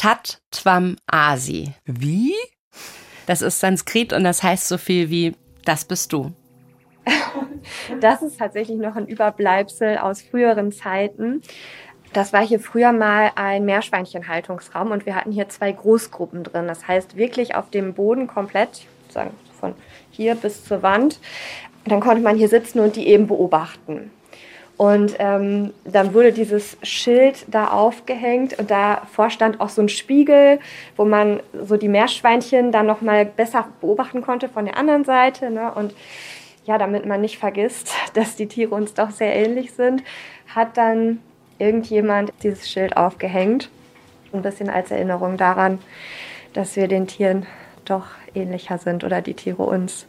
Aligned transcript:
Tat 0.00 0.40
Tvam 0.50 0.96
Asi. 1.08 1.74
Wie? 1.84 2.32
Das 3.26 3.42
ist 3.42 3.60
Sanskrit 3.60 4.14
und 4.14 4.24
das 4.24 4.42
heißt 4.42 4.66
so 4.66 4.78
viel 4.78 5.10
wie 5.10 5.36
das 5.66 5.84
bist 5.84 6.14
du. 6.14 6.32
Das 8.00 8.22
ist 8.22 8.38
tatsächlich 8.38 8.78
noch 8.78 8.96
ein 8.96 9.06
Überbleibsel 9.06 9.98
aus 9.98 10.22
früheren 10.22 10.72
Zeiten. 10.72 11.42
Das 12.14 12.32
war 12.32 12.44
hier 12.44 12.58
früher 12.58 12.92
mal 12.92 13.32
ein 13.34 13.66
Meerschweinchenhaltungsraum 13.66 14.90
und 14.90 15.04
wir 15.04 15.14
hatten 15.14 15.32
hier 15.32 15.50
zwei 15.50 15.70
Großgruppen 15.70 16.44
drin. 16.44 16.66
Das 16.66 16.88
heißt 16.88 17.16
wirklich 17.16 17.54
auf 17.54 17.68
dem 17.68 17.92
Boden 17.92 18.26
komplett, 18.26 18.86
sagen 19.10 19.34
von 19.60 19.74
hier 20.10 20.34
bis 20.34 20.64
zur 20.64 20.82
Wand. 20.82 21.20
Dann 21.84 22.00
konnte 22.00 22.22
man 22.22 22.38
hier 22.38 22.48
sitzen 22.48 22.80
und 22.80 22.96
die 22.96 23.06
eben 23.06 23.26
beobachten. 23.26 24.10
Und 24.80 25.16
ähm, 25.18 25.74
dann 25.84 26.14
wurde 26.14 26.32
dieses 26.32 26.78
Schild 26.82 27.44
da 27.48 27.68
aufgehängt 27.68 28.58
und 28.58 28.70
davor 28.70 29.28
stand 29.28 29.60
auch 29.60 29.68
so 29.68 29.82
ein 29.82 29.90
Spiegel, 29.90 30.58
wo 30.96 31.04
man 31.04 31.40
so 31.52 31.76
die 31.76 31.86
Meerschweinchen 31.86 32.72
dann 32.72 32.86
noch 32.86 33.02
mal 33.02 33.26
besser 33.26 33.68
beobachten 33.82 34.22
konnte 34.22 34.48
von 34.48 34.64
der 34.64 34.78
anderen 34.78 35.04
Seite. 35.04 35.50
Ne? 35.50 35.70
Und 35.74 35.94
ja, 36.64 36.78
damit 36.78 37.04
man 37.04 37.20
nicht 37.20 37.36
vergisst, 37.36 37.92
dass 38.14 38.36
die 38.36 38.46
Tiere 38.46 38.74
uns 38.74 38.94
doch 38.94 39.10
sehr 39.10 39.36
ähnlich 39.36 39.72
sind, 39.72 40.02
hat 40.48 40.78
dann 40.78 41.18
irgendjemand 41.58 42.32
dieses 42.42 42.70
Schild 42.70 42.96
aufgehängt. 42.96 43.68
Ein 44.32 44.40
bisschen 44.40 44.70
als 44.70 44.90
Erinnerung 44.90 45.36
daran, 45.36 45.78
dass 46.54 46.76
wir 46.76 46.88
den 46.88 47.06
Tieren 47.06 47.44
doch 47.84 48.06
ähnlicher 48.34 48.78
sind 48.78 49.04
oder 49.04 49.20
die 49.20 49.34
Tiere 49.34 49.62
uns, 49.62 50.06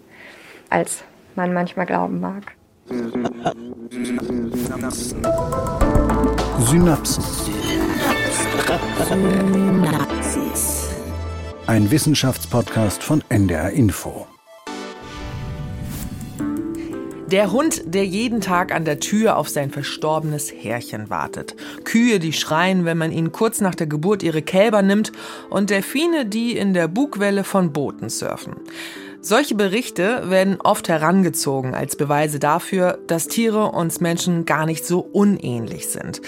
als 0.70 1.04
man 1.36 1.52
manchmal 1.52 1.88
glauben 1.88 2.22
mag. 2.22 2.54
Synapsen. 3.92 4.52
Synapsen. 4.56 5.28
Synapsis. 6.60 7.50
Ein 11.68 11.92
Wissenschaftspodcast 11.92 13.04
von 13.04 13.22
NDR 13.28 13.72
Info. 13.72 14.28
Der 17.28 17.52
Hund, 17.52 17.82
der 17.86 18.06
jeden 18.06 18.40
Tag 18.40 18.74
an 18.74 18.86
der 18.86 19.02
Tür 19.02 19.36
auf 19.36 19.50
sein 19.50 19.72
verstorbenes 19.72 20.54
Härchen 20.54 21.10
wartet. 21.10 21.58
Kühe, 21.84 22.20
die 22.20 22.32
schreien, 22.32 22.86
wenn 22.86 22.98
man 22.98 23.12
ihnen 23.12 23.34
kurz 23.34 23.60
nach 23.60 23.76
der 23.76 23.88
Geburt 23.88 24.24
ihre 24.24 24.42
Kälber 24.42 24.84
nimmt. 24.84 25.12
Und 25.50 25.70
Delfine, 25.70 26.26
die 26.26 26.56
in 26.56 26.74
der 26.74 26.88
Bugwelle 26.88 27.44
von 27.44 27.74
Booten 27.74 28.08
surfen. 28.08 28.56
Solche 29.24 29.54
Berichte 29.54 30.32
werden 30.32 30.60
oft 30.60 30.90
herangezogen 30.90 31.76
als 31.76 31.96
Beweise 31.96 32.40
dafür, 32.40 32.98
dass 33.06 33.28
Tiere 33.28 33.72
uns 33.72 34.02
Menschen 34.02 34.46
gar 34.46 34.66
nicht 34.66 34.84
so 34.84 35.00
unähnlich 35.00 35.90
sind. 35.90 36.24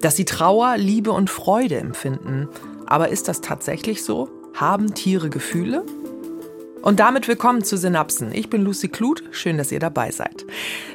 Dass 0.00 0.16
sie 0.16 0.24
Trauer, 0.24 0.78
Liebe 0.78 1.12
und 1.12 1.28
Freude 1.28 1.76
empfinden. 1.76 2.48
Aber 2.86 3.10
ist 3.10 3.28
das 3.28 3.42
tatsächlich 3.42 4.02
so? 4.02 4.30
Haben 4.54 4.94
Tiere 4.94 5.28
Gefühle? 5.28 5.84
Und 6.82 7.00
damit 7.00 7.26
willkommen 7.26 7.64
zu 7.64 7.76
Synapsen. 7.76 8.32
Ich 8.32 8.50
bin 8.50 8.62
Lucy 8.62 8.88
Kluth. 8.88 9.24
Schön, 9.32 9.58
dass 9.58 9.72
ihr 9.72 9.80
dabei 9.80 10.12
seid. 10.12 10.46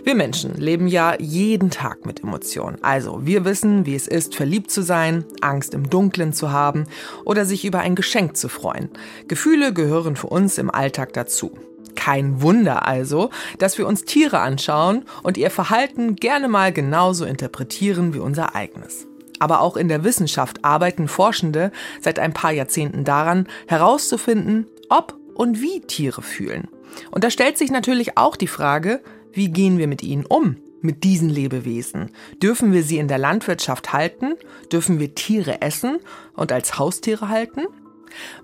Wir 0.06 0.16
Menschen 0.16 0.56
leben 0.56 0.88
ja 0.88 1.16
jeden 1.20 1.72
Tag 1.72 2.06
mit 2.06 2.23
Emotionen. 2.23 2.78
Also, 2.81 3.26
wir 3.26 3.44
wissen, 3.44 3.86
wie 3.86 3.94
es 3.94 4.08
ist, 4.08 4.34
verliebt 4.34 4.72
zu 4.72 4.81
sein, 4.81 5.26
Angst 5.42 5.73
im 5.73 5.89
Dunkeln 5.89 6.31
zu 6.31 6.52
haben 6.52 6.86
oder 7.26 7.45
sich 7.45 7.66
über 7.66 7.80
ein 7.80 7.95
Geschenk 7.95 8.38
zu 8.38 8.48
freuen. 8.48 8.89
Gefühle 9.28 9.73
gehören 9.73 10.16
für 10.16 10.28
uns 10.28 10.58
im 10.58 10.72
Alltag 10.72 11.11
dazu. 11.14 11.52
Kein 11.95 12.42
Wunder 12.42 12.88
also, 12.88 13.30
dass 13.59 13.78
wir 13.78 13.86
uns 13.86 14.06
Tiere 14.06 14.39
anschauen 14.39 15.04
und 15.22 15.38
ihr 15.38 15.52
Verhalten 15.52 16.16
gerne 16.16 16.48
mal 16.48 16.72
genauso 16.72 17.26
interpretieren 17.26 18.14
wie 18.14 18.20
unser 18.20 18.56
eigenes. 18.56 19.06
Aber 19.39 19.59
auch 19.59 19.76
in 19.76 19.89
der 19.89 20.06
Wissenschaft 20.06 20.64
arbeiten 20.64 21.09
Forschende 21.09 21.72
seit 22.00 22.20
ein 22.20 22.34
paar 22.34 22.52
Jahrzehnten 22.52 23.04
daran, 23.04 23.48
herauszufinden, 23.67 24.67
ob 24.89 25.17
und 25.34 25.62
wie 25.62 25.81
Tiere 25.81 26.22
fühlen. 26.22 26.67
Und 27.12 27.23
da 27.23 27.30
stellt 27.30 27.58
sich 27.58 27.72
natürlich 27.72 28.17
auch 28.17 28.36
die 28.36 28.48
Frage, 28.48 29.02
wie 29.31 29.50
gehen 29.50 29.78
wir 29.78 29.88
mit 29.88 30.04
ihnen 30.04 30.26
um? 30.26 30.58
Mit 30.82 31.04
diesen 31.04 31.30
Lebewesen? 31.30 32.11
Dürfen 32.42 32.73
wir 32.73 32.83
sie 32.83 32.98
in 32.98 33.08
der 33.08 33.17
Landwirtschaft 33.17 33.94
halten? 33.94 34.36
Dürfen 34.71 34.99
wir 34.99 35.16
Tiere 35.16 35.61
essen 35.61 35.99
und 36.36 36.52
als 36.52 36.77
Haustiere 36.77 37.30
halten? 37.30 37.61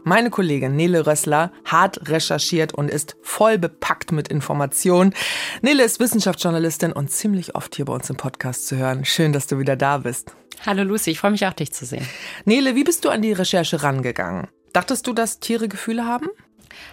Meine 0.03 0.29
Kollegin 0.29 0.75
Nele 0.75 1.05
Rössler 1.05 1.51
hat 1.65 2.09
recherchiert 2.09 2.73
und 2.73 2.89
ist 2.89 3.17
voll 3.21 3.57
bepackt 3.57 4.11
mit 4.11 4.27
Informationen. 4.27 5.13
Nele 5.61 5.83
ist 5.83 5.99
Wissenschaftsjournalistin 5.99 6.91
und 6.91 7.11
ziemlich 7.11 7.55
oft 7.55 7.75
hier 7.75 7.85
bei 7.85 7.93
uns 7.93 8.09
im 8.09 8.15
Podcast 8.15 8.67
zu 8.67 8.77
hören. 8.77 9.05
Schön, 9.05 9.33
dass 9.33 9.47
du 9.47 9.59
wieder 9.59 9.75
da 9.75 9.99
bist. 9.99 10.33
Hallo 10.65 10.83
Lucy, 10.83 11.11
ich 11.11 11.19
freue 11.19 11.31
mich 11.31 11.45
auch, 11.45 11.53
dich 11.53 11.71
zu 11.71 11.85
sehen. 11.85 12.07
Nele, 12.45 12.75
wie 12.75 12.83
bist 12.83 13.05
du 13.05 13.09
an 13.09 13.21
die 13.21 13.31
Recherche 13.31 13.83
rangegangen? 13.83 14.47
Dachtest 14.73 15.07
du, 15.07 15.13
dass 15.13 15.39
Tiere 15.39 15.67
Gefühle 15.67 16.05
haben? 16.05 16.27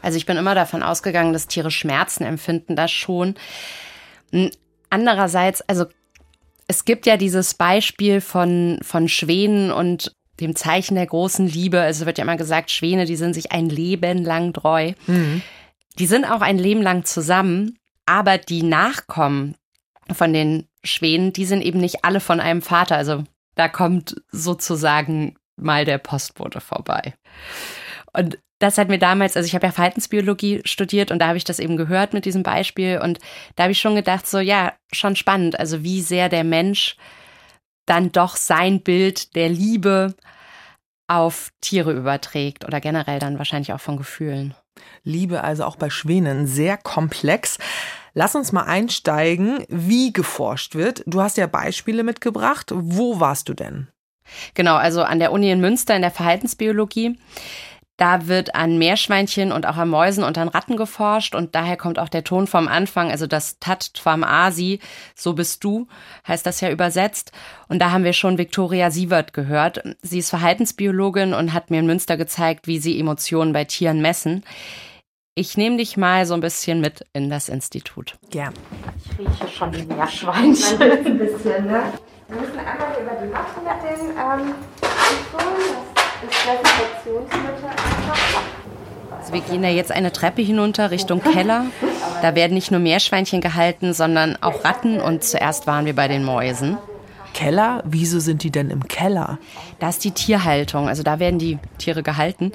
Also 0.03 0.17
ich 0.17 0.27
bin 0.27 0.37
immer 0.37 0.55
davon 0.55 0.83
ausgegangen, 0.83 1.33
dass 1.33 1.49
Tiere 1.49 1.71
Schmerzen 1.71 2.25
empfinden, 2.25 2.77
das 2.77 2.91
schon. 2.91 3.35
Andererseits, 4.91 5.63
also 5.63 5.87
es 6.69 6.85
gibt 6.85 7.07
ja 7.07 7.17
dieses 7.17 7.55
Beispiel 7.55 8.21
von, 8.21 8.79
von 8.83 9.09
Schwänen 9.09 9.71
und 9.71 10.13
dem 10.41 10.57
Zeichen 10.57 10.97
der 10.97 11.07
großen 11.07 11.47
Liebe. 11.47 11.81
Also 11.81 12.07
wird 12.07 12.19
ja 12.19 12.25
immer 12.25 12.37
gesagt, 12.37 12.71
Schwäne, 12.71 13.05
die 13.05 13.17
sind 13.17 13.35
sich 13.35 13.53
ein 13.53 13.69
Leben 13.69 14.25
lang 14.25 14.53
treu. 14.53 14.93
Mhm. 15.07 15.43
Die 15.99 16.07
sind 16.07 16.25
auch 16.25 16.43
ein 16.43 16.59
Leben 16.59 16.83
lang 16.83 17.05
zusammen, 17.05 17.79
aber 18.05 18.37
die 18.39 18.63
Nachkommen 18.63 19.55
von 20.13 20.33
den 20.33 20.69
Schwänen, 20.85 21.33
die 21.33 21.47
sind 21.47 21.63
eben 21.63 21.81
nicht 21.81 22.05
alle 22.05 22.21
von 22.21 22.41
einem 22.41 22.63
Vater. 22.63 22.97
Also 22.97 23.25
da 23.55 23.69
kommt 23.69 24.17
sozusagen 24.31 25.37
mal 25.57 25.85
der 25.85 25.99
Postbote 25.99 26.61
vorbei. 26.61 27.15
Und 28.13 28.39
das 28.59 28.79
hat 28.79 28.89
mir 28.89 28.99
damals, 28.99 29.37
also 29.37 29.47
ich 29.47 29.55
habe 29.55 29.67
ja 29.67 29.73
Verhaltensbiologie 29.73 30.63
studiert 30.65 31.11
und 31.11 31.19
da 31.19 31.29
habe 31.29 31.37
ich 31.37 31.45
das 31.45 31.59
eben 31.59 31.77
gehört 31.77 32.15
mit 32.15 32.25
diesem 32.25 32.43
Beispiel 32.43 33.01
und 33.03 33.19
da 33.55 33.65
habe 33.65 33.73
ich 33.73 33.81
schon 33.81 33.95
gedacht, 33.95 34.27
so 34.27 34.39
ja, 34.39 34.73
schon 34.93 35.17
spannend, 35.17 35.59
also 35.59 35.83
wie 35.83 36.01
sehr 36.01 36.29
der 36.29 36.45
Mensch 36.45 36.97
dann 37.87 38.13
doch 38.13 38.37
sein 38.37 38.81
Bild 38.81 39.37
der 39.37 39.49
Liebe 39.49 40.15
auf 41.09 41.51
Tiere 41.61 41.93
überträgt 41.93 42.65
oder 42.65 42.81
generell 42.81 43.19
dann 43.19 43.39
wahrscheinlich 43.39 43.73
auch 43.73 43.81
von 43.81 43.97
Gefühlen. 43.97 44.55
Liebe 45.05 45.45
also 45.45 45.65
auch 45.65 45.77
bei 45.77 45.89
Schwänen 45.89 46.47
sehr 46.47 46.77
komplex. 46.77 47.59
Lass 48.13 48.35
uns 48.35 48.53
mal 48.53 48.65
einsteigen, 48.65 49.65
wie 49.69 50.13
geforscht 50.13 50.75
wird. 50.75 51.03
Du 51.07 51.21
hast 51.21 51.37
ja 51.37 51.47
Beispiele 51.47 52.03
mitgebracht. 52.03 52.73
Wo 52.75 53.21
warst 53.21 53.49
du 53.49 53.55
denn? 53.55 53.89
Genau, 54.55 54.75
also 54.75 55.03
an 55.03 55.21
der 55.21 55.33
Uni 55.33 55.51
in 55.51 55.61
Münster 55.61 55.95
in 55.95 56.03
der 56.03 56.11
Verhaltensbiologie. 56.11 57.19
Da 57.97 58.27
wird 58.27 58.55
an 58.55 58.77
Meerschweinchen 58.77 59.53
und 59.53 59.67
auch 59.67 59.77
an 59.77 59.89
Mäusen 59.89 60.23
und 60.23 60.37
an 60.37 60.49
Ratten 60.49 60.77
geforscht 60.77 61.35
und 61.35 61.55
daher 61.55 61.77
kommt 61.77 61.99
auch 61.99 62.11
der 62.11 62.25
Ton 62.25 62.47
vom 62.47 62.69
Anfang, 62.69 63.11
also 63.11 63.27
das 63.27 63.59
Tat 63.59 63.95
Tvam 63.95 64.23
Asi, 64.23 64.81
so 65.15 65.33
bist 65.33 65.65
du, 65.65 65.87
heißt 66.29 66.45
das 66.45 66.61
ja 66.61 66.71
übersetzt. 66.71 67.33
Und 67.69 67.81
da 67.81 67.93
haben 67.93 68.05
wir 68.05 68.13
schon 68.13 68.37
Viktoria 68.37 68.91
Sievert 68.91 69.33
gehört. 69.33 69.83
Sie 70.03 70.19
ist 70.19 70.31
Verhaltensbiologin 70.31 71.33
und 71.33 71.55
hat 71.55 71.71
mir 71.71 71.81
in 71.81 71.87
Münster 71.87 72.17
gezeigt, 72.19 72.67
wie 72.67 72.79
sie 72.79 73.01
Emotionen 73.01 73.55
bei 73.55 73.65
Tieren 73.65 74.03
messen. 74.03 74.45
Ich 75.35 75.57
nehme 75.57 75.77
dich 75.77 75.97
mal 75.97 76.25
so 76.27 76.35
ein 76.35 76.41
bisschen 76.41 76.81
mit 76.81 77.05
in 77.13 77.31
das 77.31 77.49
Institut. 77.49 78.19
Gern. 78.31 78.55
Ich 79.05 79.19
rieche 79.19 79.49
schon 79.49 79.73
die 79.73 79.83
Meerschweinchen. 79.83 80.83
ein 80.83 81.19
bisschen, 81.19 81.67
ne? 81.67 81.93
Wir 82.29 82.41
müssen 82.41 82.59
einmal 82.59 82.97
über 83.01 83.13
die 83.23 83.29
Matte 83.29 83.61
mit 83.63 83.83
den 83.85 84.17
ähm, 84.17 84.55
also 89.19 89.33
wir 89.33 89.41
gehen 89.41 89.65
ja 89.65 89.71
jetzt 89.71 89.93
eine 89.93 90.13
Treppe 90.13 90.43
hinunter 90.43 90.91
Richtung 90.91 91.23
Keller. 91.23 91.67
Da 92.23 92.35
werden 92.35 92.55
nicht 92.55 92.71
nur 92.71 92.81
Meerschweinchen 92.81 93.41
gehalten, 93.41 93.93
sondern 93.93 94.37
auch 94.41 94.65
Ratten 94.65 95.01
und 95.01 95.25
zuerst 95.25 95.67
waren 95.67 95.85
wir 95.85 95.95
bei 95.95 96.09
den 96.09 96.25
Mäusen. 96.25 96.79
Keller? 97.37 97.83
Wieso 97.85 98.19
sind 98.19 98.45
die 98.45 98.51
denn 98.51 98.71
im 98.71 98.89
Keller? 98.89 99.39
Da 99.79 99.91
ist 99.91 100.03
die 100.05 100.13
Tierhaltung, 100.13 100.89
also 100.89 101.03
da 101.03 101.19
werden 101.19 101.39
die 101.39 101.59
Tiere 101.77 102.03
gehalten. 102.03 102.53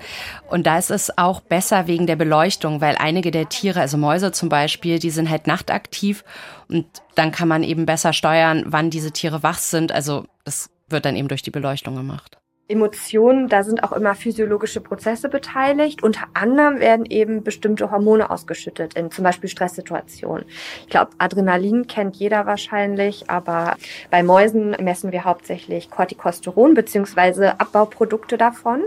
Und 0.49 0.65
da 0.65 0.79
ist 0.79 0.89
es 0.89 1.15
auch 1.19 1.39
besser 1.39 1.85
wegen 1.85 2.07
der 2.07 2.15
Beleuchtung, 2.15 2.81
weil 2.81 2.95
einige 2.97 3.29
der 3.29 3.47
Tiere, 3.47 3.79
also 3.79 3.97
Mäuse 3.97 4.31
zum 4.31 4.49
Beispiel, 4.49 4.97
die 4.97 5.11
sind 5.11 5.29
halt 5.29 5.45
nachtaktiv 5.45 6.23
und 6.67 6.87
dann 7.13 7.31
kann 7.31 7.47
man 7.47 7.61
eben 7.61 7.85
besser 7.85 8.11
steuern, 8.11 8.63
wann 8.65 8.89
diese 8.89 9.11
Tiere 9.11 9.43
wach 9.43 9.59
sind. 9.59 9.91
Also 9.91 10.25
das 10.45 10.71
wird 10.89 11.05
dann 11.05 11.15
eben 11.15 11.27
durch 11.27 11.43
die 11.43 11.51
Beleuchtung 11.51 11.95
gemacht. 11.95 12.40
Emotionen, 12.71 13.47
da 13.47 13.63
sind 13.63 13.83
auch 13.83 13.91
immer 13.91 14.15
physiologische 14.15 14.81
Prozesse 14.81 15.29
beteiligt. 15.29 16.01
Unter 16.01 16.27
anderem 16.33 16.79
werden 16.79 17.05
eben 17.05 17.43
bestimmte 17.43 17.91
Hormone 17.91 18.29
ausgeschüttet 18.29 18.93
in 18.95 19.11
zum 19.11 19.23
Beispiel 19.23 19.49
Stresssituationen. 19.49 20.45
Ich 20.81 20.89
glaube, 20.89 21.11
Adrenalin 21.17 21.87
kennt 21.87 22.15
jeder 22.15 22.45
wahrscheinlich, 22.45 23.29
aber 23.29 23.75
bei 24.09 24.23
Mäusen 24.23 24.71
messen 24.81 25.11
wir 25.11 25.25
hauptsächlich 25.25 25.89
Corticosteron 25.89 26.73
beziehungsweise 26.73 27.59
Abbauprodukte 27.59 28.37
davon. 28.37 28.81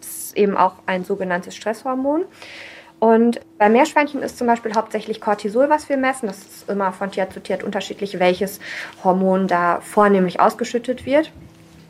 Das 0.00 0.08
ist 0.08 0.36
eben 0.36 0.56
auch 0.56 0.74
ein 0.86 1.04
sogenanntes 1.04 1.56
Stresshormon. 1.56 2.24
Und 3.00 3.40
bei 3.58 3.68
Meerschweinchen 3.68 4.22
ist 4.22 4.38
zum 4.38 4.46
Beispiel 4.46 4.74
hauptsächlich 4.74 5.20
Cortisol, 5.20 5.68
was 5.68 5.88
wir 5.88 5.98
messen. 5.98 6.26
Das 6.26 6.38
ist 6.38 6.70
immer 6.70 6.90
von 6.92 7.10
Tier 7.10 7.28
zu 7.28 7.40
Tier 7.40 7.58
unterschiedlich, 7.62 8.18
welches 8.18 8.60
Hormon 9.02 9.46
da 9.46 9.80
vornehmlich 9.82 10.40
ausgeschüttet 10.40 11.04
wird. 11.04 11.30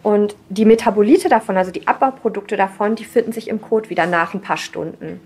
Und 0.05 0.37
die 0.51 0.67
Metabolite 0.67 1.31
davon, 1.31 1.57
also 1.57 1.71
die 1.71 1.89
Abbauprodukte 1.89 2.57
davon, 2.57 2.95
die 2.95 3.07
finden 3.07 3.33
sich 3.33 3.49
im 3.49 3.63
Kot 3.63 3.89
wieder 3.89 4.07
nach 4.07 4.35
ein 4.35 4.43
paar 4.43 4.59
Stunden. 4.59 5.19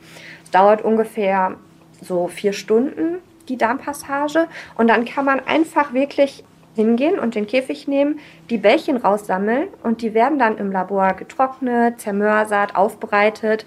Es 0.44 0.52
dauert 0.52 0.82
ungefähr 0.82 1.56
so 2.00 2.28
vier 2.28 2.52
Stunden, 2.52 3.18
die 3.48 3.58
Darmpassage. 3.58 4.46
Und 4.76 4.88
dann 4.88 5.04
kann 5.04 5.24
man 5.24 5.40
einfach 5.40 5.92
wirklich 5.94 6.44
hingehen 6.76 7.18
und 7.18 7.34
den 7.34 7.48
Käfig 7.48 7.88
nehmen, 7.88 8.20
die 8.50 8.58
Bällchen 8.58 8.98
raussammeln 8.98 9.66
und 9.82 10.00
die 10.00 10.14
werden 10.14 10.38
dann 10.38 10.58
im 10.58 10.70
Labor 10.70 11.14
getrocknet, 11.14 12.00
zermörsert, 12.00 12.76
aufbereitet. 12.76 13.66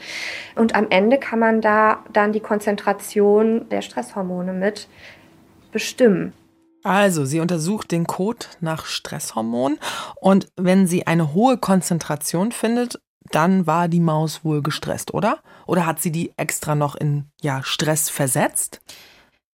Und 0.55 0.75
am 0.75 0.87
Ende 0.89 1.17
kann 1.17 1.39
man 1.39 1.59
da 1.59 1.99
dann 2.13 2.31
die 2.31 2.39
Konzentration 2.39 3.67
der 3.67 3.81
Stresshormone 3.81 4.53
mit 4.53 4.87
bestimmen. 5.73 6.31
Also, 6.83 7.25
sie 7.25 7.39
untersucht 7.39 7.92
den 7.92 8.07
Code 8.07 8.45
nach 8.60 8.86
Stresshormonen 8.86 9.80
und 10.16 10.48
wenn 10.56 10.88
sie 10.88 11.06
eine 11.06 11.33
hohe 11.33 11.57
Konzentration 11.57 12.51
findet, 12.51 13.00
dann 13.31 13.68
war 13.68 13.88
die 13.88 14.00
Maus 14.00 14.44
wohl 14.44 14.62
gestresst, 14.62 15.13
oder? 15.13 15.39
Oder 15.68 15.86
hat 15.86 16.01
sie 16.01 16.12
die 16.12 16.33
extra 16.38 16.75
noch 16.75 16.95
in 16.95 17.25
ja, 17.42 17.62
Stress 17.63 18.10
versetzt? 18.10 18.81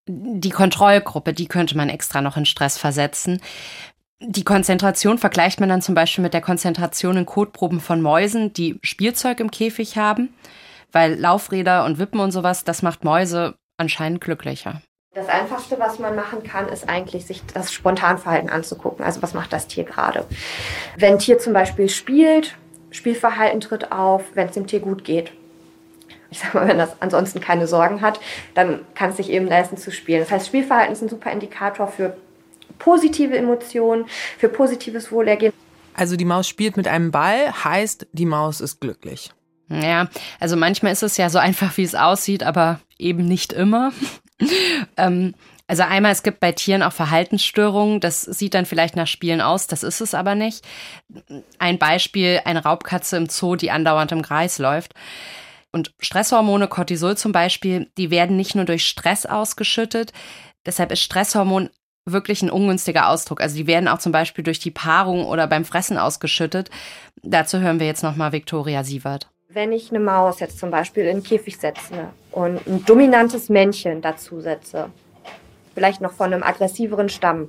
Die 0.07 0.49
Kontrollgruppe, 0.51 1.33
die 1.33 1.47
könnte 1.47 1.75
man 1.75 1.89
extra 1.89 2.21
noch 2.21 2.37
in 2.37 2.45
Stress 2.45 2.77
versetzen. 2.77 3.41
Die 4.19 4.45
Konzentration 4.45 5.17
vergleicht 5.17 5.59
man 5.59 5.69
dann 5.69 5.81
zum 5.81 5.95
Beispiel 5.95 6.23
mit 6.23 6.33
der 6.33 6.41
Konzentration 6.41 7.17
in 7.17 7.25
Kotproben 7.25 7.81
von 7.81 8.01
Mäusen, 8.01 8.53
die 8.53 8.79
Spielzeug 8.83 9.41
im 9.41 9.51
Käfig 9.51 9.97
haben, 9.97 10.33
weil 10.91 11.19
Laufräder 11.19 11.85
und 11.85 11.99
Wippen 11.99 12.21
und 12.21 12.31
sowas, 12.31 12.63
das 12.63 12.81
macht 12.81 13.03
Mäuse 13.03 13.55
anscheinend 13.77 14.21
glücklicher. 14.21 14.81
Das 15.17 15.29
Einfachste, 15.29 15.79
was 15.79 15.97
man 15.97 16.15
machen 16.15 16.43
kann, 16.43 16.69
ist 16.69 16.87
eigentlich, 16.87 17.25
sich 17.25 17.41
das 17.51 17.73
Spontanverhalten 17.73 18.51
anzugucken. 18.51 19.03
Also 19.03 19.23
was 19.23 19.33
macht 19.33 19.51
das 19.51 19.67
Tier 19.67 19.83
gerade? 19.83 20.27
Wenn 20.95 21.13
ein 21.13 21.19
Tier 21.19 21.39
zum 21.39 21.53
Beispiel 21.53 21.89
spielt, 21.89 22.55
Spielverhalten 22.91 23.59
tritt 23.59 23.91
auf, 23.91 24.21
wenn 24.35 24.47
es 24.47 24.53
dem 24.53 24.67
Tier 24.67 24.79
gut 24.79 25.03
geht. 25.03 25.31
Ich 26.29 26.37
sag 26.37 26.53
mal, 26.53 26.67
wenn 26.67 26.77
das 26.77 27.01
ansonsten 27.01 27.39
keine 27.39 27.65
Sorgen 27.65 28.01
hat, 28.01 28.19
dann 28.53 28.81
kann 28.93 29.09
es 29.09 29.17
sich 29.17 29.31
eben 29.31 29.47
leisten 29.47 29.77
zu 29.77 29.91
spielen. 29.91 30.19
Das 30.19 30.29
heißt, 30.29 30.45
Spielverhalten 30.45 30.93
ist 30.93 31.01
ein 31.01 31.09
super 31.09 31.31
Indikator 31.31 31.87
für 31.87 32.15
positive 32.77 33.35
Emotionen, 33.35 34.05
für 34.37 34.49
positives 34.49 35.11
Wohlergehen. 35.11 35.51
Also 35.95 36.15
die 36.15 36.25
Maus 36.25 36.47
spielt 36.47 36.77
mit 36.77 36.87
einem 36.87 37.09
Ball, 37.09 37.51
heißt, 37.63 38.05
die 38.11 38.27
Maus 38.27 38.61
ist 38.61 38.81
glücklich. 38.81 39.31
Ja, 39.67 40.09
also 40.39 40.55
manchmal 40.57 40.91
ist 40.91 41.01
es 41.01 41.17
ja 41.17 41.31
so 41.31 41.39
einfach, 41.39 41.75
wie 41.77 41.83
es 41.83 41.95
aussieht, 41.95 42.43
aber 42.43 42.79
eben 42.99 43.27
nicht 43.27 43.51
immer. 43.51 43.93
Ähm, 44.97 45.33
also 45.67 45.83
einmal, 45.83 46.13
es 46.13 46.23
gibt 46.23 46.39
bei 46.39 46.53
Tieren 46.53 46.81
auch 46.81 46.93
Verhaltensstörungen. 46.93 47.99
Das 47.99 48.21
sieht 48.21 48.53
dann 48.53 48.65
vielleicht 48.65 48.95
nach 48.95 49.07
Spielen 49.07 49.41
aus, 49.41 49.67
das 49.67 49.83
ist 49.83 49.99
es 49.99 50.13
aber 50.13 50.33
nicht. 50.33 50.65
Ein 51.59 51.77
Beispiel, 51.77 52.41
eine 52.45 52.63
Raubkatze 52.63 53.17
im 53.17 53.27
Zoo, 53.27 53.55
die 53.55 53.71
andauernd 53.71 54.11
im 54.13 54.21
Kreis 54.21 54.59
läuft. 54.59 54.93
Und 55.73 55.93
Stresshormone, 55.99 56.69
Cortisol 56.69 57.17
zum 57.17 57.33
Beispiel, 57.33 57.91
die 57.97 58.09
werden 58.09 58.37
nicht 58.37 58.55
nur 58.55 58.63
durch 58.63 58.87
Stress 58.87 59.25
ausgeschüttet. 59.25 60.13
Deshalb 60.65 60.91
ist 60.91 61.01
Stresshormon 61.01 61.69
wirklich 62.05 62.41
ein 62.41 62.49
ungünstiger 62.49 63.09
Ausdruck. 63.09 63.41
Also 63.41 63.57
die 63.57 63.67
werden 63.67 63.89
auch 63.89 63.99
zum 63.99 64.13
Beispiel 64.13 64.45
durch 64.45 64.59
die 64.59 64.71
Paarung 64.71 65.25
oder 65.25 65.45
beim 65.47 65.65
Fressen 65.65 65.97
ausgeschüttet. 65.97 66.69
Dazu 67.21 67.59
hören 67.59 67.81
wir 67.81 67.87
jetzt 67.87 68.03
nochmal 68.03 68.31
Viktoria 68.31 68.85
Sievert. 68.85 69.29
Wenn 69.49 69.71
ich 69.71 69.91
eine 69.91 70.01
Maus 70.01 70.41
jetzt 70.41 70.59
zum 70.59 70.71
Beispiel 70.71 71.05
in 71.05 71.17
den 71.17 71.23
Käfig 71.23 71.55
setze 71.55 72.09
und 72.33 72.67
ein 72.67 72.83
dominantes 72.83 73.47
Männchen 73.47 74.01
dazu 74.01 74.41
setze, 74.41 74.89
vielleicht 75.73 76.01
noch 76.01 76.11
von 76.11 76.33
einem 76.33 76.43
aggressiveren 76.43 77.07
Stamm, 77.07 77.47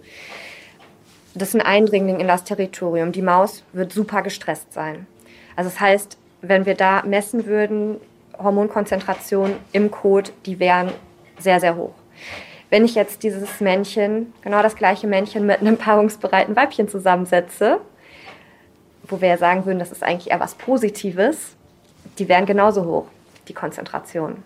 das 1.34 1.48
ist 1.48 1.54
ein 1.56 1.60
Eindringling 1.60 2.20
in 2.20 2.28
das 2.28 2.44
Territorium. 2.44 3.10
Die 3.10 3.20
Maus 3.20 3.64
wird 3.72 3.92
super 3.92 4.22
gestresst 4.22 4.72
sein. 4.72 5.08
Also 5.56 5.70
das 5.70 5.80
heißt, 5.80 6.18
wenn 6.40 6.66
wir 6.66 6.76
da 6.76 7.02
messen 7.02 7.46
würden, 7.46 7.96
Hormonkonzentration 8.38 9.56
im 9.72 9.90
Kot, 9.90 10.32
die 10.46 10.60
wären 10.60 10.92
sehr, 11.40 11.58
sehr 11.58 11.74
hoch. 11.74 11.94
Wenn 12.70 12.84
ich 12.84 12.94
jetzt 12.94 13.24
dieses 13.24 13.60
Männchen, 13.60 14.32
genau 14.42 14.62
das 14.62 14.76
gleiche 14.76 15.08
Männchen 15.08 15.46
mit 15.46 15.60
einem 15.60 15.76
paarungsbereiten 15.76 16.54
Weibchen 16.54 16.86
zusammensetze, 16.86 17.80
wo 19.02 19.20
wir 19.20 19.30
ja 19.30 19.36
sagen 19.36 19.66
würden, 19.66 19.80
das 19.80 19.90
ist 19.90 20.04
eigentlich 20.04 20.30
eher 20.30 20.38
was 20.38 20.54
Positives, 20.54 21.57
die 22.18 22.28
wären 22.28 22.46
genauso 22.46 22.84
hoch, 22.84 23.06
die 23.48 23.54
Konzentration. 23.54 24.42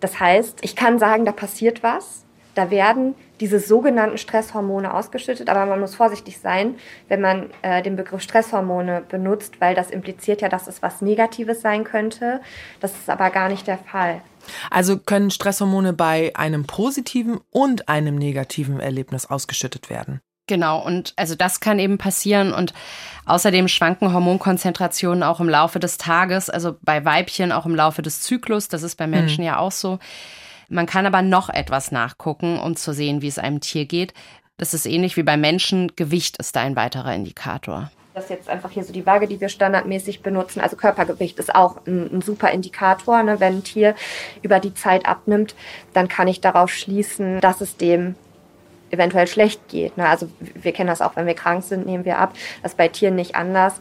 Das 0.00 0.18
heißt, 0.18 0.58
ich 0.62 0.74
kann 0.74 0.98
sagen, 0.98 1.24
da 1.24 1.32
passiert 1.32 1.82
was, 1.82 2.24
da 2.54 2.70
werden 2.70 3.14
diese 3.40 3.58
sogenannten 3.58 4.18
Stresshormone 4.18 4.92
ausgeschüttet, 4.92 5.48
aber 5.48 5.66
man 5.66 5.80
muss 5.80 5.94
vorsichtig 5.94 6.38
sein, 6.38 6.76
wenn 7.08 7.20
man 7.20 7.50
äh, 7.62 7.82
den 7.82 7.96
Begriff 7.96 8.20
Stresshormone 8.20 9.02
benutzt, 9.08 9.60
weil 9.60 9.74
das 9.74 9.90
impliziert 9.90 10.42
ja, 10.42 10.48
dass 10.48 10.66
es 10.66 10.82
was 10.82 11.00
Negatives 11.02 11.60
sein 11.60 11.84
könnte. 11.84 12.40
Das 12.80 12.92
ist 12.92 13.08
aber 13.08 13.30
gar 13.30 13.48
nicht 13.48 13.66
der 13.66 13.78
Fall. 13.78 14.20
Also 14.70 14.98
können 14.98 15.30
Stresshormone 15.30 15.92
bei 15.92 16.32
einem 16.34 16.66
positiven 16.66 17.40
und 17.50 17.88
einem 17.88 18.16
negativen 18.16 18.80
Erlebnis 18.80 19.26
ausgeschüttet 19.26 19.88
werden? 19.88 20.20
Genau, 20.48 20.84
und 20.84 21.12
also 21.16 21.34
das 21.34 21.60
kann 21.60 21.78
eben 21.78 21.98
passieren 21.98 22.52
und 22.52 22.74
außerdem 23.26 23.68
schwanken 23.68 24.12
Hormonkonzentrationen 24.12 25.22
auch 25.22 25.40
im 25.40 25.48
Laufe 25.48 25.78
des 25.78 25.98
Tages, 25.98 26.50
also 26.50 26.76
bei 26.82 27.04
Weibchen 27.04 27.52
auch 27.52 27.64
im 27.64 27.76
Laufe 27.76 28.02
des 28.02 28.22
Zyklus, 28.22 28.68
das 28.68 28.82
ist 28.82 28.96
bei 28.96 29.06
Menschen 29.06 29.42
mhm. 29.42 29.46
ja 29.46 29.58
auch 29.58 29.72
so. 29.72 29.98
Man 30.68 30.86
kann 30.86 31.06
aber 31.06 31.22
noch 31.22 31.48
etwas 31.48 31.92
nachgucken, 31.92 32.58
um 32.58 32.76
zu 32.76 32.92
sehen, 32.92 33.22
wie 33.22 33.28
es 33.28 33.38
einem 33.38 33.60
Tier 33.60 33.84
geht. 33.84 34.14
Das 34.56 34.74
ist 34.74 34.86
ähnlich 34.86 35.16
wie 35.16 35.22
bei 35.22 35.36
Menschen, 35.36 35.92
Gewicht 35.96 36.38
ist 36.38 36.56
da 36.56 36.62
ein 36.62 36.76
weiterer 36.76 37.14
Indikator. 37.14 37.90
Das 38.14 38.24
ist 38.24 38.30
jetzt 38.30 38.48
einfach 38.48 38.70
hier 38.70 38.84
so 38.84 38.92
die 38.92 39.06
Waage, 39.06 39.26
die 39.26 39.40
wir 39.40 39.48
standardmäßig 39.48 40.22
benutzen. 40.22 40.60
Also 40.60 40.76
Körpergewicht 40.76 41.38
ist 41.38 41.54
auch 41.54 41.86
ein, 41.86 42.10
ein 42.12 42.20
super 42.20 42.50
Indikator. 42.50 43.22
Ne? 43.22 43.40
Wenn 43.40 43.58
ein 43.58 43.64
Tier 43.64 43.94
über 44.42 44.60
die 44.60 44.74
Zeit 44.74 45.06
abnimmt, 45.06 45.54
dann 45.94 46.08
kann 46.08 46.28
ich 46.28 46.40
darauf 46.40 46.70
schließen, 46.70 47.40
dass 47.40 47.60
es 47.60 47.76
dem 47.76 48.14
eventuell 48.92 49.26
schlecht 49.26 49.68
geht. 49.68 49.96
Ne? 49.96 50.08
Also 50.08 50.28
wir 50.40 50.72
kennen 50.72 50.88
das 50.88 51.00
auch, 51.00 51.16
wenn 51.16 51.26
wir 51.26 51.34
krank 51.34 51.64
sind, 51.64 51.86
nehmen 51.86 52.04
wir 52.04 52.18
ab. 52.18 52.34
Das 52.62 52.72
ist 52.72 52.78
bei 52.78 52.88
Tieren 52.88 53.16
nicht 53.16 53.34
anders. 53.34 53.74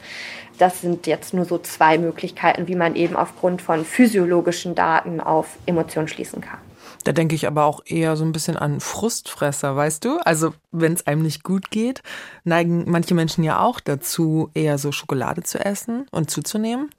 Das 0.57 0.81
sind 0.81 1.07
jetzt 1.07 1.33
nur 1.33 1.45
so 1.45 1.57
zwei 1.57 1.97
Möglichkeiten, 1.97 2.67
wie 2.67 2.75
man 2.75 2.95
eben 2.95 3.15
aufgrund 3.15 3.61
von 3.61 3.85
physiologischen 3.85 4.75
Daten 4.75 5.19
auf 5.19 5.57
Emotionen 5.65 6.07
schließen 6.07 6.41
kann. 6.41 6.59
Da 7.03 7.11
denke 7.11 7.35
ich 7.35 7.47
aber 7.47 7.65
auch 7.65 7.81
eher 7.85 8.15
so 8.15 8.23
ein 8.23 8.31
bisschen 8.31 8.57
an 8.57 8.79
Frustfresser, 8.79 9.75
weißt 9.75 10.05
du? 10.05 10.19
Also, 10.19 10.53
wenn 10.71 10.93
es 10.93 11.07
einem 11.07 11.23
nicht 11.23 11.43
gut 11.43 11.71
geht, 11.71 12.03
neigen 12.43 12.83
manche 12.87 13.15
Menschen 13.15 13.43
ja 13.43 13.59
auch 13.59 13.79
dazu, 13.79 14.51
eher 14.53 14.77
so 14.77 14.91
Schokolade 14.91 15.41
zu 15.43 15.63
essen 15.63 16.05
und 16.11 16.29
zuzunehmen. 16.29 16.91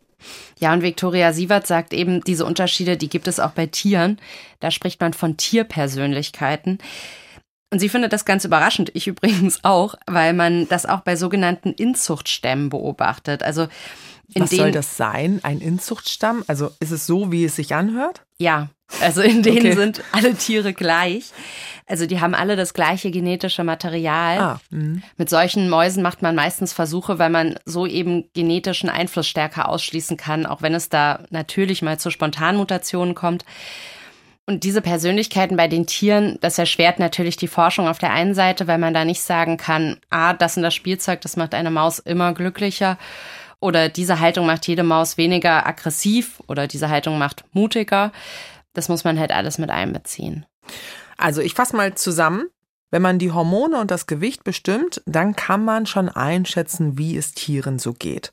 Ja, 0.59 0.73
und 0.73 0.83
Viktoria 0.83 1.33
Sievert 1.33 1.67
sagt 1.67 1.93
eben, 1.93 2.23
diese 2.23 2.45
Unterschiede, 2.45 2.97
die 2.97 3.09
gibt 3.09 3.29
es 3.29 3.41
auch 3.41 3.51
bei 3.51 3.67
Tieren. 3.67 4.19
Da 4.61 4.71
spricht 4.71 5.01
man 5.01 5.13
von 5.13 5.37
Tierpersönlichkeiten. 5.37 6.79
Und 7.73 7.79
sie 7.79 7.89
findet 7.89 8.13
das 8.13 8.27
ganz 8.27 8.45
überraschend, 8.45 8.91
ich 8.95 9.07
übrigens 9.09 9.61
auch, 9.65 9.95
weil 10.07 10.35
man 10.35 10.69
das 10.69 10.87
auch 10.87 11.01
bei 11.01 11.17
sogenannten 11.17 11.73
Inzuchtstämmen 11.73 12.69
beobachtet. 12.69 13.43
Also 13.43 13.67
in 14.35 14.43
Was 14.43 14.51
soll 14.51 14.73
das 14.73 14.97
sein? 14.97 15.41
Ein 15.43 15.61
Inzuchtstamm? 15.61 16.45
Also 16.47 16.71
ist 16.81 16.91
es 16.91 17.07
so, 17.07 17.33
wie 17.33 17.45
es 17.45 17.57
sich 17.57 17.75
anhört? 17.75 18.23
Ja, 18.39 18.69
also 19.01 19.23
in 19.23 19.43
denen 19.43 19.59
okay. 19.59 19.73
sind 19.73 20.03
alle 20.13 20.35
Tiere 20.35 20.73
gleich. 20.75 21.33
Also 21.87 22.07
die 22.07 22.21
haben 22.21 22.35
alle 22.35 22.57
das 22.57 22.75
gleiche 22.75 23.11
genetische 23.11 23.65
Material. 23.65 24.39
Ah, 24.39 24.61
mhm. 24.71 25.03
Mit 25.17 25.31
solchen 25.31 25.69
Mäusen 25.69 26.03
macht 26.03 26.23
man 26.23 26.35
meistens 26.35 26.73
Versuche, 26.73 27.19
weil 27.19 27.31
man 27.31 27.59
so 27.65 27.87
eben 27.87 28.25
genetischen 28.35 28.91
Einfluss 28.91 29.29
stärker 29.29 29.69
ausschließen 29.69 30.17
kann, 30.17 30.47
auch 30.47 30.63
wenn 30.63 30.75
es 30.75 30.89
da 30.89 31.25
natürlich 31.31 31.83
mal 31.83 31.99
zu 31.99 32.11
Spontanmutationen 32.11 33.15
kommt. 33.15 33.45
Und 34.47 34.65
diese 34.65 34.81
Persönlichkeiten 34.81 35.57
bei 35.57 35.69
den 35.69 35.87
Tieren, 35.87 36.37
das 36.41 36.59
erschwert 36.59 36.99
natürlich 36.99 37.37
die 37.37 37.49
Forschung 37.49 37.87
auf 37.87 37.99
der 37.99 38.13
einen 38.13 38.35
Seite, 38.35 38.67
weil 38.67 38.79
man 38.79 38.93
da 38.93 39.05
nicht 39.05 39.23
sagen 39.23 39.57
kann, 39.57 39.99
ah, 40.11 40.35
das 40.35 40.57
und 40.57 40.65
das 40.65 40.75
Spielzeug, 40.75 41.21
das 41.21 41.37
macht 41.37 41.55
eine 41.55 41.71
Maus 41.71 42.01
immer 42.01 42.35
glücklicher 42.35 42.99
oder 43.63 43.89
diese 43.89 44.19
Haltung 44.19 44.47
macht 44.47 44.67
jede 44.67 44.83
Maus 44.83 45.17
weniger 45.17 45.65
aggressiv 45.67 46.43
oder 46.49 46.67
diese 46.67 46.89
Haltung 46.89 47.17
macht 47.17 47.45
mutiger. 47.53 48.11
Das 48.75 48.89
muss 48.89 49.05
man 49.05 49.19
halt 49.21 49.31
alles 49.31 49.57
mit 49.59 49.71
einbeziehen. 49.71 50.45
Also 51.17 51.41
ich 51.41 51.55
fasse 51.55 51.77
mal 51.77 51.95
zusammen. 51.95 52.47
Wenn 52.91 53.03
man 53.03 53.19
die 53.19 53.31
Hormone 53.31 53.81
und 53.81 53.91
das 53.91 54.07
Gewicht 54.07 54.45
bestimmt, 54.45 55.01
dann 55.07 55.35
kann 55.37 55.65
man 55.65 55.87
schon 55.87 56.11
einschätzen, 56.11 56.99
wie 56.99 57.17
es 57.17 57.33
Tieren 57.33 57.79
so 57.79 57.95
geht. 57.95 58.33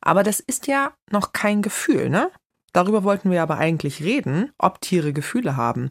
Aber 0.00 0.22
das 0.22 0.38
ist 0.38 0.68
ja 0.68 0.92
noch 1.10 1.32
kein 1.32 1.62
Gefühl, 1.62 2.08
ne? 2.08 2.30
Darüber 2.76 3.04
wollten 3.04 3.30
wir 3.30 3.40
aber 3.40 3.56
eigentlich 3.56 4.04
reden, 4.04 4.52
ob 4.58 4.82
Tiere 4.82 5.14
Gefühle 5.14 5.56
haben. 5.56 5.88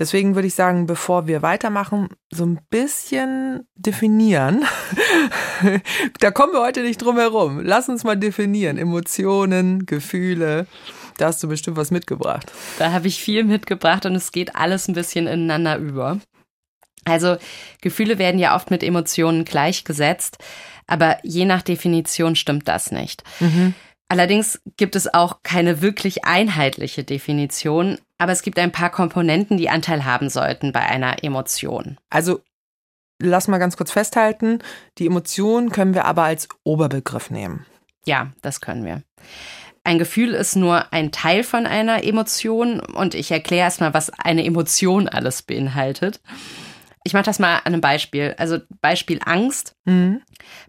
Deswegen 0.00 0.34
würde 0.34 0.48
ich 0.48 0.56
sagen, 0.56 0.84
bevor 0.84 1.28
wir 1.28 1.42
weitermachen, 1.42 2.08
so 2.28 2.44
ein 2.44 2.58
bisschen 2.70 3.68
definieren. 3.76 4.64
da 6.18 6.32
kommen 6.32 6.52
wir 6.52 6.60
heute 6.60 6.82
nicht 6.82 6.98
drum 6.98 7.18
herum. 7.18 7.60
Lass 7.62 7.88
uns 7.88 8.02
mal 8.02 8.16
definieren. 8.16 8.78
Emotionen, 8.78 9.86
Gefühle. 9.86 10.66
Da 11.18 11.26
hast 11.26 11.40
du 11.40 11.46
bestimmt 11.46 11.76
was 11.76 11.92
mitgebracht. 11.92 12.50
Da 12.80 12.90
habe 12.90 13.06
ich 13.06 13.22
viel 13.22 13.44
mitgebracht 13.44 14.04
und 14.04 14.16
es 14.16 14.32
geht 14.32 14.56
alles 14.56 14.88
ein 14.88 14.94
bisschen 14.94 15.28
ineinander 15.28 15.76
über. 15.76 16.18
Also 17.04 17.36
Gefühle 17.80 18.18
werden 18.18 18.40
ja 18.40 18.56
oft 18.56 18.72
mit 18.72 18.82
Emotionen 18.82 19.44
gleichgesetzt. 19.44 20.38
Aber 20.88 21.18
je 21.22 21.44
nach 21.44 21.62
Definition 21.62 22.34
stimmt 22.34 22.66
das 22.66 22.90
nicht. 22.90 23.22
Mhm. 23.38 23.74
Allerdings 24.14 24.62
gibt 24.76 24.94
es 24.94 25.12
auch 25.12 25.42
keine 25.42 25.82
wirklich 25.82 26.24
einheitliche 26.24 27.02
Definition, 27.02 27.98
aber 28.16 28.30
es 28.30 28.42
gibt 28.42 28.60
ein 28.60 28.70
paar 28.70 28.90
Komponenten, 28.90 29.56
die 29.56 29.68
Anteil 29.68 30.04
haben 30.04 30.28
sollten 30.28 30.70
bei 30.70 30.82
einer 30.82 31.24
Emotion. 31.24 31.98
Also 32.10 32.40
lass 33.20 33.48
mal 33.48 33.58
ganz 33.58 33.76
kurz 33.76 33.90
festhalten, 33.90 34.60
die 34.98 35.06
Emotion 35.06 35.70
können 35.70 35.94
wir 35.94 36.04
aber 36.04 36.22
als 36.22 36.48
Oberbegriff 36.62 37.30
nehmen. 37.30 37.66
Ja, 38.06 38.30
das 38.40 38.60
können 38.60 38.84
wir. 38.84 39.02
Ein 39.82 39.98
Gefühl 39.98 40.32
ist 40.34 40.54
nur 40.54 40.92
ein 40.92 41.10
Teil 41.10 41.42
von 41.42 41.66
einer 41.66 42.04
Emotion 42.04 42.78
und 42.78 43.16
ich 43.16 43.32
erkläre 43.32 43.64
erstmal, 43.64 43.94
was 43.94 44.10
eine 44.10 44.44
Emotion 44.44 45.08
alles 45.08 45.42
beinhaltet. 45.42 46.20
Ich 47.02 47.12
mache 47.12 47.24
das 47.24 47.38
mal 47.38 47.56
an 47.56 47.66
einem 47.66 47.80
Beispiel. 47.82 48.34
Also 48.38 48.60
Beispiel 48.80 49.20
Angst. 49.24 49.76
Mhm. 49.84 50.22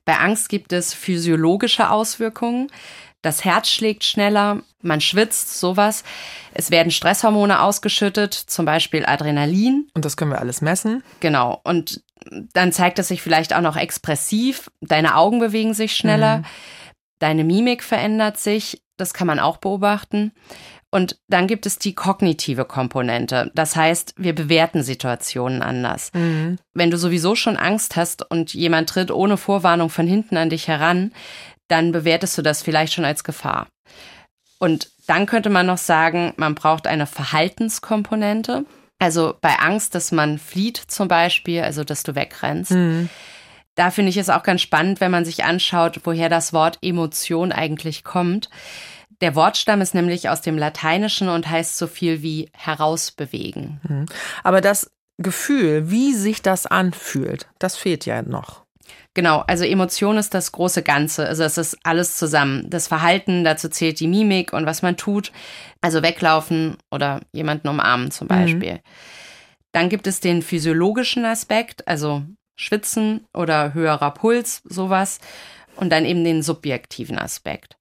Bei 0.03 0.17
Angst 0.17 0.49
gibt 0.49 0.73
es 0.73 0.93
physiologische 0.93 1.89
Auswirkungen. 1.89 2.71
Das 3.25 3.43
Herz 3.43 3.69
schlägt 3.69 4.03
schneller, 4.03 4.61
man 4.83 5.01
schwitzt, 5.01 5.59
sowas. 5.59 6.03
Es 6.53 6.69
werden 6.69 6.91
Stresshormone 6.91 7.59
ausgeschüttet, 7.59 8.35
zum 8.35 8.65
Beispiel 8.65 9.03
Adrenalin. 9.03 9.87
Und 9.95 10.05
das 10.05 10.15
können 10.15 10.29
wir 10.29 10.39
alles 10.39 10.61
messen. 10.61 11.01
Genau. 11.21 11.59
Und 11.63 12.03
dann 12.53 12.71
zeigt 12.71 12.99
es 12.99 13.07
sich 13.07 13.23
vielleicht 13.23 13.55
auch 13.55 13.61
noch 13.61 13.77
expressiv. 13.77 14.69
Deine 14.79 15.15
Augen 15.15 15.39
bewegen 15.39 15.73
sich 15.73 15.95
schneller, 15.95 16.37
mhm. 16.37 16.45
deine 17.17 17.43
Mimik 17.43 17.81
verändert 17.81 18.37
sich. 18.37 18.83
Das 18.95 19.15
kann 19.15 19.25
man 19.25 19.39
auch 19.39 19.57
beobachten. 19.57 20.31
Und 20.91 21.19
dann 21.27 21.47
gibt 21.47 21.65
es 21.65 21.79
die 21.79 21.95
kognitive 21.95 22.63
Komponente. 22.63 23.51
Das 23.55 23.75
heißt, 23.75 24.13
wir 24.17 24.35
bewerten 24.35 24.83
Situationen 24.83 25.63
anders. 25.63 26.11
Mhm. 26.13 26.57
Wenn 26.75 26.91
du 26.91 26.97
sowieso 26.97 27.35
schon 27.35 27.57
Angst 27.57 27.95
hast 27.95 28.29
und 28.29 28.53
jemand 28.53 28.87
tritt 28.89 29.09
ohne 29.09 29.35
Vorwarnung 29.35 29.89
von 29.89 30.05
hinten 30.05 30.37
an 30.37 30.51
dich 30.51 30.67
heran, 30.67 31.11
dann 31.67 31.91
bewertest 31.91 32.37
du 32.37 32.41
das 32.41 32.61
vielleicht 32.61 32.93
schon 32.93 33.05
als 33.05 33.23
Gefahr. 33.23 33.67
Und 34.59 34.89
dann 35.07 35.25
könnte 35.25 35.49
man 35.49 35.65
noch 35.65 35.77
sagen, 35.77 36.33
man 36.37 36.55
braucht 36.55 36.87
eine 36.87 37.07
Verhaltenskomponente. 37.07 38.65
Also 38.99 39.35
bei 39.41 39.59
Angst, 39.59 39.93
dass 39.93 40.11
man 40.11 40.39
flieht 40.39 40.77
zum 40.77 41.07
Beispiel, 41.07 41.61
also 41.61 41.83
dass 41.83 42.03
du 42.03 42.15
wegrennst. 42.15 42.71
Mhm. 42.71 43.09
Da 43.75 43.91
finde 43.91 44.09
ich 44.09 44.17
es 44.17 44.29
auch 44.29 44.43
ganz 44.43 44.61
spannend, 44.61 45.01
wenn 45.01 45.11
man 45.11 45.25
sich 45.25 45.43
anschaut, 45.43 46.01
woher 46.05 46.29
das 46.29 46.53
Wort 46.53 46.79
Emotion 46.81 47.51
eigentlich 47.51 48.05
kommt. 48.05 48.49
Der 49.21 49.35
Wortstamm 49.35 49.81
ist 49.81 49.93
nämlich 49.93 50.29
aus 50.29 50.41
dem 50.41 50.57
Lateinischen 50.57 51.29
und 51.29 51.49
heißt 51.49 51.77
so 51.77 51.87
viel 51.87 52.21
wie 52.21 52.49
herausbewegen. 52.53 53.81
Mhm. 53.83 54.05
Aber 54.43 54.61
das 54.61 54.91
Gefühl, 55.17 55.89
wie 55.89 56.13
sich 56.13 56.41
das 56.41 56.65
anfühlt, 56.65 57.47
das 57.59 57.75
fehlt 57.75 58.05
ja 58.05 58.21
noch. 58.21 58.64
Genau, 59.13 59.39
also 59.47 59.63
Emotion 59.63 60.17
ist 60.17 60.33
das 60.33 60.51
große 60.51 60.83
Ganze. 60.83 61.27
Also 61.27 61.43
es 61.43 61.57
ist 61.57 61.77
alles 61.83 62.17
zusammen. 62.17 62.69
Das 62.69 62.87
Verhalten, 62.87 63.43
dazu 63.43 63.69
zählt 63.69 63.99
die 63.99 64.07
Mimik 64.07 64.53
und 64.53 64.65
was 64.65 64.81
man 64.81 64.97
tut. 64.97 65.31
Also 65.81 66.03
weglaufen 66.03 66.77
oder 66.91 67.21
jemanden 67.31 67.67
umarmen 67.67 68.11
zum 68.11 68.25
mhm. 68.25 68.29
Beispiel. 68.29 68.73
Mhm. 68.73 68.79
Dann 69.71 69.89
gibt 69.89 70.07
es 70.07 70.19
den 70.19 70.41
physiologischen 70.41 71.25
Aspekt, 71.25 71.87
also 71.87 72.23
Schwitzen 72.55 73.25
oder 73.33 73.73
höherer 73.73 74.11
Puls, 74.11 74.61
sowas. 74.65 75.19
Und 75.75 75.89
dann 75.89 76.05
eben 76.05 76.23
den 76.23 76.41
subjektiven 76.41 77.19
Aspekt. 77.19 77.77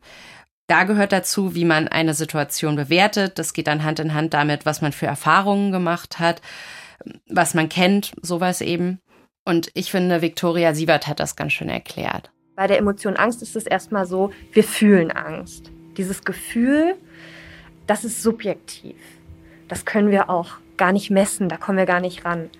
Da 0.67 0.85
gehört 0.85 1.13
dazu, 1.13 1.55
wie 1.55 1.65
man 1.65 1.89
eine 1.89 2.15
Situation 2.15 2.75
bewertet. 2.75 3.39
Das 3.39 3.53
geht 3.53 3.67
dann 3.67 3.85
Hand 3.85 4.01
in 4.01 4.15
Hand 4.15 4.35
damit, 4.35 4.67
was 4.67 4.81
man 4.81 4.93
für 4.93 5.07
Erfahrungen 5.07 5.73
gemacht 5.73 6.19
hat, 6.19 6.41
was 7.29 7.55
man 7.55 7.69
kennt, 7.69 8.13
sowas 8.23 8.61
eben. 8.61 9.01
Und 9.45 9.71
ich 9.75 9.91
finde, 9.91 10.23
Viktoria 10.23 10.75
Sievert 10.75 11.07
hat 11.07 11.21
das 11.21 11.37
ganz 11.37 11.53
schön 11.53 11.69
erklärt. 11.69 12.31
Bei 12.57 12.67
der 12.67 12.79
Emotion 12.79 13.17
Angst 13.17 13.43
ist 13.43 13.57
es 13.57 13.67
erstmal 13.67 14.07
so, 14.07 14.33
wir 14.53 14.65
fühlen 14.65 15.11
Angst. 15.11 15.71
Dieses 15.97 16.25
Gefühl, 16.25 16.95
das 17.87 18.05
ist 18.05 18.23
subjektiv. 18.23 18.97
Das 19.69 19.85
können 19.85 20.11
wir 20.11 20.31
auch 20.31 20.53
gar 20.77 20.93
nicht 20.93 21.11
messen, 21.11 21.49
da 21.49 21.57
kommen 21.57 21.79
wir 21.79 21.87
gar 21.87 22.01
nicht 22.01 22.25
ran. 22.25 22.51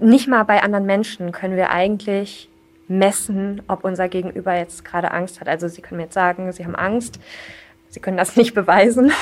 Nicht 0.00 0.28
mal 0.28 0.44
bei 0.44 0.62
anderen 0.62 0.86
Menschen 0.86 1.32
können 1.32 1.56
wir 1.56 1.70
eigentlich 1.70 2.48
messen, 2.86 3.62
ob 3.68 3.84
unser 3.84 4.08
Gegenüber 4.08 4.56
jetzt 4.56 4.84
gerade 4.84 5.10
Angst 5.10 5.40
hat. 5.40 5.48
Also 5.48 5.68
Sie 5.68 5.82
können 5.82 5.98
mir 5.98 6.04
jetzt 6.04 6.14
sagen, 6.14 6.52
Sie 6.52 6.64
haben 6.64 6.76
Angst. 6.76 7.18
Sie 7.88 8.00
können 8.00 8.16
das 8.16 8.36
nicht 8.36 8.54
beweisen. 8.54 9.12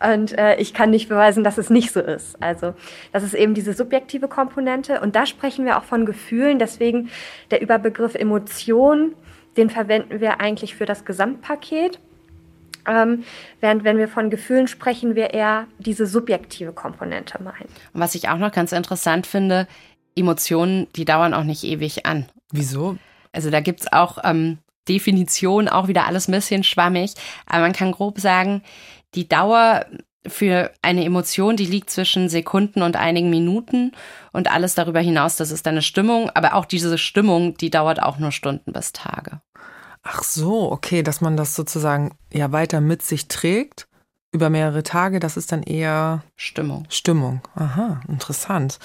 Und 0.00 0.36
äh, 0.38 0.56
ich 0.56 0.74
kann 0.74 0.90
nicht 0.90 1.08
beweisen, 1.08 1.44
dass 1.44 1.58
es 1.58 1.70
nicht 1.70 1.92
so 1.92 2.00
ist. 2.00 2.40
Also 2.42 2.74
das 3.12 3.22
ist 3.22 3.34
eben 3.34 3.54
diese 3.54 3.72
subjektive 3.72 4.28
Komponente. 4.28 5.00
Und 5.00 5.16
da 5.16 5.26
sprechen 5.26 5.64
wir 5.64 5.78
auch 5.78 5.84
von 5.84 6.06
Gefühlen. 6.06 6.58
Deswegen 6.58 7.10
der 7.50 7.62
Überbegriff 7.62 8.14
Emotion, 8.14 9.14
den 9.56 9.70
verwenden 9.70 10.20
wir 10.20 10.40
eigentlich 10.40 10.74
für 10.74 10.86
das 10.86 11.04
Gesamtpaket. 11.04 11.98
Ähm, 12.86 13.24
während 13.60 13.84
wenn 13.84 13.96
wir 13.96 14.08
von 14.08 14.28
Gefühlen 14.28 14.66
sprechen, 14.66 15.14
wir 15.14 15.34
eher 15.34 15.66
diese 15.78 16.06
subjektive 16.06 16.72
Komponente 16.72 17.40
meinen. 17.42 17.68
Und 17.92 18.00
was 18.00 18.14
ich 18.14 18.28
auch 18.28 18.38
noch 18.38 18.50
ganz 18.50 18.72
interessant 18.72 19.26
finde, 19.26 19.68
Emotionen, 20.16 20.88
die 20.96 21.04
dauern 21.04 21.32
auch 21.32 21.44
nicht 21.44 21.64
ewig 21.64 22.06
an. 22.06 22.26
Wieso? 22.50 22.96
Also 23.32 23.50
da 23.50 23.60
gibt 23.60 23.80
es 23.80 23.92
auch 23.92 24.18
ähm, 24.24 24.58
Definitionen, 24.88 25.68
auch 25.68 25.88
wieder 25.88 26.06
alles 26.06 26.28
ein 26.28 26.32
bisschen 26.32 26.64
schwammig, 26.64 27.14
aber 27.46 27.60
man 27.60 27.72
kann 27.72 27.92
grob 27.92 28.18
sagen, 28.18 28.62
die 29.14 29.28
Dauer 29.28 29.86
für 30.26 30.70
eine 30.82 31.04
Emotion, 31.04 31.56
die 31.56 31.66
liegt 31.66 31.90
zwischen 31.90 32.28
Sekunden 32.28 32.82
und 32.82 32.96
einigen 32.96 33.30
Minuten 33.30 33.92
und 34.32 34.50
alles 34.50 34.74
darüber 34.74 35.00
hinaus, 35.00 35.36
das 35.36 35.50
ist 35.50 35.66
eine 35.66 35.82
Stimmung, 35.82 36.30
aber 36.34 36.54
auch 36.54 36.64
diese 36.64 36.96
Stimmung, 36.96 37.56
die 37.56 37.70
dauert 37.70 38.02
auch 38.02 38.18
nur 38.18 38.30
Stunden 38.30 38.72
bis 38.72 38.92
Tage. 38.92 39.40
Ach 40.04 40.22
so, 40.22 40.70
okay, 40.70 41.02
dass 41.02 41.20
man 41.20 41.36
das 41.36 41.54
sozusagen 41.54 42.12
ja 42.32 42.52
weiter 42.52 42.80
mit 42.80 43.02
sich 43.02 43.28
trägt 43.28 43.88
über 44.32 44.48
mehrere 44.48 44.82
Tage, 44.82 45.20
das 45.20 45.36
ist 45.36 45.52
dann 45.52 45.62
eher 45.62 46.22
Stimmung. 46.36 46.86
Stimmung. 46.88 47.42
Aha, 47.54 48.00
interessant. 48.08 48.78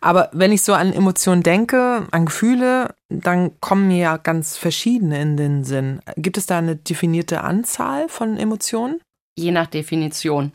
Aber 0.00 0.28
wenn 0.32 0.50
ich 0.50 0.62
so 0.62 0.74
an 0.74 0.92
Emotionen 0.92 1.44
denke, 1.44 2.08
an 2.10 2.26
Gefühle, 2.26 2.94
dann 3.08 3.58
kommen 3.60 3.86
mir 3.86 3.98
ja 3.98 4.16
ganz 4.16 4.56
verschiedene 4.56 5.22
in 5.22 5.36
den 5.36 5.62
Sinn. 5.62 6.00
Gibt 6.16 6.38
es 6.38 6.46
da 6.46 6.58
eine 6.58 6.74
definierte 6.74 7.42
Anzahl 7.42 8.08
von 8.08 8.36
Emotionen? 8.36 9.00
Je 9.36 9.50
nach 9.52 9.66
Definition. 9.66 10.52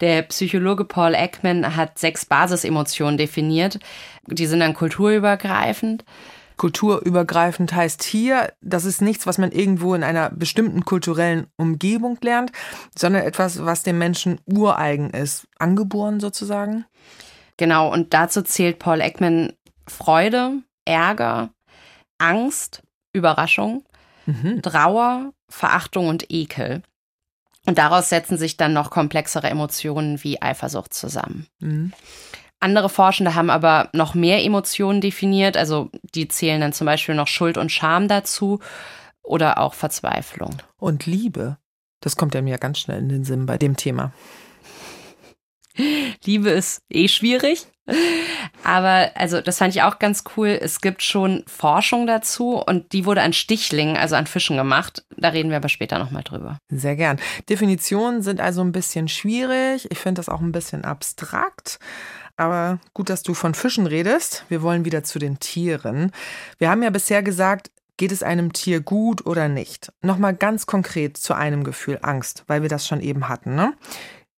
Der 0.00 0.22
Psychologe 0.22 0.84
Paul 0.84 1.14
Ekman 1.14 1.76
hat 1.76 1.98
sechs 1.98 2.24
Basisemotionen 2.24 3.16
definiert. 3.16 3.78
Die 4.26 4.46
sind 4.46 4.60
dann 4.60 4.74
kulturübergreifend. 4.74 6.04
Kulturübergreifend 6.56 7.74
heißt 7.74 8.02
hier, 8.04 8.52
das 8.60 8.84
ist 8.84 9.02
nichts, 9.02 9.26
was 9.26 9.38
man 9.38 9.50
irgendwo 9.50 9.94
in 9.94 10.04
einer 10.04 10.30
bestimmten 10.30 10.84
kulturellen 10.84 11.48
Umgebung 11.56 12.18
lernt, 12.22 12.52
sondern 12.96 13.22
etwas, 13.22 13.64
was 13.64 13.82
dem 13.82 13.98
Menschen 13.98 14.40
ureigen 14.46 15.10
ist, 15.10 15.48
angeboren 15.58 16.20
sozusagen. 16.20 16.84
Genau, 17.56 17.92
und 17.92 18.14
dazu 18.14 18.42
zählt 18.42 18.78
Paul 18.78 19.00
Ekman 19.00 19.52
Freude, 19.88 20.62
Ärger, 20.84 21.50
Angst, 22.18 22.82
Überraschung, 23.12 23.84
mhm. 24.26 24.62
Trauer, 24.62 25.32
Verachtung 25.48 26.08
und 26.08 26.30
Ekel. 26.30 26.82
Und 27.66 27.78
daraus 27.78 28.08
setzen 28.08 28.36
sich 28.36 28.56
dann 28.56 28.72
noch 28.72 28.90
komplexere 28.90 29.48
Emotionen 29.48 30.22
wie 30.22 30.42
Eifersucht 30.42 30.92
zusammen. 30.92 31.46
Mhm. 31.60 31.92
Andere 32.60 32.88
Forschende 32.88 33.34
haben 33.34 33.50
aber 33.50 33.90
noch 33.92 34.14
mehr 34.14 34.42
Emotionen 34.42 35.00
definiert, 35.00 35.56
also 35.56 35.90
die 36.14 36.28
zählen 36.28 36.60
dann 36.60 36.72
zum 36.72 36.86
Beispiel 36.86 37.14
noch 37.14 37.26
Schuld 37.26 37.58
und 37.58 37.70
Scham 37.70 38.08
dazu 38.08 38.60
oder 39.22 39.58
auch 39.58 39.74
Verzweiflung. 39.74 40.56
Und 40.78 41.04
Liebe, 41.06 41.58
das 42.00 42.16
kommt 42.16 42.34
ja 42.34 42.42
mir 42.42 42.58
ganz 42.58 42.78
schnell 42.78 43.00
in 43.00 43.08
den 43.08 43.24
Sinn 43.24 43.46
bei 43.46 43.58
dem 43.58 43.76
Thema. 43.76 44.12
Liebe 46.24 46.50
ist 46.50 46.82
eh 46.88 47.08
schwierig. 47.08 47.66
Aber 48.62 49.10
also 49.14 49.40
das 49.40 49.58
fand 49.58 49.74
ich 49.74 49.82
auch 49.82 49.98
ganz 49.98 50.24
cool. 50.36 50.48
Es 50.48 50.80
gibt 50.80 51.02
schon 51.02 51.44
Forschung 51.46 52.06
dazu 52.06 52.56
und 52.56 52.92
die 52.92 53.04
wurde 53.04 53.22
an 53.22 53.32
Stichlingen, 53.32 53.96
also 53.96 54.16
an 54.16 54.26
Fischen 54.26 54.56
gemacht. 54.56 55.04
Da 55.16 55.28
reden 55.28 55.50
wir 55.50 55.58
aber 55.58 55.68
später 55.68 55.98
nochmal 55.98 56.22
drüber. 56.22 56.58
Sehr 56.70 56.96
gern. 56.96 57.18
Definitionen 57.48 58.22
sind 58.22 58.40
also 58.40 58.62
ein 58.62 58.72
bisschen 58.72 59.08
schwierig. 59.08 59.86
Ich 59.90 59.98
finde 59.98 60.20
das 60.20 60.28
auch 60.28 60.40
ein 60.40 60.52
bisschen 60.52 60.84
abstrakt. 60.84 61.78
Aber 62.36 62.80
gut, 62.94 63.10
dass 63.10 63.22
du 63.22 63.34
von 63.34 63.54
Fischen 63.54 63.86
redest. 63.86 64.44
Wir 64.48 64.62
wollen 64.62 64.84
wieder 64.84 65.04
zu 65.04 65.18
den 65.18 65.38
Tieren. 65.38 66.10
Wir 66.58 66.70
haben 66.70 66.82
ja 66.82 66.90
bisher 66.90 67.22
gesagt, 67.22 67.70
geht 67.96 68.12
es 68.12 68.22
einem 68.22 68.52
Tier 68.52 68.80
gut 68.80 69.24
oder 69.26 69.48
nicht? 69.48 69.92
Nochmal 70.02 70.34
ganz 70.34 70.66
konkret 70.66 71.16
zu 71.16 71.34
einem 71.34 71.62
Gefühl 71.64 72.00
Angst, 72.02 72.44
weil 72.48 72.62
wir 72.62 72.68
das 72.68 72.86
schon 72.86 73.00
eben 73.00 73.28
hatten. 73.28 73.54
Ne? 73.54 73.74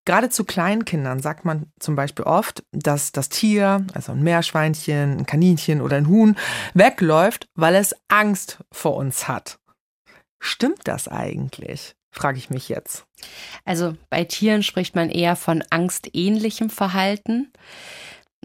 Gerade 0.06 0.30
zu 0.30 0.44
Kleinkindern 0.44 1.20
sagt 1.20 1.46
man 1.46 1.72
zum 1.80 1.96
Beispiel 1.96 2.26
oft, 2.26 2.64
dass 2.72 3.12
das 3.12 3.30
Tier, 3.30 3.86
also 3.94 4.12
ein 4.12 4.24
Meerschweinchen, 4.24 5.20
ein 5.20 5.26
Kaninchen 5.26 5.82
oder 5.82 5.98
ein 5.98 6.08
Huhn, 6.08 6.36
wegläuft, 6.74 7.48
weil 7.56 7.76
es 7.76 7.96
Angst 8.08 8.60
vor 8.72 8.96
uns 8.96 9.28
hat. 9.28 9.58
Stimmt 10.40 10.82
das 10.88 11.08
eigentlich? 11.08 11.96
frage 12.12 12.38
ich 12.38 12.50
mich 12.50 12.70
jetzt. 12.70 13.06
Also 13.66 13.98
bei 14.10 14.24
Tieren 14.24 14.64
spricht 14.64 14.96
man 14.96 15.10
eher 15.10 15.36
von 15.36 15.64
angstähnlichem 15.70 16.70
Verhalten. 16.70 17.52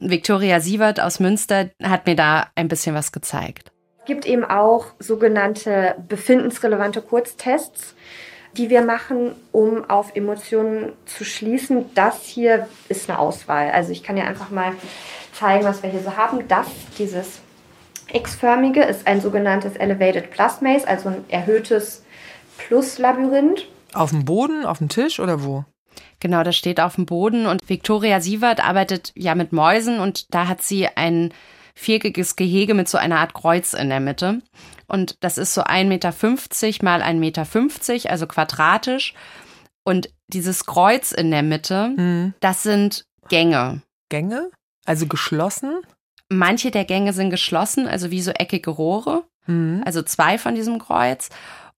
Viktoria 0.00 0.60
Sievert 0.60 0.98
aus 0.98 1.20
Münster 1.20 1.70
hat 1.80 2.06
mir 2.06 2.16
da 2.16 2.48
ein 2.56 2.66
bisschen 2.66 2.96
was 2.96 3.12
gezeigt 3.12 3.70
gibt 4.10 4.26
eben 4.26 4.44
auch 4.44 4.86
sogenannte 4.98 5.94
befindensrelevante 6.08 7.00
Kurztests, 7.00 7.94
die 8.56 8.70
wir 8.70 8.82
machen, 8.82 9.34
um 9.52 9.88
auf 9.88 10.14
Emotionen 10.14 10.92
zu 11.06 11.24
schließen. 11.24 11.86
Das 11.94 12.24
hier 12.24 12.68
ist 12.88 13.08
eine 13.08 13.18
Auswahl. 13.18 13.70
Also 13.70 13.92
ich 13.92 14.02
kann 14.02 14.16
ja 14.16 14.24
einfach 14.24 14.50
mal 14.50 14.72
zeigen, 15.32 15.64
was 15.64 15.82
wir 15.82 15.90
hier 15.90 16.02
so 16.02 16.16
haben. 16.16 16.46
Das, 16.48 16.66
dieses 16.98 17.40
X-förmige, 18.12 18.82
ist 18.82 19.06
ein 19.06 19.20
sogenanntes 19.20 19.76
Elevated 19.76 20.30
Plus 20.30 20.60
Maze, 20.60 20.86
also 20.86 21.10
ein 21.10 21.24
erhöhtes 21.28 22.04
Plus-Labyrinth. 22.58 23.68
Auf 23.94 24.10
dem 24.10 24.24
Boden, 24.24 24.64
auf 24.64 24.78
dem 24.78 24.88
Tisch 24.88 25.20
oder 25.20 25.44
wo? 25.44 25.64
Genau, 26.20 26.42
das 26.42 26.56
steht 26.56 26.80
auf 26.80 26.96
dem 26.96 27.06
Boden 27.06 27.46
und 27.46 27.68
Viktoria 27.68 28.20
Sievert 28.20 28.62
arbeitet 28.62 29.12
ja 29.16 29.34
mit 29.34 29.52
Mäusen 29.52 30.00
und 30.00 30.34
da 30.34 30.48
hat 30.48 30.62
sie 30.62 30.86
ein 30.86 31.32
viereckiges 31.80 32.36
Gehege 32.36 32.74
mit 32.74 32.88
so 32.88 32.98
einer 32.98 33.18
Art 33.18 33.34
Kreuz 33.34 33.72
in 33.72 33.88
der 33.88 34.00
Mitte. 34.00 34.42
Und 34.86 35.16
das 35.20 35.38
ist 35.38 35.54
so 35.54 35.62
1,50 35.62 35.86
Meter 35.86 36.12
mal 36.84 37.02
1,50 37.02 37.14
Meter, 37.14 38.10
also 38.10 38.26
quadratisch. 38.26 39.14
Und 39.84 40.10
dieses 40.28 40.66
Kreuz 40.66 41.12
in 41.12 41.30
der 41.30 41.42
Mitte, 41.42 41.94
mhm. 41.96 42.34
das 42.40 42.62
sind 42.62 43.06
Gänge. 43.28 43.82
Gänge? 44.08 44.50
Also 44.84 45.06
geschlossen? 45.06 45.80
Manche 46.28 46.70
der 46.70 46.84
Gänge 46.84 47.12
sind 47.12 47.30
geschlossen, 47.30 47.88
also 47.88 48.10
wie 48.10 48.20
so 48.20 48.30
eckige 48.30 48.70
Rohre. 48.70 49.24
Mhm. 49.46 49.82
Also 49.84 50.02
zwei 50.02 50.38
von 50.38 50.54
diesem 50.54 50.78
Kreuz. 50.78 51.30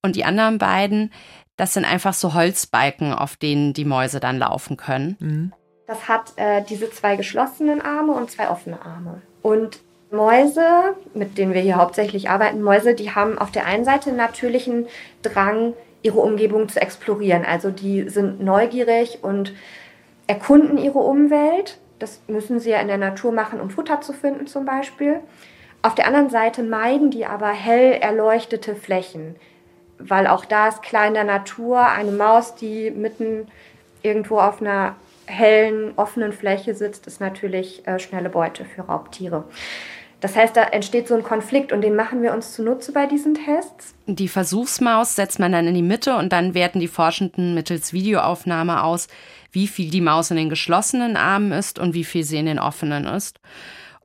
Und 0.02 0.16
die 0.16 0.24
anderen 0.24 0.58
beiden, 0.58 1.12
das 1.56 1.74
sind 1.74 1.84
einfach 1.84 2.12
so 2.12 2.34
Holzbalken, 2.34 3.12
auf 3.12 3.36
denen 3.36 3.72
die 3.72 3.84
Mäuse 3.84 4.18
dann 4.18 4.38
laufen 4.38 4.76
können. 4.76 5.16
Mhm. 5.20 5.52
Das 5.86 6.08
hat 6.08 6.32
äh, 6.36 6.62
diese 6.68 6.90
zwei 6.90 7.16
geschlossenen 7.16 7.80
Arme 7.80 8.12
und 8.12 8.30
zwei 8.30 8.48
offene 8.48 8.80
Arme. 8.82 9.22
Und 9.42 9.80
Mäuse, 10.12 10.94
mit 11.14 11.38
denen 11.38 11.54
wir 11.54 11.62
hier 11.62 11.76
hauptsächlich 11.76 12.28
arbeiten, 12.28 12.62
Mäuse, 12.62 12.94
die 12.94 13.10
haben 13.12 13.38
auf 13.38 13.50
der 13.50 13.66
einen 13.66 13.84
Seite 13.84 14.12
natürlichen 14.12 14.86
Drang, 15.22 15.74
ihre 16.02 16.20
Umgebung 16.20 16.68
zu 16.68 16.80
explorieren. 16.80 17.44
Also 17.44 17.70
die 17.70 18.08
sind 18.08 18.40
neugierig 18.40 19.20
und 19.22 19.54
erkunden 20.26 20.76
ihre 20.76 20.98
Umwelt. 20.98 21.78
Das 21.98 22.20
müssen 22.26 22.60
sie 22.60 22.70
ja 22.70 22.80
in 22.80 22.88
der 22.88 22.98
Natur 22.98 23.32
machen, 23.32 23.60
um 23.60 23.70
Futter 23.70 24.00
zu 24.00 24.12
finden 24.12 24.46
zum 24.46 24.64
Beispiel. 24.64 25.20
Auf 25.82 25.94
der 25.94 26.06
anderen 26.06 26.30
Seite 26.30 26.62
meiden 26.62 27.10
die 27.10 27.26
aber 27.26 27.48
hell 27.48 27.92
erleuchtete 27.92 28.74
Flächen, 28.76 29.36
weil 29.98 30.26
auch 30.26 30.44
da 30.44 30.68
ist 30.68 30.82
klar 30.82 31.06
in 31.06 31.14
der 31.14 31.24
Natur 31.24 31.86
eine 31.86 32.12
Maus, 32.12 32.54
die 32.54 32.90
mitten 32.90 33.48
irgendwo 34.02 34.38
auf 34.38 34.60
einer 34.60 34.96
hellen, 35.26 35.92
offenen 35.96 36.32
Fläche 36.32 36.74
sitzt, 36.74 37.06
ist 37.06 37.20
natürlich 37.20 37.86
äh, 37.86 37.98
schnelle 37.98 38.28
Beute 38.28 38.64
für 38.64 38.82
Raubtiere. 38.82 39.44
Das 40.22 40.36
heißt, 40.36 40.56
da 40.56 40.62
entsteht 40.62 41.08
so 41.08 41.16
ein 41.16 41.24
Konflikt 41.24 41.72
und 41.72 41.80
den 41.80 41.96
machen 41.96 42.22
wir 42.22 42.32
uns 42.32 42.54
zunutze 42.54 42.92
bei 42.92 43.06
diesen 43.06 43.34
Tests. 43.34 43.96
Die 44.06 44.28
Versuchsmaus 44.28 45.16
setzt 45.16 45.40
man 45.40 45.50
dann 45.50 45.66
in 45.66 45.74
die 45.74 45.82
Mitte 45.82 46.16
und 46.16 46.32
dann 46.32 46.54
werten 46.54 46.78
die 46.78 46.86
Forschenden 46.86 47.54
mittels 47.54 47.92
Videoaufnahme 47.92 48.84
aus, 48.84 49.08
wie 49.50 49.66
viel 49.66 49.90
die 49.90 50.00
Maus 50.00 50.30
in 50.30 50.36
den 50.36 50.48
geschlossenen 50.48 51.16
Armen 51.16 51.50
ist 51.50 51.80
und 51.80 51.92
wie 51.94 52.04
viel 52.04 52.22
sie 52.22 52.38
in 52.38 52.46
den 52.46 52.60
offenen 52.60 53.04
ist. 53.04 53.40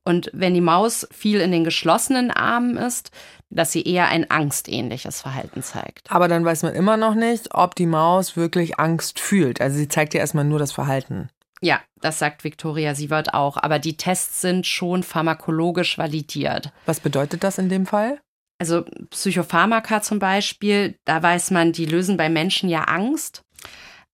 Und 0.03 0.31
wenn 0.33 0.55
die 0.55 0.61
Maus 0.61 1.07
viel 1.11 1.39
in 1.39 1.51
den 1.51 1.63
geschlossenen 1.63 2.31
Armen 2.31 2.77
ist, 2.77 3.11
dass 3.51 3.71
sie 3.71 3.83
eher 3.83 4.07
ein 4.07 4.31
angstähnliches 4.31 5.21
Verhalten 5.21 5.61
zeigt. 5.61 6.09
Aber 6.09 6.27
dann 6.27 6.43
weiß 6.43 6.63
man 6.63 6.73
immer 6.73 6.97
noch 6.97 7.13
nicht, 7.13 7.53
ob 7.53 7.75
die 7.75 7.85
Maus 7.85 8.35
wirklich 8.35 8.79
Angst 8.79 9.19
fühlt. 9.19 9.61
Also 9.61 9.77
sie 9.77 9.87
zeigt 9.87 10.15
ja 10.15 10.19
erstmal 10.19 10.45
nur 10.45 10.57
das 10.57 10.71
Verhalten. 10.71 11.29
Ja, 11.61 11.81
das 12.01 12.19
sagt 12.19 12.43
Viktoria 12.43 12.93
Sievert 12.95 13.33
auch. 13.33 13.57
Aber 13.57 13.79
die 13.79 13.97
Tests 13.97 14.41
sind 14.41 14.67
schon 14.67 15.03
pharmakologisch 15.03 15.97
validiert. 15.97 16.71
Was 16.85 16.99
bedeutet 16.99 17.43
das 17.43 17.57
in 17.57 17.69
dem 17.69 17.85
Fall? 17.85 18.19
Also 18.59 18.85
Psychopharmaka 19.11 20.01
zum 20.01 20.19
Beispiel, 20.19 20.97
da 21.05 21.21
weiß 21.21 21.51
man, 21.51 21.73
die 21.73 21.85
lösen 21.85 22.17
bei 22.17 22.29
Menschen 22.29 22.69
ja 22.69 22.83
Angst. 22.83 23.43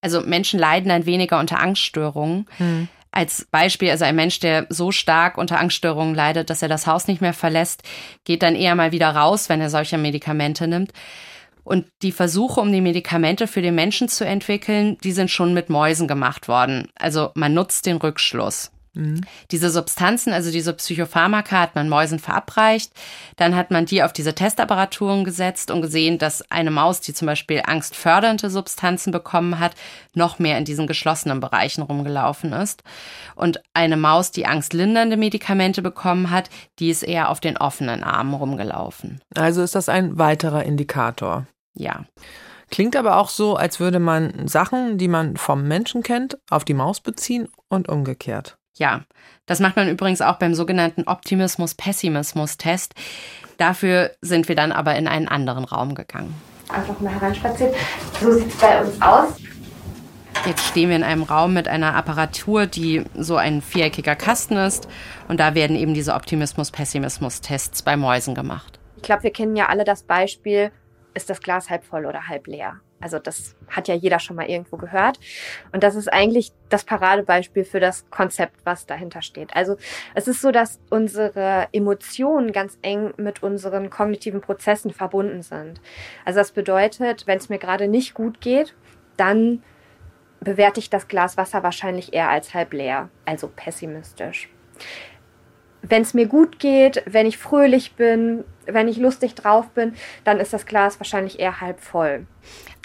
Also 0.01 0.21
Menschen 0.21 0.59
leiden 0.59 0.89
dann 0.89 1.05
weniger 1.05 1.39
unter 1.39 1.59
Angststörungen. 1.59 2.45
Hm. 2.57 2.89
Als 3.11 3.45
Beispiel, 3.51 3.91
also 3.91 4.05
ein 4.05 4.15
Mensch, 4.15 4.39
der 4.39 4.65
so 4.69 4.91
stark 4.91 5.37
unter 5.37 5.59
Angststörungen 5.59 6.15
leidet, 6.15 6.49
dass 6.49 6.61
er 6.61 6.67
das 6.67 6.87
Haus 6.87 7.07
nicht 7.07 7.21
mehr 7.21 7.33
verlässt, 7.33 7.83
geht 8.25 8.41
dann 8.41 8.55
eher 8.55 8.75
mal 8.75 8.91
wieder 8.91 9.15
raus, 9.15 9.49
wenn 9.49 9.61
er 9.61 9.69
solche 9.69 9.97
Medikamente 9.97 10.67
nimmt. 10.67 10.91
Und 11.63 11.87
die 12.01 12.11
Versuche, 12.11 12.59
um 12.59 12.71
die 12.71 12.81
Medikamente 12.81 13.47
für 13.47 13.61
den 13.61 13.75
Menschen 13.75 14.09
zu 14.09 14.25
entwickeln, 14.25 14.97
die 15.03 15.11
sind 15.13 15.31
schon 15.31 15.53
mit 15.53 15.69
Mäusen 15.69 16.07
gemacht 16.07 16.47
worden. 16.47 16.89
Also 16.95 17.31
man 17.35 17.53
nutzt 17.53 17.85
den 17.85 17.97
Rückschluss. 17.97 18.71
Mhm. 18.95 19.21
Diese 19.51 19.69
Substanzen, 19.69 20.33
also 20.33 20.51
diese 20.51 20.73
Psychopharmaka, 20.73 21.59
hat 21.59 21.75
man 21.75 21.89
Mäusen 21.89 22.19
verabreicht. 22.19 22.91
Dann 23.37 23.55
hat 23.55 23.71
man 23.71 23.85
die 23.85 24.03
auf 24.03 24.13
diese 24.13 24.35
Testapparaturen 24.35 25.23
gesetzt 25.23 25.71
und 25.71 25.81
gesehen, 25.81 26.19
dass 26.19 26.49
eine 26.51 26.69
Maus, 26.69 27.01
die 27.01 27.13
zum 27.13 27.25
Beispiel 27.25 27.63
angstfördernde 27.65 28.49
Substanzen 28.49 29.11
bekommen 29.11 29.59
hat, 29.59 29.73
noch 30.13 30.37
mehr 30.37 30.57
in 30.57 30.65
diesen 30.65 30.85
geschlossenen 30.85 31.39
Bereichen 31.39 31.81
rumgelaufen 31.81 32.53
ist. 32.53 32.83
Und 33.35 33.61
eine 33.73 33.97
Maus, 33.97 34.31
die 34.31 34.45
angstlindernde 34.45 35.17
Medikamente 35.17 35.81
bekommen 35.81 36.29
hat, 36.29 36.49
die 36.77 36.89
ist 36.89 37.03
eher 37.03 37.29
auf 37.29 37.39
den 37.39 37.57
offenen 37.57 38.03
Armen 38.03 38.35
rumgelaufen. 38.35 39.21
Also 39.35 39.63
ist 39.63 39.75
das 39.75 39.89
ein 39.89 40.19
weiterer 40.19 40.63
Indikator. 40.63 41.47
Ja. 41.73 42.05
Klingt 42.69 42.95
aber 42.95 43.17
auch 43.17 43.29
so, 43.29 43.55
als 43.55 43.79
würde 43.79 43.99
man 43.99 44.47
Sachen, 44.47 44.97
die 44.97 45.07
man 45.07 45.37
vom 45.37 45.67
Menschen 45.67 46.01
kennt, 46.01 46.39
auf 46.49 46.65
die 46.65 46.73
Maus 46.73 47.01
beziehen 47.01 47.47
und 47.69 47.87
umgekehrt. 47.87 48.57
Ja, 48.75 49.01
das 49.45 49.59
macht 49.59 49.75
man 49.75 49.87
übrigens 49.87 50.21
auch 50.21 50.37
beim 50.37 50.55
sogenannten 50.55 51.03
Optimismus-Pessimismus-Test. 51.03 52.95
Dafür 53.57 54.11
sind 54.21 54.47
wir 54.47 54.55
dann 54.55 54.71
aber 54.71 54.95
in 54.95 55.07
einen 55.07 55.27
anderen 55.27 55.65
Raum 55.65 55.93
gegangen. 55.93 56.33
Einfach 56.69 56.99
mal 56.99 57.13
heranspaziert. 57.13 57.75
So 58.19 58.33
sieht 58.33 58.47
es 58.47 58.55
bei 58.55 58.81
uns 58.81 58.99
aus. 58.99 59.35
Jetzt 60.47 60.65
stehen 60.65 60.89
wir 60.89 60.95
in 60.95 61.03
einem 61.03 61.23
Raum 61.23 61.53
mit 61.53 61.67
einer 61.67 61.95
Apparatur, 61.95 62.65
die 62.65 63.03
so 63.15 63.37
ein 63.37 63.61
viereckiger 63.61 64.15
Kasten 64.15 64.57
ist. 64.57 64.87
Und 65.27 65.39
da 65.39 65.53
werden 65.53 65.75
eben 65.75 65.93
diese 65.93 66.15
Optimismus-Pessimismus-Tests 66.15 67.83
bei 67.83 67.95
Mäusen 67.95 68.33
gemacht. 68.33 68.79
Ich 68.97 69.03
glaube, 69.03 69.23
wir 69.23 69.31
kennen 69.31 69.55
ja 69.55 69.67
alle 69.67 69.83
das 69.83 70.03
Beispiel, 70.03 70.71
ist 71.13 71.29
das 71.29 71.41
Glas 71.41 71.69
halb 71.69 71.83
voll 71.83 72.05
oder 72.05 72.27
halb 72.27 72.47
leer. 72.47 72.79
Also 73.03 73.19
das 73.19 73.55
hat 73.67 73.89
ja 73.89 73.95
jeder 73.95 74.19
schon 74.19 74.37
mal 74.37 74.49
irgendwo 74.49 74.77
gehört. 74.77 75.19
Und 75.73 75.83
das 75.83 75.95
ist 75.95 76.07
eigentlich 76.11 76.53
das 76.69 76.85
Paradebeispiel 76.85 77.65
für 77.65 77.81
das 77.81 78.09
Konzept, 78.09 78.65
was 78.65 78.85
dahinter 78.85 79.21
steht. 79.21 79.53
Also 79.55 79.75
es 80.15 80.27
ist 80.29 80.41
so, 80.41 80.51
dass 80.51 80.79
unsere 80.89 81.67
Emotionen 81.73 82.53
ganz 82.53 82.77
eng 82.81 83.13
mit 83.17 83.43
unseren 83.43 83.89
kognitiven 83.89 84.39
Prozessen 84.39 84.91
verbunden 84.91 85.41
sind. 85.41 85.81
Also 86.23 86.39
das 86.39 86.51
bedeutet, 86.51 87.27
wenn 87.27 87.37
es 87.37 87.49
mir 87.49 87.59
gerade 87.59 87.89
nicht 87.89 88.13
gut 88.13 88.39
geht, 88.39 88.73
dann 89.17 89.61
bewerte 90.39 90.79
ich 90.79 90.89
das 90.89 91.07
Glas 91.07 91.37
Wasser 91.37 91.63
wahrscheinlich 91.63 92.13
eher 92.13 92.29
als 92.29 92.53
halb 92.53 92.73
leer, 92.73 93.09
also 93.25 93.49
pessimistisch. 93.53 94.49
Wenn 95.81 96.01
es 96.01 96.13
mir 96.13 96.27
gut 96.27 96.59
geht, 96.59 97.03
wenn 97.05 97.25
ich 97.25 97.37
fröhlich 97.37 97.95
bin, 97.95 98.45
wenn 98.67 98.87
ich 98.87 98.97
lustig 98.97 99.35
drauf 99.35 99.69
bin, 99.69 99.93
dann 100.23 100.39
ist 100.39 100.53
das 100.53 100.65
Glas 100.65 100.99
wahrscheinlich 100.99 101.39
eher 101.39 101.61
halb 101.61 101.79
voll. 101.79 102.25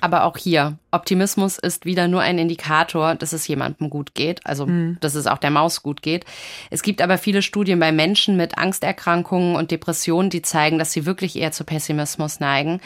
Aber 0.00 0.24
auch 0.24 0.36
hier, 0.36 0.78
Optimismus 0.92 1.58
ist 1.58 1.84
wieder 1.84 2.06
nur 2.06 2.20
ein 2.20 2.38
Indikator, 2.38 3.16
dass 3.16 3.32
es 3.32 3.48
jemandem 3.48 3.90
gut 3.90 4.14
geht, 4.14 4.46
also 4.46 4.66
mhm. 4.66 4.96
dass 5.00 5.16
es 5.16 5.26
auch 5.26 5.38
der 5.38 5.50
Maus 5.50 5.82
gut 5.82 6.02
geht. 6.02 6.24
Es 6.70 6.82
gibt 6.82 7.02
aber 7.02 7.18
viele 7.18 7.42
Studien 7.42 7.80
bei 7.80 7.90
Menschen 7.90 8.36
mit 8.36 8.58
Angsterkrankungen 8.58 9.56
und 9.56 9.72
Depressionen, 9.72 10.30
die 10.30 10.42
zeigen, 10.42 10.78
dass 10.78 10.92
sie 10.92 11.04
wirklich 11.04 11.36
eher 11.36 11.50
zu 11.50 11.64
Pessimismus 11.64 12.38
neigen. 12.38 12.80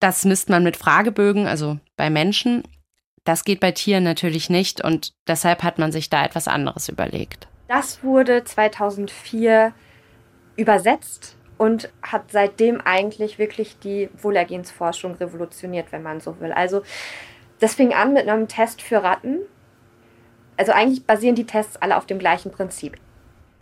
Das 0.00 0.24
misst 0.24 0.48
man 0.48 0.64
mit 0.64 0.76
Fragebögen, 0.76 1.46
also 1.46 1.78
bei 1.96 2.10
Menschen. 2.10 2.64
Das 3.24 3.44
geht 3.44 3.60
bei 3.60 3.70
Tieren 3.70 4.02
natürlich 4.02 4.50
nicht 4.50 4.82
und 4.82 5.12
deshalb 5.28 5.62
hat 5.62 5.78
man 5.78 5.92
sich 5.92 6.10
da 6.10 6.24
etwas 6.24 6.48
anderes 6.48 6.88
überlegt. 6.88 7.46
Das 7.68 8.02
wurde 8.02 8.42
2004 8.42 9.72
übersetzt 10.56 11.36
und 11.60 11.90
hat 12.00 12.32
seitdem 12.32 12.80
eigentlich 12.80 13.38
wirklich 13.38 13.78
die 13.78 14.08
Wohlergehensforschung 14.16 15.16
revolutioniert, 15.16 15.92
wenn 15.92 16.02
man 16.02 16.18
so 16.18 16.40
will. 16.40 16.52
Also 16.52 16.80
das 17.58 17.74
fing 17.74 17.92
an 17.92 18.14
mit 18.14 18.26
einem 18.26 18.48
Test 18.48 18.80
für 18.80 19.02
Ratten. 19.02 19.40
Also 20.56 20.72
eigentlich 20.72 21.04
basieren 21.04 21.34
die 21.34 21.44
Tests 21.44 21.76
alle 21.76 21.98
auf 21.98 22.06
dem 22.06 22.18
gleichen 22.18 22.50
Prinzip. 22.50 22.96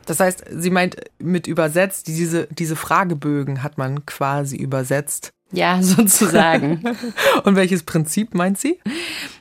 Das 0.06 0.20
heißt, 0.20 0.44
sie 0.48 0.70
meint 0.70 0.94
mit 1.18 1.48
übersetzt, 1.48 2.06
diese, 2.06 2.46
diese 2.52 2.76
Fragebögen 2.76 3.64
hat 3.64 3.78
man 3.78 4.06
quasi 4.06 4.56
übersetzt. 4.56 5.30
Ja, 5.50 5.78
sozusagen. 5.82 6.84
Und 7.42 7.56
welches 7.56 7.82
Prinzip 7.82 8.32
meint 8.32 8.58
sie? 8.58 8.78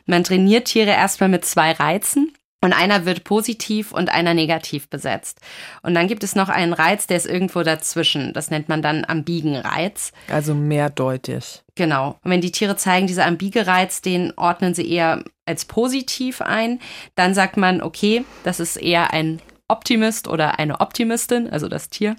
Man 0.08 0.24
trainiert 0.24 0.66
Tiere 0.66 0.90
erstmal 0.90 1.30
mit 1.30 1.46
zwei 1.46 1.74
Reizen. 1.74 2.34
Und 2.62 2.74
einer 2.74 3.06
wird 3.06 3.24
positiv 3.24 3.92
und 3.92 4.10
einer 4.10 4.34
negativ 4.34 4.90
besetzt. 4.90 5.42
Und 5.84 5.94
dann 5.94 6.08
gibt 6.08 6.24
es 6.24 6.36
noch 6.36 6.50
einen 6.50 6.74
Reiz, 6.74 7.06
der 7.06 7.18
ist 7.18 7.28
irgendwo 7.28 7.62
dazwischen. 7.62 8.34
Das 8.34 8.50
nennt 8.50 8.68
man 8.68 8.82
dann 8.82 9.06
Ambigenreiz. 9.06 10.12
Also 10.28 10.56
mehrdeutig. 10.56 11.64
Genau. 11.76 12.18
Und 12.24 12.32
wenn 12.32 12.42
die 12.42 12.52
Tiere 12.52 12.76
zeigen, 12.76 13.06
dieser 13.06 13.28
Ambige-Reiz, 13.28 14.02
den 14.02 14.34
ordnen 14.38 14.74
sie 14.74 14.90
eher 14.90 15.24
als 15.46 15.66
positiv 15.66 16.42
ein. 16.42 16.80
Dann 17.16 17.34
sagt 17.34 17.58
man, 17.58 17.82
okay, 17.82 18.26
das 18.44 18.60
ist 18.60 18.78
eher 18.78 19.14
ein 19.14 19.40
Optimist 19.68 20.28
oder 20.28 20.60
eine 20.60 20.80
Optimistin, 20.80 21.50
also 21.50 21.68
das 21.68 21.90
Tier. 21.90 22.16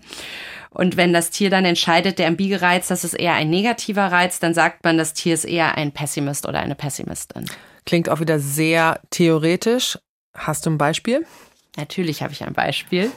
Und 0.71 0.97
wenn 0.97 1.13
das 1.13 1.31
Tier 1.31 1.51
dann 1.51 1.65
entscheidet, 1.65 2.19
der 2.19 2.29
Ambige-Reiz, 2.29 2.89
das 2.89 3.05
ist 3.05 3.15
eher 3.15 3.35
ein 3.35 3.51
negativer 3.51 4.13
Reiz, 4.13 4.39
dann 4.39 4.55
sagt 4.55 4.85
man, 4.85 4.99
das 4.99 5.15
Tier 5.15 5.35
ist 5.35 5.45
eher 5.45 5.77
ein 5.77 5.93
Pessimist 5.93 6.47
oder 6.47 6.61
eine 6.61 6.75
Pessimistin. 6.75 7.47
Klingt 7.87 8.11
auch 8.11 8.21
wieder 8.21 8.39
sehr 8.39 9.01
theoretisch. 9.11 9.99
Hast 10.39 10.67
du 10.67 10.71
ein 10.71 10.79
Beispiel? 10.79 11.27
Natürlich 11.77 12.23
habe 12.23 12.33
ich 12.33 12.45
ein 12.45 12.55
Beispiel. 12.55 13.11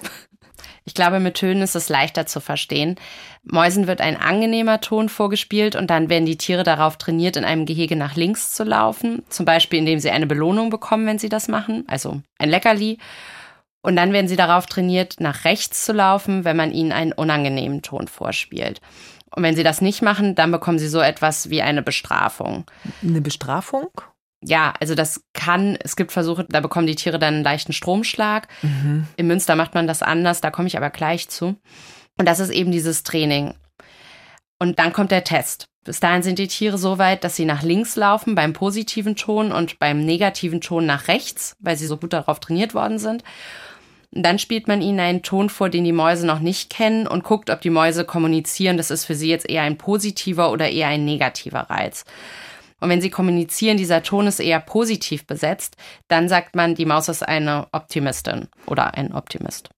Ich 0.84 0.96
glaube, 0.96 1.20
mit 1.20 1.36
Tönen 1.36 1.62
ist 1.62 1.76
es 1.76 1.90
leichter 1.90 2.26
zu 2.26 2.40
verstehen. 2.40 2.96
Mäusen 3.44 3.88
wird 3.88 4.02
ein 4.02 4.18
angenehmer 4.18 4.82
Ton 4.82 5.10
vorgespielt 5.10 5.76
und 5.76 5.90
dann 5.90 6.10
werden 6.10 6.26
die 6.26 6.38
Tiere 6.38 6.64
darauf 6.64 6.98
trainiert, 6.98 7.38
in 7.38 7.46
einem 7.46 7.66
Gehege 7.66 7.96
nach 7.96 8.16
links 8.16 8.54
zu 8.54 8.64
laufen. 8.64 9.24
Zum 9.30 9.46
Beispiel, 9.46 9.80
indem 9.80 10.00
sie 10.00 10.10
eine 10.10 10.28
Belohnung 10.28 10.70
bekommen, 10.70 11.06
wenn 11.06 11.20
sie 11.20 11.30
das 11.30 11.48
machen, 11.48 11.84
also 11.88 12.22
ein 12.40 12.50
Leckerli. 12.50 12.98
Und 13.84 13.96
dann 13.96 14.14
werden 14.14 14.28
sie 14.28 14.36
darauf 14.36 14.66
trainiert, 14.66 15.20
nach 15.20 15.44
rechts 15.46 15.86
zu 15.86 15.94
laufen, 15.94 16.46
wenn 16.46 16.58
man 16.58 16.72
ihnen 16.72 16.92
einen 16.92 17.14
unangenehmen 17.14 17.82
Ton 17.82 18.08
vorspielt. 18.08 18.80
Und 19.36 19.44
wenn 19.44 19.56
sie 19.56 19.64
das 19.64 19.82
nicht 19.82 20.02
machen, 20.02 20.36
dann 20.36 20.52
bekommen 20.52 20.78
sie 20.78 20.90
so 20.90 21.00
etwas 21.00 21.50
wie 21.50 21.62
eine 21.62 21.82
Bestrafung. 21.82 22.66
Eine 23.02 23.22
Bestrafung? 23.22 23.90
Ja, 24.43 24.73
also 24.80 24.95
das 24.95 25.23
kann, 25.34 25.77
es 25.84 25.95
gibt 25.95 26.12
Versuche, 26.12 26.45
da 26.49 26.62
bekommen 26.62 26.88
die 26.88 26.95
Tiere 26.95 27.19
dann 27.19 27.36
einen 27.36 27.43
leichten 27.43 27.73
Stromschlag. 27.73 28.47
Mhm. 28.63 29.08
In 29.15 29.27
Münster 29.27 29.56
macht 29.56 29.75
man 29.75 29.88
das 29.88 30.01
anders, 30.01 30.41
da 30.41 30.49
komme 30.49 30.67
ich 30.67 30.77
aber 30.77 30.89
gleich 30.89 31.30
zu. 31.30 31.56
Und 32.17 32.27
das 32.27 32.39
ist 32.39 32.49
eben 32.49 32.71
dieses 32.71 33.04
Training. 33.04 33.54
Und 34.60 34.80
dann 34.80 34.93
kommt 34.93 35.12
der 35.12 35.23
Test. 35.23 35.67
Bis 35.84 35.99
dahin 35.99 36.21
sind 36.21 36.38
die 36.38 36.47
Tiere 36.47 36.77
so 36.77 36.99
weit, 36.99 37.23
dass 37.23 37.36
sie 37.36 37.45
nach 37.45 37.63
links 37.63 37.95
laufen 37.95 38.36
beim 38.36 38.54
positiven 38.54 39.15
Ton 39.15 39.51
und 39.51 39.80
beim 39.80 40.06
negativen 40.06 40.62
Ton 40.62 40.86
nach 40.86 41.08
rechts, 41.08 41.56
weil 41.60 41.75
sie 41.75 41.88
so 41.88 41.97
gut 41.97 42.13
darauf 42.13 42.39
trainiert 42.39 42.75
worden 42.75 42.99
sind. 42.99 43.23
Dann 44.12 44.38
spielt 44.38 44.67
man 44.67 44.82
ihnen 44.82 44.99
einen 44.99 45.23
Ton 45.23 45.49
vor, 45.49 45.69
den 45.69 45.84
die 45.84 45.93
Mäuse 45.93 46.27
noch 46.27 46.39
nicht 46.39 46.69
kennen 46.69 47.08
und 47.08 47.23
guckt, 47.23 47.49
ob 47.49 47.62
die 47.62 47.69
Mäuse 47.69 48.06
kommunizieren. 48.06 48.77
Das 48.77 48.91
ist 48.91 49.06
für 49.06 49.15
sie 49.15 49.30
jetzt 49.30 49.49
eher 49.49 49.63
ein 49.63 49.77
positiver 49.77 50.51
oder 50.51 50.69
eher 50.69 50.89
ein 50.89 51.06
negativer 51.06 51.62
Reiz. 51.62 52.04
Und 52.82 52.89
wenn 52.89 53.02
sie 53.02 53.10
kommunizieren, 53.10 53.78
dieser 53.78 54.04
Ton 54.04 54.28
ist 54.28 54.39
eher 54.39 54.60
positiv 54.60 55.26
besetzt, 55.26 55.78
dann 56.10 56.28
sagt 56.28 56.56
man, 56.56 56.76
die 56.76 56.86
Maus 56.86 57.08
ist 57.08 57.26
eine 57.26 57.67
Optimistin 57.72 58.50
oder 58.65 58.96
ein 58.96 59.13
Optimist. 59.13 59.70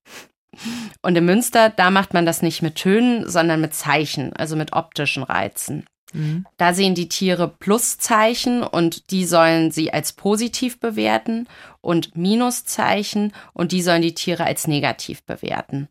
Und 1.02 1.16
in 1.16 1.26
Münster, 1.26 1.70
da 1.70 1.92
macht 1.92 2.14
man 2.14 2.26
das 2.26 2.42
nicht 2.42 2.62
mit 2.62 2.76
Tönen, 2.76 3.30
sondern 3.30 3.62
mit 3.62 3.74
Zeichen, 3.74 4.34
also 4.36 4.56
mit 4.56 4.74
optischen 4.74 5.24
Reizen. 5.24 5.86
Mhm. 6.14 6.46
Da 6.58 6.74
sehen 6.74 6.96
die 6.96 7.10
Tiere 7.10 7.48
Pluszeichen 7.48 8.64
und 8.64 9.12
die 9.12 9.26
sollen 9.26 9.72
sie 9.72 9.92
als 9.92 10.14
positiv 10.14 10.80
bewerten 10.80 11.48
und 11.82 12.16
Minuszeichen 12.16 13.34
und 13.54 13.72
die 13.72 13.82
sollen 13.82 14.02
die 14.02 14.14
Tiere 14.14 14.46
als 14.46 14.68
negativ 14.68 15.24
bewerten. 15.24 15.90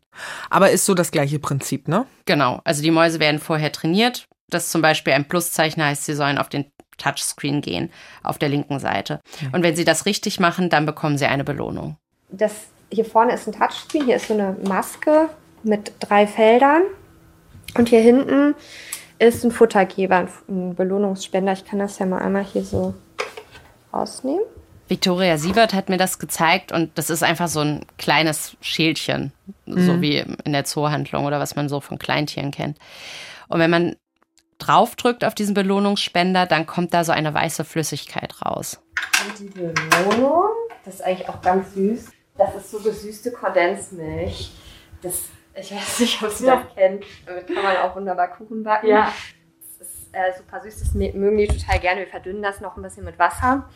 Aber 0.49 0.71
ist 0.71 0.85
so 0.85 0.93
das 0.93 1.11
gleiche 1.11 1.39
Prinzip, 1.39 1.87
ne? 1.87 2.05
Genau. 2.25 2.61
Also 2.63 2.81
die 2.81 2.91
Mäuse 2.91 3.19
werden 3.19 3.39
vorher 3.39 3.71
trainiert. 3.71 4.27
Das 4.53 4.69
zum 4.69 4.81
Beispiel 4.81 5.13
ein 5.13 5.27
Pluszeichen 5.27 5.83
heißt, 5.83 6.05
sie 6.05 6.15
sollen 6.15 6.37
auf 6.37 6.49
den 6.49 6.65
Touchscreen 6.97 7.61
gehen, 7.61 7.91
auf 8.21 8.37
der 8.37 8.49
linken 8.49 8.79
Seite. 8.79 9.19
Und 9.51 9.63
wenn 9.63 9.75
sie 9.75 9.85
das 9.85 10.05
richtig 10.05 10.39
machen, 10.39 10.69
dann 10.69 10.85
bekommen 10.85 11.17
sie 11.17 11.25
eine 11.25 11.43
Belohnung. 11.43 11.97
Das 12.29 12.53
hier 12.91 13.05
vorne 13.05 13.33
ist 13.33 13.47
ein 13.47 13.53
Touchscreen, 13.53 14.05
hier 14.05 14.17
ist 14.17 14.27
so 14.27 14.33
eine 14.33 14.55
Maske 14.67 15.29
mit 15.63 15.93
drei 15.99 16.27
Feldern. 16.27 16.83
Und 17.75 17.89
hier 17.89 18.01
hinten 18.01 18.53
ist 19.19 19.43
ein 19.43 19.51
Futtergeber, 19.51 20.27
ein 20.47 20.75
Belohnungsspender. 20.75 21.53
Ich 21.53 21.65
kann 21.65 21.79
das 21.79 21.97
ja 21.99 22.05
mal 22.05 22.19
einmal 22.19 22.43
hier 22.43 22.63
so 22.63 22.93
rausnehmen. 23.91 24.43
Victoria 24.89 25.37
Siebert 25.37 25.73
hat 25.73 25.89
mir 25.89 25.97
das 25.97 26.19
gezeigt 26.19 26.71
und 26.71 26.97
das 26.97 27.09
ist 27.09 27.23
einfach 27.23 27.47
so 27.47 27.61
ein 27.61 27.85
kleines 27.97 28.57
Schälchen, 28.61 29.31
mhm. 29.65 29.85
so 29.85 30.01
wie 30.01 30.17
in 30.43 30.51
der 30.53 30.65
Zoohandlung 30.65 31.25
oder 31.25 31.39
was 31.39 31.55
man 31.55 31.69
so 31.69 31.79
von 31.79 31.97
Kleintieren 31.97 32.51
kennt. 32.51 32.77
Und 33.47 33.59
wenn 33.59 33.71
man 33.71 33.95
draufdrückt 34.65 35.23
auf 35.25 35.35
diesen 35.35 35.53
Belohnungsspender, 35.53 36.45
dann 36.45 36.65
kommt 36.65 36.93
da 36.93 37.03
so 37.03 37.11
eine 37.11 37.33
weiße 37.33 37.65
Flüssigkeit 37.65 38.41
raus. 38.45 38.81
Und 39.27 39.39
die 39.39 39.45
Belohnung, 39.45 40.49
das 40.85 40.95
ist 40.95 41.01
eigentlich 41.01 41.29
auch 41.29 41.41
ganz 41.41 41.73
süß. 41.73 42.11
Das 42.37 42.55
ist 42.55 42.71
so 42.71 42.79
gesüßte 42.79 43.31
Kondensmilch. 43.31 44.51
Das 45.01 45.23
ich 45.55 45.71
weiß 45.71 45.99
nicht, 45.99 46.23
ob 46.23 46.29
Sie 46.31 46.45
ja. 46.47 46.55
das 46.55 46.73
kennen. 46.73 47.01
Damit 47.25 47.47
kann 47.47 47.63
man 47.63 47.77
auch 47.77 47.95
wunderbar 47.95 48.29
Kuchen 48.29 48.63
backen. 48.63 48.87
Ja. 48.87 49.13
Das 49.79 49.87
ist 49.87 50.09
äh, 50.11 50.33
super 50.35 50.61
süß, 50.61 50.79
das 50.79 50.93
mögen 50.93 51.37
die 51.37 51.47
total 51.47 51.79
gerne. 51.79 52.01
Wir 52.01 52.07
verdünnen 52.07 52.41
das 52.41 52.59
noch 52.59 52.75
ein 52.75 52.83
bisschen 52.83 53.05
mit 53.05 53.19
Wasser. 53.19 53.69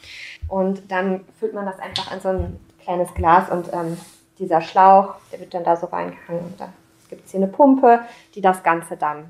Und 0.47 0.91
dann 0.91 1.25
füllt 1.39 1.53
man 1.53 1.65
das 1.65 1.79
einfach 1.79 2.11
in 2.11 2.19
so 2.19 2.29
ein 2.29 2.59
kleines 2.81 3.13
Glas 3.13 3.49
und 3.49 3.71
ähm, 3.73 3.97
dieser 4.39 4.61
Schlauch, 4.61 5.15
der 5.31 5.39
wird 5.39 5.53
dann 5.53 5.63
da 5.63 5.75
so 5.75 5.87
reingehangen. 5.87 6.45
Und 6.45 6.59
da 6.59 6.69
gibt 7.09 7.25
es 7.25 7.31
hier 7.31 7.41
eine 7.41 7.51
Pumpe, 7.51 8.01
die 8.33 8.41
das 8.41 8.63
Ganze 8.63 8.97
dann 8.97 9.29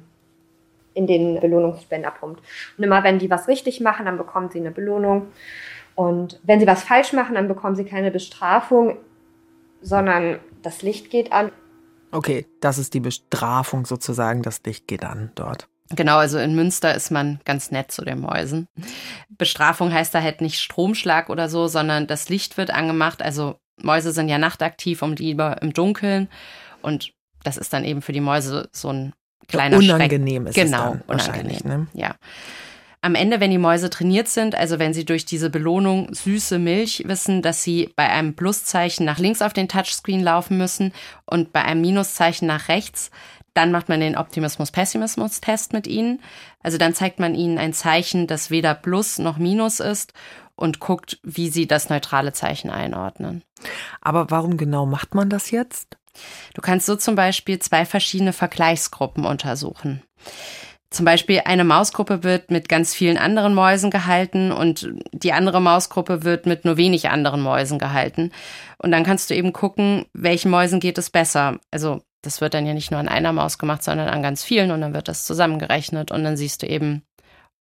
in 0.98 1.08
den 1.08 1.40
Belohnungsspender 1.40 2.12
pumpt. 2.12 2.42
Und 2.78 2.84
immer 2.84 3.04
wenn 3.04 3.20
die 3.20 3.30
was 3.30 3.48
richtig 3.48 3.80
machen, 3.80 4.06
dann 4.06 4.18
bekommen 4.18 4.50
sie 4.50 4.60
eine 4.60 4.72
Belohnung. 4.72 5.28
Und 5.96 6.40
wenn 6.44 6.60
sie 6.60 6.68
was 6.68 6.84
falsch 6.84 7.14
machen, 7.14 7.36
dann 7.36 7.48
bekommen 7.48 7.76
sie 7.76 7.86
keine 7.86 8.12
Bestrafung, 8.12 8.98
sondern 9.82 10.40
das 10.62 10.82
Licht 10.82 11.10
geht 11.10 11.32
an 11.32 11.52
Okay, 12.12 12.46
das 12.62 12.78
ist 12.78 12.94
die 12.94 13.00
Bestrafung 13.00 13.86
sozusagen, 13.86 14.42
das 14.42 14.62
Licht 14.66 14.88
geht 14.88 15.04
an 15.04 15.32
dort. 15.36 15.68
Genau, 15.96 16.18
also 16.18 16.38
in 16.38 16.56
Münster 16.56 16.94
ist 16.94 17.12
man 17.12 17.40
ganz 17.46 17.72
nett 17.72 17.92
zu 17.92 18.04
den 18.04 18.20
Mäusen. 18.20 18.68
Bestrafung 19.30 19.94
heißt 19.94 20.14
da 20.14 20.22
halt 20.22 20.42
nicht 20.42 20.60
Stromschlag 20.60 21.30
oder 21.30 21.48
so, 21.48 21.68
sondern 21.68 22.08
das 22.08 22.28
Licht 22.28 22.58
wird 22.58 22.72
angemacht. 22.72 23.22
Also 23.22 23.60
Mäuse 23.82 24.12
sind 24.12 24.28
ja 24.28 24.38
nachtaktiv 24.38 25.02
und 25.02 25.20
lieber 25.20 25.62
im 25.62 25.74
Dunkeln. 25.74 26.28
Und 26.82 27.14
das 27.44 27.56
ist 27.56 27.72
dann 27.72 27.86
eben 27.86 28.02
für 28.02 28.12
die 28.12 28.22
Mäuse 28.22 28.68
so 28.74 28.90
ein 28.90 29.14
kleiner 29.48 29.78
Unangenehm 29.78 30.44
Schreck. 30.44 30.58
ist 30.58 30.72
genau, 30.72 30.94
es 30.94 31.00
dann 31.08 31.20
unangenehm. 31.20 31.62
Ne? 31.64 31.88
Ja. 31.94 32.16
Am 33.02 33.16
Ende, 33.16 33.40
wenn 33.40 33.52
die 33.52 33.60
Mäuse 33.60 33.90
trainiert 33.90 34.28
sind, 34.28 34.56
also 34.56 34.80
wenn 34.80 34.94
sie 34.94 35.06
durch 35.06 35.24
diese 35.24 35.50
Belohnung 35.50 36.14
süße 36.14 36.58
Milch 36.58 37.04
wissen, 37.06 37.42
dass 37.42 37.64
sie 37.64 37.92
bei 37.96 38.10
einem 38.10 38.36
Pluszeichen 38.36 39.06
nach 39.06 39.20
links 39.20 39.42
auf 39.42 39.54
den 39.54 39.70
Touchscreen 39.70 40.24
laufen 40.24 40.58
müssen 40.58 40.94
und 41.26 41.54
bei 41.54 41.64
einem 41.64 41.82
Minuszeichen 41.82 42.48
nach 42.48 42.70
rechts, 42.70 43.12
dann 43.54 43.72
macht 43.72 43.88
man 43.88 44.00
den 44.00 44.18
Optimismus-Pessimismus-Test 44.18 45.74
mit 45.74 45.88
ihnen. 45.88 46.22
Also 46.62 46.78
dann 46.78 46.94
zeigt 46.94 47.20
man 47.20 47.34
ihnen 47.34 47.58
ein 47.58 47.74
Zeichen, 47.74 48.28
das 48.28 48.52
weder 48.52 48.76
Plus 48.76 49.20
noch 49.20 49.38
Minus 49.38 49.80
ist 49.80 50.14
und 50.56 50.80
guckt, 50.80 51.20
wie 51.24 51.50
sie 51.50 51.68
das 51.68 51.90
neutrale 51.90 52.34
Zeichen 52.34 52.70
einordnen. 52.70 53.44
Aber 54.02 54.30
warum 54.30 54.58
genau 54.58 54.86
macht 54.86 55.16
man 55.16 55.30
das 55.30 55.52
jetzt? 55.52 55.98
Du 56.54 56.62
kannst 56.62 56.86
so 56.86 56.96
zum 56.96 57.16
Beispiel 57.16 57.60
zwei 57.60 57.86
verschiedene 57.86 58.34
Vergleichsgruppen 58.34 59.26
untersuchen. 59.26 60.02
Zum 60.90 61.04
Beispiel 61.06 61.42
eine 61.44 61.66
Mausgruppe 61.66 62.24
wird 62.24 62.50
mit 62.50 62.70
ganz 62.70 62.94
vielen 62.94 63.18
anderen 63.18 63.54
Mäusen 63.54 63.92
gehalten 63.92 64.54
und 64.54 64.88
die 65.12 65.34
andere 65.34 65.62
Mausgruppe 65.62 66.24
wird 66.24 66.46
mit 66.46 66.64
nur 66.64 66.78
wenig 66.78 67.10
anderen 67.10 67.42
Mäusen 67.42 67.78
gehalten. 67.78 68.32
Und 68.78 68.92
dann 68.92 69.04
kannst 69.04 69.30
du 69.30 69.36
eben 69.36 69.52
gucken, 69.52 70.06
welchen 70.14 70.50
Mäusen 70.50 70.80
geht 70.80 70.98
es 70.98 71.10
besser. 71.10 71.60
Also 71.72 72.02
das 72.22 72.40
wird 72.40 72.54
dann 72.54 72.66
ja 72.66 72.74
nicht 72.74 72.92
nur 72.92 73.00
an 73.00 73.10
einer 73.10 73.34
Maus 73.34 73.58
gemacht, 73.58 73.84
sondern 73.84 74.08
an 74.08 74.24
ganz 74.24 74.44
vielen 74.44 74.72
und 74.72 74.80
dann 74.82 74.94
wird 74.94 75.10
das 75.10 75.26
zusammengerechnet 75.26 76.12
und 76.12 76.24
dann 76.24 76.38
siehst 76.38 76.64
du 76.64 76.68
eben, 76.68 77.04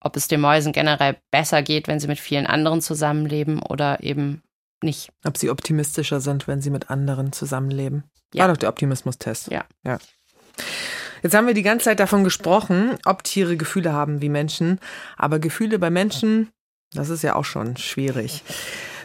ob 0.00 0.16
es 0.16 0.28
den 0.28 0.40
Mäusen 0.40 0.72
generell 0.72 1.16
besser 1.30 1.62
geht, 1.62 1.88
wenn 1.88 1.98
sie 1.98 2.06
mit 2.06 2.20
vielen 2.20 2.46
anderen 2.46 2.80
zusammenleben 2.80 3.60
oder 3.60 4.02
eben 4.02 4.42
nicht. 4.82 5.10
Ob 5.24 5.36
sie 5.36 5.50
optimistischer 5.50 6.20
sind, 6.20 6.46
wenn 6.46 6.60
sie 6.60 6.70
mit 6.70 6.90
anderen 6.90 7.32
zusammenleben. 7.32 8.04
Ja. 8.34 8.42
War 8.42 8.48
doch 8.48 8.56
der 8.58 8.68
Optimismus-Test. 8.68 9.50
Ja. 9.50 9.64
ja. 9.84 9.98
Jetzt 11.22 11.34
haben 11.34 11.46
wir 11.46 11.54
die 11.54 11.62
ganze 11.62 11.86
Zeit 11.86 12.00
davon 12.00 12.24
gesprochen, 12.24 12.96
ob 13.04 13.24
Tiere 13.24 13.56
Gefühle 13.56 13.92
haben 13.92 14.20
wie 14.20 14.28
Menschen. 14.28 14.78
Aber 15.16 15.38
Gefühle 15.38 15.78
bei 15.78 15.90
Menschen, 15.90 16.50
das 16.92 17.08
ist 17.08 17.22
ja 17.22 17.34
auch 17.34 17.44
schon 17.44 17.76
schwierig. 17.76 18.42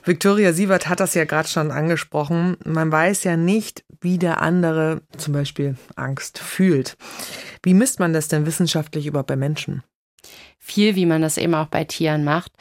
Viktoria 0.03 0.51
Sievert 0.51 0.89
hat 0.89 0.99
das 0.99 1.13
ja 1.13 1.25
gerade 1.25 1.47
schon 1.47 1.71
angesprochen. 1.71 2.57
Man 2.65 2.91
weiß 2.91 3.23
ja 3.23 3.38
nicht, 3.38 3.84
wie 4.01 4.17
der 4.17 4.41
andere 4.41 5.01
zum 5.17 5.34
Beispiel 5.34 5.75
Angst 5.95 6.39
fühlt. 6.39 6.97
Wie 7.63 7.73
misst 7.73 7.99
man 7.99 8.13
das 8.13 8.27
denn 8.27 8.45
wissenschaftlich 8.45 9.05
überhaupt 9.05 9.27
bei 9.27 9.36
Menschen? 9.36 9.84
Viel, 10.57 10.95
wie 10.95 11.05
man 11.05 11.21
das 11.21 11.38
eben 11.38 11.53
auch 11.53 11.67
bei 11.67 11.84
Tieren 11.84 12.23
macht. 12.23 12.51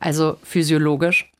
Also 0.00 0.38
physiologisch. 0.42 1.30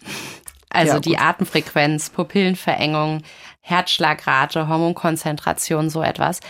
Also 0.71 0.95
ja, 0.95 1.01
die 1.01 1.19
Atemfrequenz, 1.19 2.11
Pupillenverengung, 2.11 3.23
Herzschlagrate, 3.69 4.69
Hormonkonzentration, 4.69 5.91
so 5.91 6.03
etwas. 6.03 6.41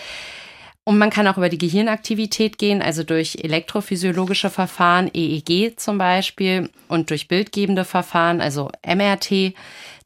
Und 0.88 0.96
man 0.96 1.10
kann 1.10 1.26
auch 1.26 1.36
über 1.36 1.50
die 1.50 1.58
Gehirnaktivität 1.58 2.56
gehen, 2.56 2.80
also 2.80 3.02
durch 3.02 3.36
elektrophysiologische 3.42 4.48
Verfahren, 4.48 5.10
EEG 5.12 5.78
zum 5.78 5.98
Beispiel, 5.98 6.70
und 6.88 7.10
durch 7.10 7.28
bildgebende 7.28 7.84
Verfahren, 7.84 8.40
also 8.40 8.70
MRT. 8.86 9.52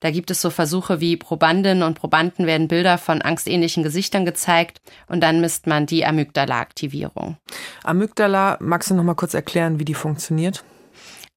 Da 0.01 0.11
gibt 0.11 0.33
es 0.33 0.41
so 0.41 0.51
Versuche 0.51 1.01
wie 1.01 1.17
Probandinnen 1.17 1.85
und 1.85 1.95
Probanden 1.95 2.49
werden 2.49 2.67
Bilder 2.67 2.99
von 2.99 3.23
angstähnlichen 3.23 3.85
Gesichtern 3.85 4.25
gezeigt 4.25 4.81
und 5.07 5.21
dann 5.21 5.41
misst 5.41 5.69
man 5.69 5.87
die 5.87 6.05
Amygdala-Aktivierung. 6.05 7.37
Amygdala, 7.85 8.57
magst 8.59 8.91
du 8.91 8.95
noch 8.95 9.05
mal 9.05 9.15
kurz 9.15 9.35
erklären, 9.35 9.79
wie 9.79 9.85
die 9.85 9.95
funktioniert? 9.95 10.65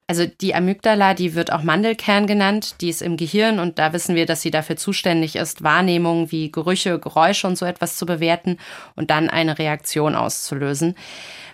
Also 0.07 0.27
die 0.27 0.53
Amygdala, 0.53 1.15
die 1.15 1.33
wird 1.33 1.51
auch 1.51 1.63
Mandelkern 1.63 2.27
genannt, 2.27 2.75
die 2.81 2.89
ist 2.89 3.01
im 3.01 3.17
Gehirn 3.17 3.57
und 3.57 3.79
da 3.79 3.91
wissen 3.91 4.15
wir, 4.15 4.27
dass 4.27 4.43
sie 4.43 4.51
dafür 4.51 4.75
zuständig 4.75 5.35
ist, 5.35 5.63
Wahrnehmungen 5.63 6.31
wie 6.31 6.51
Gerüche, 6.51 6.99
Geräusche 6.99 7.47
und 7.47 7.57
so 7.57 7.65
etwas 7.65 7.97
zu 7.97 8.05
bewerten 8.05 8.57
und 8.95 9.09
dann 9.09 9.29
eine 9.31 9.57
Reaktion 9.57 10.13
auszulösen. 10.13 10.95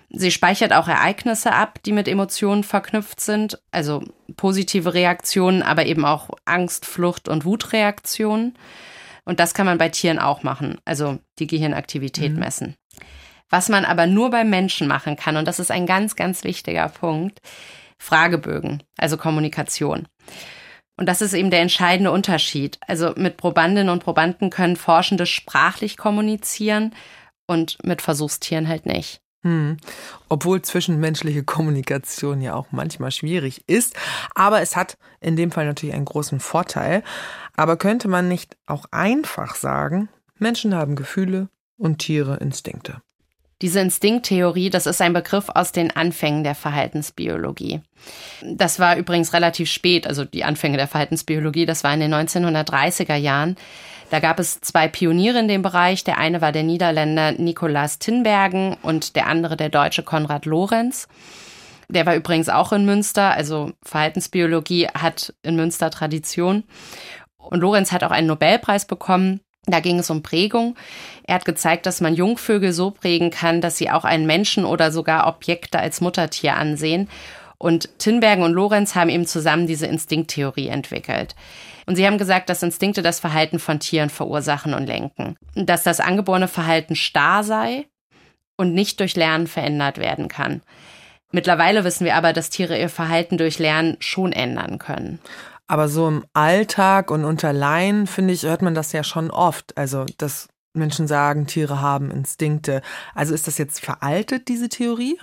Sie 0.09 0.31
speichert 0.31 0.73
auch 0.73 0.89
Ereignisse 0.89 1.53
ab, 1.53 1.79
die 1.85 1.93
mit 1.93 2.09
Emotionen 2.09 2.65
verknüpft 2.65 3.21
sind, 3.21 3.61
also 3.71 4.03
positive 4.35 4.93
Reaktionen, 4.93 5.63
aber 5.63 5.85
eben 5.85 6.03
auch 6.03 6.29
Angst, 6.43 6.85
Flucht 6.85 7.29
und 7.29 7.45
Wutreaktionen. 7.45 8.57
Und 9.23 9.39
das 9.39 9.53
kann 9.53 9.65
man 9.65 9.77
bei 9.77 9.87
Tieren 9.87 10.19
auch 10.19 10.43
machen, 10.43 10.79
also 10.83 11.19
die 11.39 11.47
Gehirnaktivität 11.47 12.33
mhm. 12.33 12.39
messen. 12.39 12.75
Was 13.49 13.69
man 13.69 13.85
aber 13.85 14.07
nur 14.07 14.29
beim 14.29 14.49
Menschen 14.49 14.87
machen 14.87 15.15
kann, 15.15 15.37
und 15.37 15.47
das 15.47 15.59
ist 15.59 15.71
ein 15.71 15.85
ganz, 15.85 16.17
ganz 16.17 16.43
wichtiger 16.43 16.89
Punkt, 16.89 17.39
Fragebögen, 18.01 18.81
also 18.97 19.15
Kommunikation. 19.15 20.07
Und 20.97 21.05
das 21.05 21.21
ist 21.21 21.33
eben 21.33 21.51
der 21.51 21.61
entscheidende 21.61 22.11
Unterschied. 22.11 22.79
Also 22.87 23.13
mit 23.15 23.37
Probandinnen 23.37 23.89
und 23.89 24.03
Probanden 24.03 24.49
können 24.49 24.75
Forschende 24.75 25.27
sprachlich 25.27 25.97
kommunizieren 25.97 26.95
und 27.45 27.77
mit 27.83 28.01
Versuchstieren 28.01 28.67
halt 28.67 28.87
nicht. 28.87 29.21
Hm. 29.43 29.77
Obwohl 30.29 30.63
zwischenmenschliche 30.63 31.43
Kommunikation 31.43 32.41
ja 32.41 32.55
auch 32.55 32.67
manchmal 32.71 33.11
schwierig 33.11 33.63
ist. 33.67 33.95
Aber 34.33 34.61
es 34.61 34.75
hat 34.75 34.97
in 35.19 35.35
dem 35.35 35.51
Fall 35.51 35.65
natürlich 35.65 35.93
einen 35.93 36.05
großen 36.05 36.39
Vorteil. 36.39 37.03
Aber 37.55 37.77
könnte 37.77 38.07
man 38.07 38.27
nicht 38.27 38.57
auch 38.65 38.85
einfach 38.91 39.53
sagen, 39.53 40.09
Menschen 40.39 40.73
haben 40.73 40.95
Gefühle 40.95 41.49
und 41.77 41.99
Tiere 41.99 42.37
Instinkte? 42.37 43.01
Diese 43.61 43.79
Instinkttheorie, 43.79 44.71
das 44.71 44.87
ist 44.87 45.01
ein 45.01 45.13
Begriff 45.13 45.49
aus 45.53 45.71
den 45.71 45.95
Anfängen 45.95 46.43
der 46.43 46.55
Verhaltensbiologie. 46.55 47.81
Das 48.43 48.79
war 48.79 48.97
übrigens 48.97 49.33
relativ 49.33 49.69
spät, 49.69 50.07
also 50.07 50.25
die 50.25 50.43
Anfänge 50.43 50.77
der 50.77 50.87
Verhaltensbiologie, 50.87 51.67
das 51.67 51.83
war 51.83 51.93
in 51.93 51.99
den 51.99 52.13
1930er 52.13 53.15
Jahren. 53.15 53.55
Da 54.09 54.19
gab 54.19 54.39
es 54.39 54.59
zwei 54.59 54.87
Pioniere 54.87 55.39
in 55.39 55.47
dem 55.47 55.61
Bereich. 55.61 56.03
Der 56.03 56.17
eine 56.17 56.41
war 56.41 56.51
der 56.51 56.63
Niederländer 56.63 57.31
Nikolaas 57.33 57.97
Tinbergen 57.99 58.75
und 58.81 59.15
der 59.15 59.27
andere 59.27 59.55
der 59.55 59.69
Deutsche 59.69 60.03
Konrad 60.03 60.45
Lorenz. 60.45 61.07
Der 61.87 62.05
war 62.05 62.15
übrigens 62.15 62.49
auch 62.49 62.73
in 62.73 62.85
Münster, 62.85 63.31
also 63.31 63.71
Verhaltensbiologie 63.83 64.87
hat 64.87 65.33
in 65.43 65.55
Münster 65.55 65.91
Tradition. 65.91 66.63
Und 67.37 67.61
Lorenz 67.61 67.91
hat 67.91 68.03
auch 68.03 68.11
einen 68.11 68.27
Nobelpreis 68.27 68.85
bekommen 68.85 69.39
da 69.67 69.79
ging 69.79 69.99
es 69.99 70.09
um 70.09 70.23
Prägung. 70.23 70.75
Er 71.23 71.35
hat 71.35 71.45
gezeigt, 71.45 71.85
dass 71.85 72.01
man 72.01 72.15
Jungvögel 72.15 72.73
so 72.73 72.91
prägen 72.91 73.29
kann, 73.29 73.61
dass 73.61 73.77
sie 73.77 73.91
auch 73.91 74.05
einen 74.05 74.25
Menschen 74.25 74.65
oder 74.65 74.91
sogar 74.91 75.27
Objekte 75.27 75.79
als 75.79 76.01
Muttertier 76.01 76.55
ansehen. 76.55 77.07
Und 77.57 77.99
Tinbergen 77.99 78.43
und 78.43 78.53
Lorenz 78.53 78.95
haben 78.95 79.09
eben 79.09 79.27
zusammen 79.27 79.67
diese 79.67 79.85
Instinkttheorie 79.85 80.69
entwickelt. 80.69 81.35
Und 81.85 81.95
sie 81.95 82.07
haben 82.07 82.17
gesagt, 82.17 82.49
dass 82.49 82.63
Instinkte 82.63 83.03
das 83.03 83.19
Verhalten 83.19 83.59
von 83.59 83.79
Tieren 83.79 84.09
verursachen 84.09 84.73
und 84.73 84.87
lenken. 84.87 85.37
Dass 85.53 85.83
das 85.83 85.99
angeborene 85.99 86.47
Verhalten 86.47 86.95
starr 86.95 87.43
sei 87.43 87.85
und 88.57 88.73
nicht 88.73 88.99
durch 88.99 89.15
Lernen 89.15 89.45
verändert 89.45 89.99
werden 89.99 90.27
kann. 90.27 90.61
Mittlerweile 91.31 91.83
wissen 91.83 92.05
wir 92.05 92.15
aber, 92.15 92.33
dass 92.33 92.49
Tiere 92.49 92.79
ihr 92.79 92.89
Verhalten 92.89 93.37
durch 93.37 93.59
Lernen 93.59 93.95
schon 93.99 94.33
ändern 94.33 94.79
können. 94.79 95.19
Aber 95.71 95.87
so 95.87 96.05
im 96.09 96.25
Alltag 96.33 97.11
und 97.11 97.23
unter 97.23 97.53
Laien, 97.53 98.05
finde 98.05 98.33
ich, 98.33 98.43
hört 98.43 98.61
man 98.61 98.75
das 98.75 98.91
ja 98.91 99.05
schon 99.05 99.31
oft. 99.31 99.77
Also, 99.77 100.05
dass 100.17 100.49
Menschen 100.73 101.07
sagen, 101.07 101.47
Tiere 101.47 101.79
haben 101.79 102.11
Instinkte. 102.11 102.81
Also 103.15 103.33
ist 103.33 103.47
das 103.47 103.57
jetzt 103.57 103.79
veraltet, 103.79 104.49
diese 104.49 104.67
Theorie? 104.67 105.17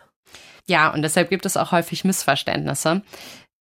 Ja, 0.67 0.91
und 0.91 1.03
deshalb 1.03 1.29
gibt 1.29 1.45
es 1.45 1.59
auch 1.59 1.71
häufig 1.71 2.03
Missverständnisse. 2.03 3.03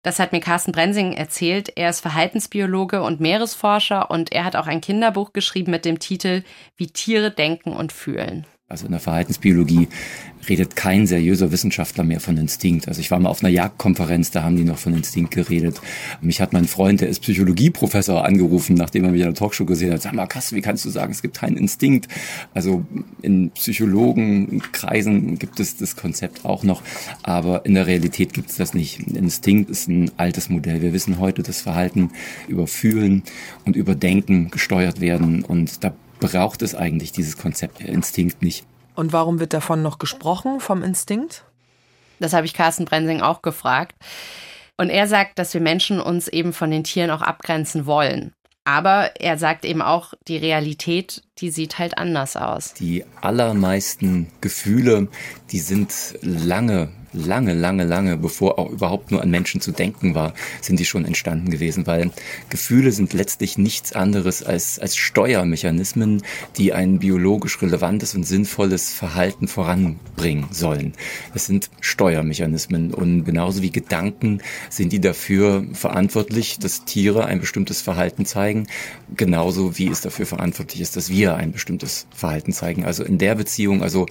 Das 0.02 0.18
hat 0.18 0.32
mir 0.32 0.40
Carsten 0.40 0.72
Brensing 0.72 1.12
erzählt. 1.12 1.74
Er 1.76 1.90
ist 1.90 2.00
Verhaltensbiologe 2.00 3.02
und 3.02 3.20
Meeresforscher 3.20 4.10
und 4.10 4.32
er 4.32 4.46
hat 4.46 4.56
auch 4.56 4.68
ein 4.68 4.80
Kinderbuch 4.80 5.34
geschrieben 5.34 5.72
mit 5.72 5.84
dem 5.84 6.00
Titel 6.00 6.46
Wie 6.78 6.88
Tiere 6.88 7.32
denken 7.32 7.74
und 7.74 7.92
fühlen. 7.92 8.48
Also 8.70 8.86
in 8.86 8.92
der 8.92 9.00
Verhaltensbiologie 9.00 9.88
redet 10.50 10.76
kein 10.76 11.08
seriöser 11.08 11.54
Wissenschaftler 11.54 12.04
mehr 12.04 12.20
von 12.20 12.36
Instinkt. 12.36 12.90
Also 12.90 13.00
ich 13.00 13.10
war 13.12 13.18
mal 13.18 13.30
auf 13.30 13.42
einer 13.42 13.50
Jagdkonferenz, 13.50 14.32
da 14.32 14.44
haben 14.44 14.58
die 14.58 14.66
noch 14.66 14.78
von 14.78 14.94
Instinkt 14.94 15.32
geredet. 15.32 15.80
Mich 16.20 16.42
hat 16.42 16.52
mein 16.52 16.66
Freund, 16.66 17.00
der 17.00 17.08
ist 17.08 17.22
Psychologieprofessor, 17.22 18.26
angerufen, 18.26 18.76
nachdem 18.76 19.06
er 19.06 19.12
mich 19.12 19.22
in 19.22 19.28
der 19.28 19.36
Talkshow 19.36 19.64
gesehen 19.64 19.94
hat. 19.94 20.02
Sag 20.02 20.12
mal, 20.12 20.28
Kass, 20.28 20.52
wie 20.52 20.60
kannst 20.60 20.84
du 20.84 20.90
sagen, 20.90 21.14
es 21.14 21.22
gibt 21.22 21.38
keinen 21.38 21.56
Instinkt? 21.56 22.10
Also 22.54 22.86
in 23.22 23.52
Psychologenkreisen 23.52 25.40
gibt 25.40 25.62
es 25.62 25.78
das 25.78 25.96
Konzept 25.96 26.44
auch 26.44 26.64
noch, 26.64 26.84
aber 27.24 27.66
in 27.66 27.74
der 27.74 27.88
Realität 27.88 28.34
gibt 28.34 28.50
es 28.50 28.58
das 28.58 28.74
nicht. 28.74 29.00
Instinkt 29.00 29.70
ist 29.70 29.88
ein 29.88 30.12
altes 30.18 30.50
Modell. 30.50 30.82
Wir 30.82 30.92
wissen 30.92 31.20
heute, 31.20 31.42
dass 31.42 31.62
Verhalten 31.62 32.12
über 32.50 32.68
Fühlen 32.68 33.24
und 33.64 33.78
über 33.78 33.96
Denken 33.96 34.50
gesteuert 34.52 35.00
werden 35.00 35.46
und 35.46 35.86
da 35.86 35.94
braucht 36.20 36.62
es 36.62 36.76
eigentlich 36.76 37.12
dieses 37.12 37.38
Konzept 37.38 37.80
Instinkt 37.82 38.42
nicht. 38.42 38.66
Und 38.96 39.14
warum 39.14 39.40
wird 39.40 39.54
davon 39.54 39.82
noch 39.82 40.00
gesprochen, 40.00 40.60
vom 40.60 40.84
Instinkt? 40.84 41.44
Das 42.20 42.34
habe 42.34 42.46
ich 42.46 42.54
Carsten 42.54 42.86
Brensing 42.86 43.22
auch 43.22 43.42
gefragt. 43.42 43.96
Und 44.78 44.90
er 44.90 45.08
sagt, 45.08 45.40
dass 45.40 45.54
wir 45.54 45.62
Menschen 45.62 46.00
uns 46.00 46.28
eben 46.28 46.54
von 46.54 46.72
den 46.72 46.84
Tieren 46.84 47.12
auch 47.12 47.22
abgrenzen 47.22 47.86
wollen. 47.86 48.34
Aber 48.64 49.12
er 49.20 49.38
sagt 49.38 49.66
eben 49.66 49.82
auch, 49.82 50.14
die 50.28 50.38
Realität, 50.38 51.24
die 51.40 51.52
sieht 51.52 51.78
halt 51.80 51.98
anders 51.98 52.36
aus. 52.36 52.74
Die 52.74 53.04
allermeisten 53.22 54.28
Gefühle, 54.42 55.08
die 55.52 55.60
sind 55.60 55.94
lange 56.22 56.90
lange, 57.14 57.54
lange, 57.54 57.84
lange, 57.84 58.18
bevor 58.18 58.60
auch 58.60 58.70
überhaupt 58.70 59.12
nur 59.12 59.22
an 59.22 59.30
Menschen 59.30 59.62
zu 59.62 59.72
denken 59.72 60.16
war, 60.16 60.34
sind 60.62 60.80
die 60.80 60.86
schon 60.86 61.06
entstanden 61.06 61.50
gewesen, 61.50 61.88
weil 61.88 62.12
Gefühle 62.50 62.92
sind 62.92 63.14
letztlich 63.14 63.58
nichts 63.58 63.94
anderes 63.94 64.44
als, 64.44 64.80
als 64.80 64.96
Steuermechanismen, 64.96 66.22
die 66.58 66.74
ein 66.74 67.00
biologisch 67.00 67.62
relevantes 67.62 68.16
und 68.16 68.24
sinnvolles 68.24 68.94
Verhalten 68.94 69.48
voranbringen 69.48 70.48
sollen. 70.52 70.94
Das 71.34 71.46
sind 71.46 71.70
Steuermechanismen 71.82 72.94
und 72.94 73.26
genauso 73.26 73.62
wie 73.62 73.72
Gedanken 73.72 74.42
sind 74.70 74.92
die 74.92 75.02
dafür 75.02 75.66
verantwortlich, 75.74 76.60
dass 76.60 76.86
Tiere 76.86 77.26
ein 77.26 77.40
bestimmtes 77.40 77.82
Verhalten 77.82 78.26
zeigen, 78.26 78.68
genauso 79.16 79.78
wie 79.78 79.88
es 79.88 80.02
dafür 80.02 80.26
verantwortlich 80.26 80.82
ist, 80.82 80.96
dass 80.96 81.10
wir 81.10 81.27
ein 81.36 81.52
bestimmtes 81.52 82.08
Verhalten 82.14 82.54
zeigen. 82.54 82.86
Also 82.86 83.04
in 83.04 83.18
der 83.18 83.36
Beziehung, 83.36 83.84
also 83.84 84.06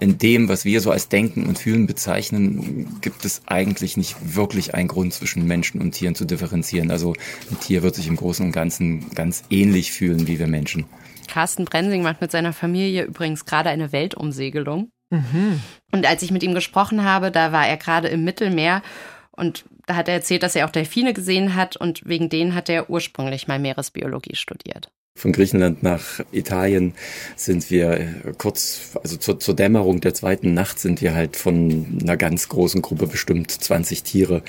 in 0.00 0.18
dem, 0.18 0.48
was 0.48 0.64
wir 0.64 0.80
so 0.80 0.90
als 0.90 1.08
Denken 1.08 1.46
und 1.46 1.58
Fühlen 1.58 1.86
bezeichnen, 1.86 3.00
gibt 3.00 3.24
es 3.24 3.42
eigentlich 3.46 3.96
nicht 3.96 4.16
wirklich 4.34 4.74
einen 4.74 4.88
Grund 4.88 5.14
zwischen 5.14 5.46
Menschen 5.46 5.80
und 5.80 5.92
Tieren 5.92 6.14
zu 6.14 6.24
differenzieren. 6.24 6.90
Also 6.90 7.14
ein 7.50 7.60
Tier 7.60 7.82
wird 7.82 7.94
sich 7.94 8.06
im 8.06 8.16
Großen 8.16 8.44
und 8.44 8.52
Ganzen 8.52 9.10
ganz 9.10 9.44
ähnlich 9.50 9.92
fühlen 9.92 10.26
wie 10.26 10.38
wir 10.38 10.46
Menschen. 10.46 10.86
Carsten 11.28 11.64
Brensing 11.64 12.02
macht 12.02 12.20
mit 12.20 12.30
seiner 12.30 12.52
Familie 12.52 13.04
übrigens 13.04 13.44
gerade 13.44 13.70
eine 13.70 13.92
Weltumsegelung. 13.92 14.90
Mhm. 15.10 15.60
Und 15.90 16.06
als 16.06 16.22
ich 16.22 16.30
mit 16.30 16.42
ihm 16.42 16.54
gesprochen 16.54 17.04
habe, 17.04 17.30
da 17.30 17.52
war 17.52 17.66
er 17.66 17.76
gerade 17.76 18.08
im 18.08 18.24
Mittelmeer 18.24 18.82
und 19.30 19.64
da 19.86 19.96
hat 19.96 20.08
er 20.08 20.14
erzählt, 20.14 20.42
dass 20.42 20.54
er 20.54 20.66
auch 20.66 20.70
Delfine 20.70 21.12
gesehen 21.12 21.54
hat 21.54 21.76
und 21.76 22.06
wegen 22.06 22.28
denen 22.28 22.54
hat 22.54 22.68
er 22.68 22.90
ursprünglich 22.90 23.48
mal 23.48 23.58
Meeresbiologie 23.58 24.36
studiert. 24.36 24.90
Von 25.14 25.32
Griechenland 25.32 25.82
nach 25.82 26.20
Italien 26.32 26.94
sind 27.36 27.70
wir 27.70 27.92
äh, 27.92 28.06
kurz, 28.38 28.96
also 29.02 29.16
zur, 29.16 29.38
zur, 29.38 29.54
Dämmerung 29.54 30.00
der 30.00 30.14
zweiten 30.14 30.54
Nacht 30.54 30.78
sind 30.78 31.02
wir 31.02 31.14
halt 31.14 31.36
von 31.36 31.98
einer 32.00 32.16
ganz 32.16 32.48
großen 32.48 32.80
Gruppe, 32.80 33.06
bestimmt 33.06 33.50
20 33.50 34.02
Tiere, 34.02 34.42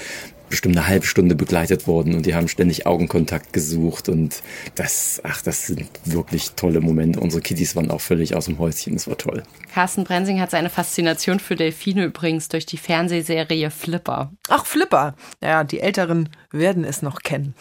bestimmt 0.53 0.77
eine 0.77 0.85
halbe 0.87 1.07
Stunde 1.07 1.33
begleitet 1.33 1.87
worden 1.87 2.13
und 2.13 2.27
die 2.27 2.35
haben 2.35 2.47
ständig 2.47 2.85
Augenkontakt 2.85 3.53
gesucht 3.53 4.07
und 4.07 4.43
das, 4.75 5.19
ach, 5.23 5.41
das 5.41 5.65
sind 5.65 5.89
wirklich 6.05 6.51
tolle 6.51 6.79
Momente. 6.79 7.19
Unsere 7.19 7.41
Kitties 7.41 7.75
waren 7.75 7.89
auch 7.89 8.01
völlig 8.01 8.35
aus 8.35 8.45
dem 8.45 8.59
Häuschen, 8.59 8.93
es 8.93 9.07
war 9.07 9.17
toll. 9.17 9.41
Carsten 9.73 10.03
Brensing 10.03 10.39
hat 10.39 10.51
seine 10.51 10.69
Faszination 10.69 11.39
für 11.39 11.55
Delfine 11.55 12.03
übrigens 12.03 12.49
durch 12.49 12.67
die 12.67 12.77
Fernsehserie 12.77 13.71
Flipper. 13.71 14.31
Ach, 14.47 14.67
Flipper. 14.67 15.15
Ja, 15.41 15.63
die 15.63 15.79
Älteren 15.79 16.29
werden 16.51 16.83
es 16.83 17.01
noch 17.01 17.23
kennen. 17.23 17.55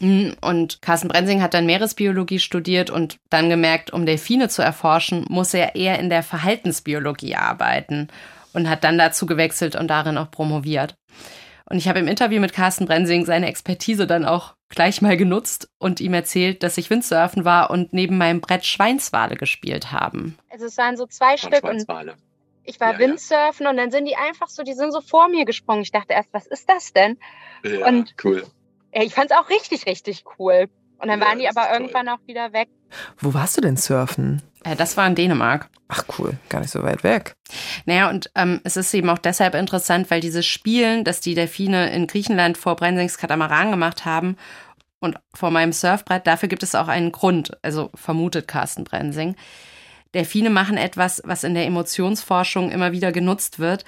Mhm, 0.00 0.32
und 0.40 0.80
Carsten 0.80 1.08
Brensing 1.08 1.42
hat 1.42 1.52
dann 1.52 1.66
Meeresbiologie 1.66 2.38
studiert 2.38 2.88
und 2.88 3.18
dann 3.28 3.50
gemerkt, 3.50 3.92
um 3.92 4.06
Delfine 4.06 4.48
zu 4.48 4.62
erforschen, 4.62 5.26
muss 5.28 5.52
er 5.52 5.76
eher 5.76 5.98
in 5.98 6.08
der 6.08 6.22
Verhaltensbiologie 6.22 7.34
arbeiten 7.34 8.08
und 8.54 8.70
hat 8.70 8.84
dann 8.84 8.96
dazu 8.96 9.26
gewechselt 9.26 9.76
und 9.76 9.88
darin 9.88 10.16
auch 10.16 10.30
promoviert. 10.30 10.96
Und 11.70 11.76
ich 11.76 11.88
habe 11.88 11.98
im 11.98 12.08
Interview 12.08 12.40
mit 12.40 12.52
Carsten 12.52 12.86
Brensing 12.86 13.26
seine 13.26 13.46
Expertise 13.46 14.06
dann 14.06 14.24
auch 14.24 14.54
gleich 14.70 15.02
mal 15.02 15.16
genutzt 15.16 15.70
und 15.78 16.00
ihm 16.00 16.14
erzählt, 16.14 16.62
dass 16.62 16.78
ich 16.78 16.88
Windsurfen 16.88 17.44
war 17.44 17.70
und 17.70 17.92
neben 17.92 18.16
meinem 18.16 18.40
Brett 18.40 18.64
Schweinswale 18.64 19.36
gespielt 19.36 19.92
haben. 19.92 20.38
Also 20.50 20.66
es 20.66 20.78
waren 20.78 20.96
so 20.96 21.06
zwei 21.06 21.34
Ach, 21.34 21.38
Stück 21.38 21.64
und 21.64 21.84
ich 22.64 22.80
war 22.80 22.92
ja, 22.92 22.98
Windsurfen 22.98 23.64
ja. 23.64 23.70
und 23.70 23.76
dann 23.78 23.90
sind 23.90 24.04
die 24.04 24.16
einfach 24.16 24.48
so, 24.48 24.62
die 24.62 24.74
sind 24.74 24.92
so 24.92 25.00
vor 25.00 25.28
mir 25.28 25.46
gesprungen. 25.46 25.82
Ich 25.82 25.90
dachte 25.90 26.12
erst, 26.12 26.28
was 26.32 26.46
ist 26.46 26.68
das 26.68 26.92
denn? 26.92 27.18
Ja, 27.64 27.86
und 27.86 28.14
cool. 28.24 28.44
Ich 28.92 29.14
fand 29.14 29.30
es 29.30 29.36
auch 29.36 29.48
richtig, 29.48 29.86
richtig 29.86 30.24
cool. 30.38 30.68
Und 30.98 31.08
dann 31.08 31.20
waren 31.20 31.38
die 31.38 31.48
aber 31.48 31.72
irgendwann 31.72 32.08
auch 32.08 32.18
wieder 32.26 32.52
weg. 32.52 32.68
Wo 33.18 33.34
warst 33.34 33.56
du 33.56 33.60
denn 33.60 33.76
surfen? 33.76 34.42
Äh, 34.64 34.76
das 34.76 34.96
war 34.96 35.06
in 35.06 35.14
Dänemark. 35.14 35.68
Ach 35.88 36.04
cool, 36.18 36.34
gar 36.48 36.60
nicht 36.60 36.70
so 36.70 36.82
weit 36.82 37.02
weg. 37.02 37.34
Naja, 37.86 38.10
und 38.10 38.30
ähm, 38.34 38.60
es 38.64 38.76
ist 38.76 38.92
eben 38.92 39.08
auch 39.08 39.18
deshalb 39.18 39.54
interessant, 39.54 40.10
weil 40.10 40.20
dieses 40.20 40.44
Spielen, 40.44 41.04
das 41.04 41.20
die 41.20 41.34
Delfine 41.34 41.90
in 41.92 42.06
Griechenland 42.06 42.58
vor 42.58 42.76
Brensings 42.76 43.16
Katamaran 43.16 43.70
gemacht 43.70 44.04
haben 44.04 44.36
und 45.00 45.16
vor 45.34 45.50
meinem 45.50 45.72
Surfbrett, 45.72 46.26
dafür 46.26 46.48
gibt 46.48 46.62
es 46.62 46.74
auch 46.74 46.88
einen 46.88 47.12
Grund, 47.12 47.56
also 47.62 47.90
vermutet 47.94 48.48
Carsten 48.48 48.84
Brensing. 48.84 49.36
Delfine 50.14 50.50
machen 50.50 50.76
etwas, 50.76 51.22
was 51.24 51.44
in 51.44 51.54
der 51.54 51.66
Emotionsforschung 51.66 52.70
immer 52.70 52.92
wieder 52.92 53.12
genutzt 53.12 53.58
wird. 53.58 53.84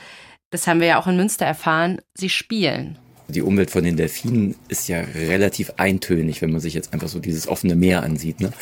Das 0.51 0.67
haben 0.67 0.81
wir 0.81 0.87
ja 0.87 1.01
auch 1.01 1.07
in 1.07 1.17
Münster 1.17 1.47
erfahren. 1.47 2.01
Sie 2.15 2.29
spielen. 2.29 2.99
Die 3.31 3.43
Umwelt 3.43 3.71
von 3.71 3.85
den 3.85 3.97
Delfinen 3.97 4.55
ist 4.69 4.89
ja 4.89 5.01
relativ 5.15 5.73
eintönig, 5.77 6.43
wenn 6.43 6.53
man 6.53 6.61
sich 6.61 6.75
jetzt 6.75 6.93
einfach 6.93 7.09
so 7.09 7.19
dieses 7.19 7.49
offene 7.49 7.77
Meer 7.77 8.03
ansieht. 8.03 8.41
Ne? 8.41 8.53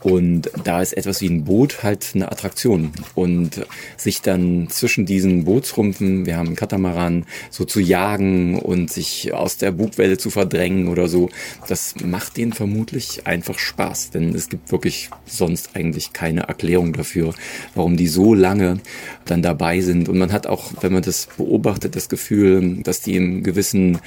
Und 0.00 0.50
da 0.64 0.82
ist 0.82 0.92
etwas 0.96 1.20
wie 1.20 1.28
ein 1.28 1.44
Boot 1.44 1.82
halt 1.82 2.12
eine 2.14 2.30
Attraktion. 2.30 2.92
Und 3.14 3.66
sich 3.96 4.22
dann 4.22 4.68
zwischen 4.70 5.06
diesen 5.06 5.44
Bootsrumpfen, 5.44 6.26
wir 6.26 6.36
haben 6.36 6.48
einen 6.48 6.56
Katamaran, 6.56 7.24
so 7.50 7.64
zu 7.64 7.80
jagen 7.80 8.58
und 8.58 8.90
sich 8.90 9.32
aus 9.32 9.56
der 9.56 9.72
Bugwelle 9.72 10.18
zu 10.18 10.30
verdrängen 10.30 10.88
oder 10.88 11.08
so, 11.08 11.30
das 11.68 11.94
macht 12.04 12.36
denen 12.36 12.52
vermutlich 12.52 13.26
einfach 13.26 13.58
Spaß. 13.58 14.10
Denn 14.10 14.34
es 14.34 14.48
gibt 14.48 14.72
wirklich 14.72 15.10
sonst 15.26 15.70
eigentlich 15.74 16.12
keine 16.12 16.42
Erklärung 16.42 16.92
dafür, 16.92 17.34
warum 17.74 17.96
die 17.96 18.08
so 18.08 18.34
lange 18.34 18.80
dann 19.24 19.42
dabei 19.42 19.80
sind. 19.80 20.08
Und 20.08 20.18
man 20.18 20.32
hat 20.32 20.46
auch, 20.46 20.72
wenn 20.80 20.92
man 20.92 21.02
das 21.02 21.28
beobachtet, 21.36 21.96
das 21.96 22.08
Gefühl, 22.08 22.82
dass 22.82 23.00
die 23.00 23.16
im 23.16 23.42
gewissen 23.42 23.98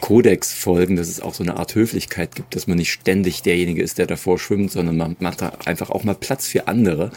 Kodex 0.00 0.52
folgen, 0.52 0.96
dass 0.96 1.08
es 1.08 1.20
auch 1.20 1.34
so 1.34 1.42
eine 1.42 1.56
Art 1.56 1.74
Höflichkeit 1.74 2.34
gibt, 2.34 2.54
dass 2.54 2.66
man 2.66 2.76
nicht 2.76 2.92
ständig 2.92 3.42
derjenige 3.42 3.82
ist, 3.82 3.98
der 3.98 4.06
davor 4.06 4.38
schwimmt, 4.38 4.72
sondern 4.72 4.96
man 4.96 5.16
macht 5.20 5.40
da 5.42 5.52
einfach 5.64 5.90
auch 5.90 6.04
mal 6.04 6.14
Platz 6.14 6.46
für 6.46 6.68
andere. 6.68 7.10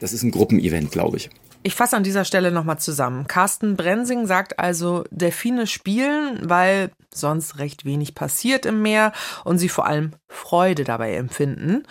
Das 0.00 0.12
ist 0.12 0.22
ein 0.22 0.30
Gruppenevent, 0.30 0.90
glaube 0.90 1.16
ich. 1.16 1.30
Ich 1.62 1.74
fasse 1.74 1.96
an 1.96 2.04
dieser 2.04 2.24
Stelle 2.24 2.52
nochmal 2.52 2.78
zusammen. 2.78 3.26
Carsten 3.26 3.76
Brensing 3.76 4.26
sagt 4.26 4.60
also, 4.60 5.02
Delfine 5.10 5.66
spielen, 5.66 6.38
weil 6.48 6.92
sonst 7.12 7.58
recht 7.58 7.84
wenig 7.84 8.14
passiert 8.14 8.66
im 8.66 8.82
Meer 8.82 9.12
und 9.44 9.58
sie 9.58 9.68
vor 9.68 9.86
allem 9.86 10.12
Freude 10.28 10.84
dabei 10.84 11.14
empfinden. 11.14 11.82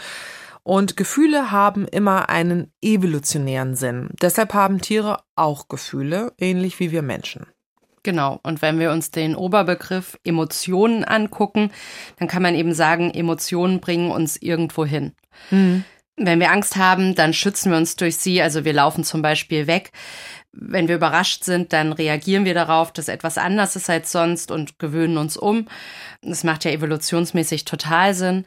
Und 0.63 0.95
Gefühle 0.95 1.51
haben 1.51 1.87
immer 1.87 2.29
einen 2.29 2.71
evolutionären 2.81 3.75
Sinn. 3.75 4.09
Deshalb 4.21 4.53
haben 4.53 4.79
Tiere 4.79 5.19
auch 5.35 5.67
Gefühle, 5.67 6.31
ähnlich 6.37 6.79
wie 6.79 6.91
wir 6.91 7.01
Menschen. 7.01 7.45
Genau. 8.05 8.39
Und 8.43 8.61
wenn 8.61 8.77
wir 8.77 8.91
uns 8.91 9.09
den 9.09 9.35
Oberbegriff 9.35 10.15
Emotionen 10.23 11.03
angucken, 11.03 11.71
dann 12.19 12.27
kann 12.27 12.43
man 12.43 12.53
eben 12.53 12.71
sagen, 12.71 13.09
Emotionen 13.11 13.79
bringen 13.79 14.11
uns 14.11 14.37
irgendwo 14.37 14.85
hin. 14.85 15.13
Mhm. 15.49 15.83
Wenn 16.15 16.39
wir 16.39 16.51
Angst 16.51 16.75
haben, 16.75 17.15
dann 17.15 17.33
schützen 17.33 17.71
wir 17.71 17.79
uns 17.79 17.95
durch 17.95 18.17
sie. 18.17 18.43
Also 18.43 18.63
wir 18.63 18.73
laufen 18.73 19.03
zum 19.03 19.23
Beispiel 19.23 19.65
weg. 19.65 19.91
Wenn 20.51 20.87
wir 20.87 20.95
überrascht 20.95 21.43
sind, 21.43 21.73
dann 21.73 21.93
reagieren 21.93 22.45
wir 22.45 22.53
darauf, 22.53 22.93
dass 22.93 23.07
etwas 23.07 23.39
anders 23.39 23.75
ist 23.75 23.89
als 23.89 24.11
sonst 24.11 24.51
und 24.51 24.77
gewöhnen 24.77 25.17
uns 25.17 25.35
um. 25.35 25.67
Das 26.21 26.43
macht 26.43 26.63
ja 26.63 26.69
evolutionsmäßig 26.71 27.65
total 27.65 28.13
Sinn. 28.13 28.45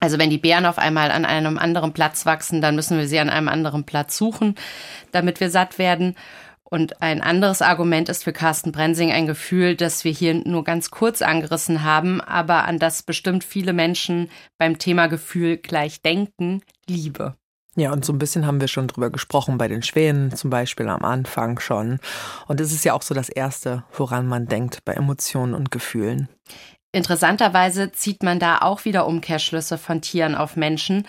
Also 0.00 0.18
wenn 0.18 0.28
die 0.28 0.38
Bären 0.38 0.66
auf 0.66 0.78
einmal 0.78 1.12
an 1.12 1.24
einem 1.24 1.56
anderen 1.56 1.92
Platz 1.92 2.26
wachsen, 2.26 2.60
dann 2.60 2.74
müssen 2.74 2.98
wir 2.98 3.06
sie 3.06 3.20
an 3.20 3.30
einem 3.30 3.48
anderen 3.48 3.84
Platz 3.84 4.18
suchen, 4.18 4.56
damit 5.12 5.38
wir 5.38 5.50
satt 5.50 5.78
werden. 5.78 6.16
Und 6.70 7.00
ein 7.00 7.22
anderes 7.22 7.62
Argument 7.62 8.08
ist 8.08 8.24
für 8.24 8.32
Carsten 8.32 8.72
Brensing 8.72 9.10
ein 9.10 9.26
Gefühl, 9.26 9.74
das 9.74 10.04
wir 10.04 10.12
hier 10.12 10.34
nur 10.34 10.64
ganz 10.64 10.90
kurz 10.90 11.22
angerissen 11.22 11.82
haben, 11.82 12.20
aber 12.20 12.64
an 12.64 12.78
das 12.78 13.02
bestimmt 13.02 13.42
viele 13.42 13.72
Menschen 13.72 14.30
beim 14.58 14.78
Thema 14.78 15.06
Gefühl 15.06 15.56
gleich 15.56 16.02
denken, 16.02 16.62
Liebe. 16.86 17.34
Ja, 17.74 17.92
und 17.92 18.04
so 18.04 18.12
ein 18.12 18.18
bisschen 18.18 18.44
haben 18.44 18.60
wir 18.60 18.68
schon 18.68 18.88
drüber 18.88 19.08
gesprochen, 19.08 19.56
bei 19.56 19.68
den 19.68 19.82
Schwänen 19.82 20.34
zum 20.34 20.50
Beispiel 20.50 20.88
am 20.88 21.04
Anfang 21.04 21.60
schon. 21.60 22.00
Und 22.48 22.60
es 22.60 22.72
ist 22.72 22.84
ja 22.84 22.92
auch 22.92 23.02
so 23.02 23.14
das 23.14 23.28
Erste, 23.28 23.84
woran 23.92 24.26
man 24.26 24.46
denkt 24.46 24.84
bei 24.84 24.94
Emotionen 24.94 25.54
und 25.54 25.70
Gefühlen. 25.70 26.28
Interessanterweise 26.90 27.92
zieht 27.92 28.22
man 28.22 28.40
da 28.40 28.58
auch 28.58 28.84
wieder 28.84 29.06
Umkehrschlüsse 29.06 29.78
von 29.78 30.00
Tieren 30.00 30.34
auf 30.34 30.56
Menschen. 30.56 31.06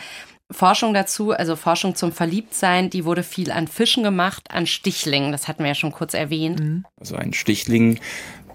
Forschung 0.52 0.94
dazu, 0.94 1.32
also 1.32 1.56
Forschung 1.56 1.96
zum 1.96 2.12
Verliebtsein, 2.12 2.90
die 2.90 3.06
wurde 3.06 3.22
viel 3.22 3.52
an 3.52 3.68
Fischen 3.68 4.04
gemacht, 4.04 4.50
an 4.50 4.66
Stichlingen, 4.66 5.32
das 5.32 5.48
hatten 5.48 5.64
wir 5.64 5.70
ja 5.70 5.76
schon 5.76 5.92
kurz 5.92 6.14
erwähnt. 6.14 6.60
Mhm. 6.60 6.86
Also 7.00 7.16
ein 7.16 7.34
Stichling 7.34 8.00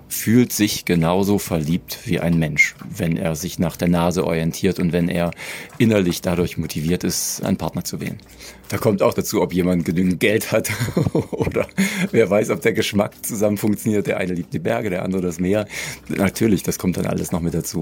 fühlt 0.09 0.53
sich 0.53 0.85
genauso 0.85 1.39
verliebt 1.39 2.01
wie 2.05 2.21
ein 2.21 2.39
Mensch, 2.39 2.75
wenn 2.89 3.17
er 3.17 3.37
sich 3.37 3.59
nach 3.59 3.77
der 3.77 3.89
Nase 3.89 4.27
orientiert 4.27 4.79
und 4.79 4.93
wenn 4.93 5.09
er 5.09 5.31
innerlich 5.79 6.21
dadurch 6.21 6.57
motiviert 6.57 7.05
ist, 7.05 7.43
einen 7.45 7.57
Partner 7.57 7.85
zu 7.85 8.01
wählen. 8.01 8.19
Da 8.68 8.79
kommt 8.79 9.03
auch 9.03 9.14
dazu, 9.14 9.42
ob 9.42 9.53
jemand 9.53 9.85
genügend 9.85 10.20
Geld 10.20 10.53
hat 10.53 10.70
oder 11.31 11.66
wer 12.11 12.31
weiß, 12.31 12.50
ob 12.50 12.62
der 12.62 12.72
Geschmack 12.72 13.24
zusammen 13.24 13.57
funktioniert. 13.57 14.07
Der 14.07 14.16
eine 14.16 14.35
liebt 14.35 14.53
die 14.53 14.59
Berge, 14.59 14.90
der 14.90 15.03
andere 15.03 15.22
das 15.22 15.38
Meer. 15.38 15.66
Natürlich, 16.09 16.62
das 16.62 16.79
kommt 16.79 16.96
dann 16.96 17.07
alles 17.07 17.33
noch 17.33 17.40
mit 17.40 17.55
dazu. 17.55 17.81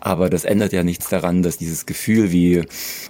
Aber 0.00 0.30
das 0.30 0.44
ändert 0.44 0.72
ja 0.72 0.82
nichts 0.82 1.08
daran, 1.08 1.42
dass 1.42 1.58
dieses 1.58 1.86
Gefühl 1.86 2.32
wie, 2.32 2.62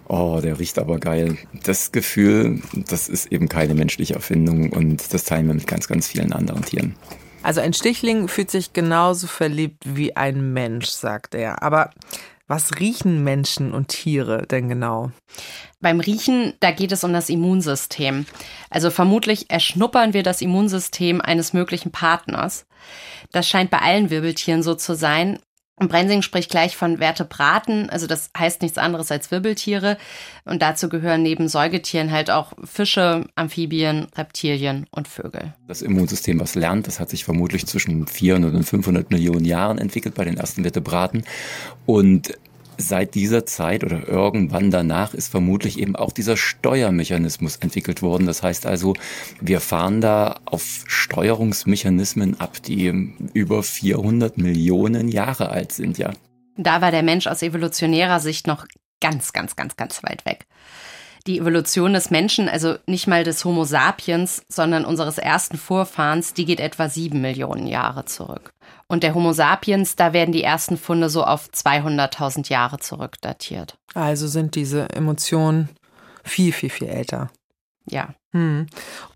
oh, 0.09 0.41
der 0.43 0.59
riecht 0.59 0.79
aber 0.79 0.99
geil, 0.99 1.37
das 1.65 1.93
Gefühl, 1.93 2.61
das 2.89 3.09
ist 3.09 3.31
eben 3.31 3.49
keine 3.49 3.75
menschliche 3.75 4.15
Erfindung 4.15 4.71
und 4.71 5.13
das 5.15 5.25
teilen 5.25 5.47
wir 5.47 5.55
mit 5.55 5.67
ganz, 5.67 5.89
ganz 5.89 6.09
vielen 6.09 6.33
anderen 6.33 6.63
Tieren. 6.63 6.95
Also 7.43 7.61
ein 7.61 7.73
Stichling 7.73 8.29
fühlt 8.29 8.51
sich 8.51 8.73
genauso 8.73 9.27
verliebt 9.27 9.83
wie 9.85 10.17
ein 10.17 10.53
Mensch, 10.53 10.87
sagt 10.87 11.35
er. 11.35 11.63
Aber 11.63 11.91
was 12.47 12.79
riechen 12.79 13.25
Menschen 13.25 13.73
und 13.73 13.89
Tiere 13.89 14.47
denn 14.47 14.69
genau? 14.69 15.11
Beim 15.83 16.01
Riechen, 16.01 16.55
da 16.61 16.71
geht 16.71 16.93
es 16.93 17.05
um 17.05 17.13
das 17.13 17.29
Immunsystem. 17.29 18.25
Also 18.71 18.91
vermutlich 18.91 19.51
erschnuppern 19.51 20.15
wir 20.15 20.23
das 20.23 20.41
Immunsystem 20.41 21.21
eines 21.21 21.53
möglichen 21.53 21.91
Partners. 21.91 22.67
Das 23.33 23.49
scheint 23.49 23.71
bei 23.71 23.79
allen 23.79 24.09
Wirbeltieren 24.09 24.63
so 24.63 24.75
zu 24.75 24.95
sein. 24.95 25.39
Und 25.77 25.89
Brensing 25.89 26.23
spricht 26.23 26.51
gleich 26.51 26.77
von 26.77 26.99
Vertebraten, 26.99 27.91
also 27.91 28.07
das 28.07 28.31
heißt 28.39 28.63
nichts 28.63 28.79
anderes 28.79 29.11
als 29.11 29.33
Wirbeltiere. 29.33 29.99
Und 30.45 30.63
dazu 30.63 30.89
gehören 30.89 31.23
neben 31.23 31.49
Säugetieren 31.49 32.13
halt 32.13 32.31
auch 32.31 32.53
Fische, 32.63 33.27
Amphibien, 33.35 34.07
Reptilien 34.17 34.87
und 34.93 35.09
Vögel. 35.09 35.55
Das 35.67 35.83
Immunsystem, 35.83 36.39
was 36.39 36.55
lernt, 36.55 36.87
das 36.87 37.01
hat 37.01 37.11
sich 37.11 37.25
vermutlich 37.25 37.67
zwischen 37.67 38.07
400 38.07 38.55
und 38.55 38.63
500 38.63 39.11
Millionen 39.11 39.45
Jahren 39.45 39.79
entwickelt 39.79 40.15
bei 40.15 40.25
den 40.25 40.37
ersten 40.37 40.63
Vertebraten. 40.63 41.25
Und 41.87 42.39
seit 42.79 43.15
dieser 43.15 43.47
Zeit 43.47 43.85
oder 43.85 44.07
irgendwann 44.09 44.71
danach 44.71 45.15
ist 45.15 45.29
vermutlich 45.29 45.79
eben 45.79 45.97
auch 45.97 46.13
dieser 46.13 46.37
Steuermechanismus 46.37 47.57
entwickelt 47.57 48.03
worden. 48.03 48.27
Das 48.27 48.43
heißt 48.43 48.67
also, 48.67 48.95
wir 49.41 49.61
fahren 49.61 50.01
da 50.01 50.41
auf 50.45 50.85
Steuerungsmechanismen 50.87 52.41
ab, 52.41 52.63
die 52.63 52.87
über 53.33 53.63
400 53.63 54.39
Millionen 54.39 55.09
Jahre 55.09 55.51
alt 55.51 55.73
sind, 55.73 55.99
ja. 55.99 56.13
Da 56.57 56.81
war 56.81 56.91
der 56.91 57.03
Mensch 57.03 57.27
aus 57.27 57.43
evolutionärer 57.43 58.21
Sicht 58.21 58.47
noch 58.47 58.67
ganz, 59.01 59.33
ganz, 59.33 59.57
ganz, 59.57 59.77
ganz 59.77 60.03
weit 60.03 60.25
weg. 60.27 60.47
Die 61.27 61.39
Evolution 61.39 61.93
des 61.93 62.11
Menschen, 62.11 62.49
also 62.49 62.77
nicht 62.87 63.07
mal 63.07 63.23
des 63.23 63.45
Homo 63.45 63.65
sapiens, 63.65 64.43
sondern 64.49 64.85
unseres 64.85 65.19
ersten 65.19 65.57
Vorfahrens, 65.57 66.35
die 66.35 66.45
geht 66.45 66.59
etwa 66.59 66.89
sieben 66.89 67.21
Millionen 67.21 67.69
Jahre 67.69 68.05
zurück. 68.07 68.51
Und 68.93 69.05
der 69.05 69.15
Homo 69.15 69.33
sapiens, 69.33 69.97
da 69.97 70.13
werden 70.13 70.33
die 70.33 70.43
ersten 70.43 70.77
Funde 70.77 71.09
so 71.09 71.25
auf 71.25 71.49
200.000 71.49 72.51
Jahre 72.51 72.79
zurückdatiert. 72.79 73.79
Also 73.95 74.27
sind 74.27 74.55
diese 74.55 74.91
Emotionen 74.91 75.71
viel, 76.25 76.53
viel, 76.53 76.69
viel 76.69 76.89
älter. 76.89 77.31
Ja. 77.89 78.11
Hm. 78.33 78.67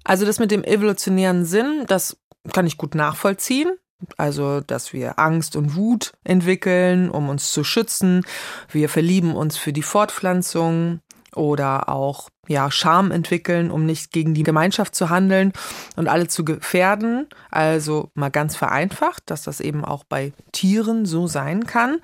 Also 0.02 0.24
das 0.24 0.38
mit 0.38 0.50
dem 0.50 0.64
evolutionären 0.64 1.44
Sinn, 1.44 1.84
das 1.88 2.16
kann 2.54 2.66
ich 2.66 2.78
gut 2.78 2.94
nachvollziehen. 2.94 3.70
Also, 4.16 4.62
dass 4.62 4.94
wir 4.94 5.18
Angst 5.18 5.56
und 5.56 5.76
Wut 5.76 6.14
entwickeln, 6.24 7.10
um 7.10 7.28
uns 7.28 7.52
zu 7.52 7.62
schützen. 7.62 8.22
Wir 8.70 8.88
verlieben 8.88 9.36
uns 9.36 9.58
für 9.58 9.74
die 9.74 9.82
Fortpflanzung 9.82 11.00
oder 11.34 11.90
auch 11.90 12.30
ja 12.48 12.70
Scham 12.70 13.10
entwickeln, 13.10 13.70
um 13.70 13.86
nicht 13.86 14.12
gegen 14.12 14.34
die 14.34 14.42
Gemeinschaft 14.42 14.94
zu 14.94 15.10
handeln 15.10 15.52
und 15.96 16.08
alle 16.08 16.28
zu 16.28 16.44
gefährden. 16.44 17.28
Also 17.50 18.10
mal 18.14 18.30
ganz 18.30 18.56
vereinfacht, 18.56 19.24
dass 19.26 19.42
das 19.42 19.60
eben 19.60 19.84
auch 19.84 20.04
bei 20.04 20.32
Tieren 20.52 21.06
so 21.06 21.26
sein 21.26 21.66
kann. 21.66 21.98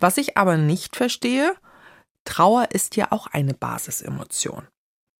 Was 0.00 0.16
ich 0.16 0.36
aber 0.36 0.56
nicht 0.56 0.96
verstehe, 0.96 1.54
Trauer 2.24 2.68
ist 2.72 2.96
ja 2.96 3.08
auch 3.10 3.26
eine 3.28 3.54
Basisemotion. 3.54 4.66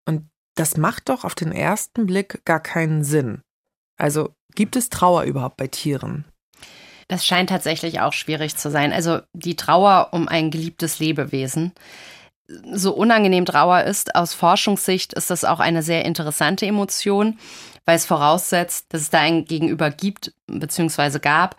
Und 0.06 0.28
das 0.56 0.76
macht 0.76 1.08
doch 1.08 1.24
auf 1.24 1.34
den 1.34 1.52
ersten 1.52 2.06
Blick 2.06 2.44
gar 2.44 2.60
keinen 2.60 3.04
Sinn. 3.04 3.42
Also 3.96 4.34
gibt 4.54 4.76
es 4.76 4.90
Trauer 4.90 5.22
überhaupt 5.22 5.56
bei 5.56 5.68
Tieren? 5.68 6.24
Das 7.08 7.24
scheint 7.24 7.48
tatsächlich 7.48 8.00
auch 8.00 8.12
schwierig 8.12 8.56
zu 8.56 8.70
sein. 8.70 8.92
Also 8.92 9.20
die 9.32 9.56
Trauer 9.56 10.08
um 10.12 10.28
ein 10.28 10.50
geliebtes 10.50 10.98
Lebewesen 10.98 11.72
so 12.72 12.94
unangenehm 12.94 13.44
Trauer 13.44 13.84
ist, 13.84 14.14
aus 14.14 14.34
Forschungssicht 14.34 15.12
ist 15.12 15.30
das 15.30 15.44
auch 15.44 15.60
eine 15.60 15.82
sehr 15.82 16.04
interessante 16.04 16.66
Emotion, 16.66 17.38
weil 17.84 17.96
es 17.96 18.06
voraussetzt, 18.06 18.86
dass 18.88 19.02
es 19.02 19.10
da 19.10 19.20
ein 19.20 19.44
Gegenüber 19.44 19.90
gibt 19.90 20.32
bzw. 20.46 21.18
gab. 21.18 21.56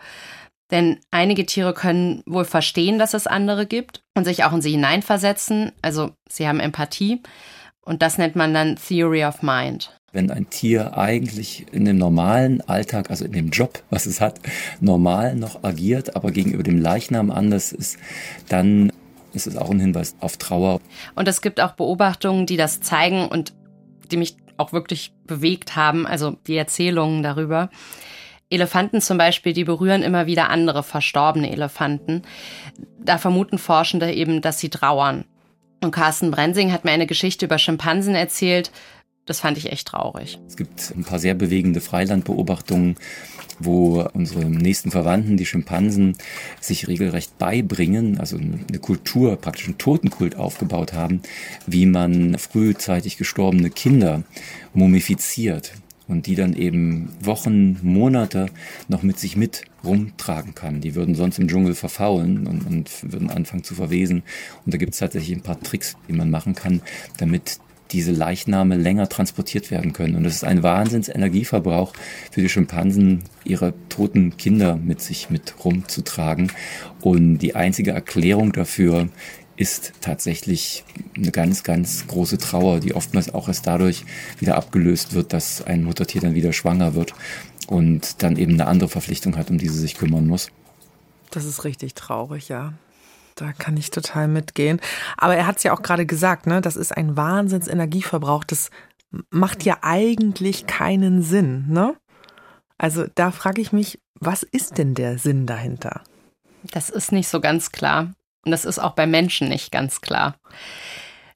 Denn 0.70 0.98
einige 1.10 1.46
Tiere 1.46 1.74
können 1.74 2.22
wohl 2.26 2.44
verstehen, 2.44 2.98
dass 2.98 3.14
es 3.14 3.26
andere 3.26 3.66
gibt. 3.66 4.02
und 4.16 4.24
sich 4.24 4.44
auch 4.44 4.52
in 4.52 4.60
sie 4.60 4.72
hineinversetzen. 4.72 5.72
Also 5.82 6.10
sie 6.28 6.46
haben 6.46 6.60
Empathie 6.60 7.22
und 7.80 8.02
das 8.02 8.18
nennt 8.18 8.36
man 8.36 8.52
dann 8.52 8.76
Theory 8.76 9.24
of 9.24 9.42
Mind. 9.42 9.96
Wenn 10.12 10.30
ein 10.30 10.50
Tier 10.50 10.98
eigentlich 10.98 11.66
in 11.72 11.84
dem 11.84 11.96
normalen 11.96 12.60
Alltag, 12.62 13.10
also 13.10 13.24
in 13.24 13.32
dem 13.32 13.50
Job, 13.50 13.82
was 13.90 14.06
es 14.06 14.20
hat, 14.20 14.40
normal 14.80 15.36
noch 15.36 15.62
agiert, 15.62 16.16
aber 16.16 16.32
gegenüber 16.32 16.64
dem 16.64 16.80
Leichnam 16.80 17.30
anders 17.30 17.72
ist, 17.72 17.96
dann 18.48 18.89
ist 19.32 19.46
es 19.46 19.56
auch 19.56 19.70
ein 19.70 19.80
Hinweis 19.80 20.16
auf 20.20 20.36
Trauer. 20.36 20.80
Und 21.14 21.28
es 21.28 21.40
gibt 21.40 21.60
auch 21.60 21.72
Beobachtungen, 21.72 22.46
die 22.46 22.56
das 22.56 22.80
zeigen 22.80 23.28
und 23.28 23.52
die 24.10 24.16
mich 24.16 24.36
auch 24.56 24.72
wirklich 24.72 25.12
bewegt 25.26 25.76
haben, 25.76 26.06
also 26.06 26.36
die 26.46 26.56
Erzählungen 26.56 27.22
darüber. 27.22 27.70
Elefanten 28.50 29.00
zum 29.00 29.16
Beispiel, 29.16 29.52
die 29.52 29.64
berühren 29.64 30.02
immer 30.02 30.26
wieder 30.26 30.50
andere 30.50 30.82
verstorbene 30.82 31.50
Elefanten. 31.50 32.22
Da 32.98 33.16
vermuten 33.16 33.58
Forschende 33.58 34.12
eben, 34.12 34.40
dass 34.40 34.58
sie 34.58 34.68
trauern. 34.68 35.24
Und 35.82 35.92
Carsten 35.92 36.30
Brensing 36.30 36.72
hat 36.72 36.84
mir 36.84 36.90
eine 36.90 37.06
Geschichte 37.06 37.46
über 37.46 37.58
Schimpansen 37.58 38.14
erzählt. 38.14 38.70
Das 39.24 39.40
fand 39.40 39.56
ich 39.56 39.70
echt 39.70 39.88
traurig. 39.88 40.38
Es 40.46 40.56
gibt 40.56 40.92
ein 40.94 41.04
paar 41.04 41.20
sehr 41.20 41.34
bewegende 41.34 41.80
Freilandbeobachtungen, 41.80 42.96
wo 43.60 44.02
unsere 44.12 44.44
nächsten 44.46 44.90
Verwandten, 44.90 45.36
die 45.36 45.46
Schimpansen, 45.46 46.16
sich 46.60 46.88
regelrecht 46.88 47.38
beibringen, 47.38 48.18
also 48.18 48.36
eine 48.36 48.78
Kultur, 48.80 49.36
praktisch 49.36 49.66
einen 49.66 49.78
Totenkult 49.78 50.36
aufgebaut 50.36 50.92
haben, 50.92 51.20
wie 51.66 51.86
man 51.86 52.38
frühzeitig 52.38 53.16
gestorbene 53.16 53.70
Kinder 53.70 54.24
mumifiziert 54.74 55.72
und 56.10 56.26
die 56.26 56.34
dann 56.34 56.54
eben 56.54 57.10
Wochen, 57.22 57.78
Monate 57.82 58.46
noch 58.88 59.02
mit 59.02 59.18
sich 59.18 59.36
mit 59.36 59.62
rumtragen 59.84 60.54
kann. 60.54 60.80
Die 60.80 60.94
würden 60.94 61.14
sonst 61.14 61.38
im 61.38 61.48
Dschungel 61.48 61.74
verfaulen 61.74 62.46
und, 62.46 62.66
und 62.66 62.90
würden 63.12 63.30
anfangen 63.30 63.64
zu 63.64 63.74
verwesen. 63.74 64.22
Und 64.64 64.74
da 64.74 64.78
gibt 64.78 64.92
es 64.92 64.98
tatsächlich 64.98 65.36
ein 65.36 65.42
paar 65.42 65.60
Tricks, 65.60 65.96
die 66.08 66.12
man 66.12 66.30
machen 66.30 66.54
kann, 66.54 66.82
damit 67.18 67.60
diese 67.92 68.12
Leichname 68.12 68.76
länger 68.76 69.08
transportiert 69.08 69.70
werden 69.70 69.92
können. 69.92 70.14
Und 70.14 70.24
das 70.24 70.34
ist 70.34 70.44
ein 70.44 70.62
Wahnsinnsenergieverbrauch 70.62 71.92
für 72.30 72.40
die 72.40 72.48
Schimpansen, 72.48 73.24
ihre 73.44 73.74
toten 73.88 74.36
Kinder 74.36 74.76
mit 74.76 75.00
sich 75.00 75.30
mit 75.30 75.64
rumzutragen. 75.64 76.52
Und 77.00 77.38
die 77.38 77.54
einzige 77.54 77.92
Erklärung 77.92 78.52
dafür 78.52 79.08
ist 79.56 79.92
tatsächlich 80.00 80.84
eine 81.16 81.30
ganz, 81.32 81.62
ganz 81.62 82.06
große 82.06 82.38
Trauer, 82.38 82.80
die 82.80 82.94
oftmals 82.94 83.34
auch 83.34 83.48
erst 83.48 83.66
dadurch 83.66 84.04
wieder 84.38 84.56
abgelöst 84.56 85.12
wird, 85.12 85.34
dass 85.34 85.60
ein 85.62 85.84
Muttertier 85.84 86.22
dann 86.22 86.34
wieder 86.34 86.54
schwanger 86.54 86.94
wird 86.94 87.12
und 87.66 88.22
dann 88.22 88.36
eben 88.36 88.54
eine 88.54 88.66
andere 88.66 88.88
Verpflichtung 88.88 89.36
hat, 89.36 89.50
um 89.50 89.58
die 89.58 89.68
sie 89.68 89.78
sich 89.78 89.96
kümmern 89.96 90.26
muss. 90.26 90.48
Das 91.30 91.44
ist 91.44 91.64
richtig 91.64 91.94
traurig, 91.94 92.48
ja. 92.48 92.72
Da 93.40 93.52
kann 93.54 93.78
ich 93.78 93.90
total 93.90 94.28
mitgehen. 94.28 94.80
Aber 95.16 95.34
er 95.34 95.46
hat 95.46 95.56
es 95.56 95.62
ja 95.62 95.72
auch 95.72 95.80
gerade 95.80 96.04
gesagt, 96.04 96.46
ne? 96.46 96.60
Das 96.60 96.76
ist 96.76 96.94
ein 96.94 97.16
Wahnsinnsenergieverbrauch. 97.16 98.44
Das 98.44 98.70
macht 99.30 99.64
ja 99.64 99.78
eigentlich 99.80 100.66
keinen 100.66 101.22
Sinn, 101.22 101.64
ne? 101.68 101.96
Also 102.76 103.06
da 103.14 103.30
frage 103.30 103.62
ich 103.62 103.72
mich, 103.72 103.98
was 104.14 104.42
ist 104.42 104.76
denn 104.76 104.94
der 104.94 105.18
Sinn 105.18 105.46
dahinter? 105.46 106.02
Das 106.70 106.90
ist 106.90 107.12
nicht 107.12 107.28
so 107.28 107.40
ganz 107.40 107.72
klar. 107.72 108.12
Und 108.44 108.52
das 108.52 108.66
ist 108.66 108.78
auch 108.78 108.92
bei 108.92 109.06
Menschen 109.06 109.48
nicht 109.48 109.72
ganz 109.72 110.02
klar. 110.02 110.36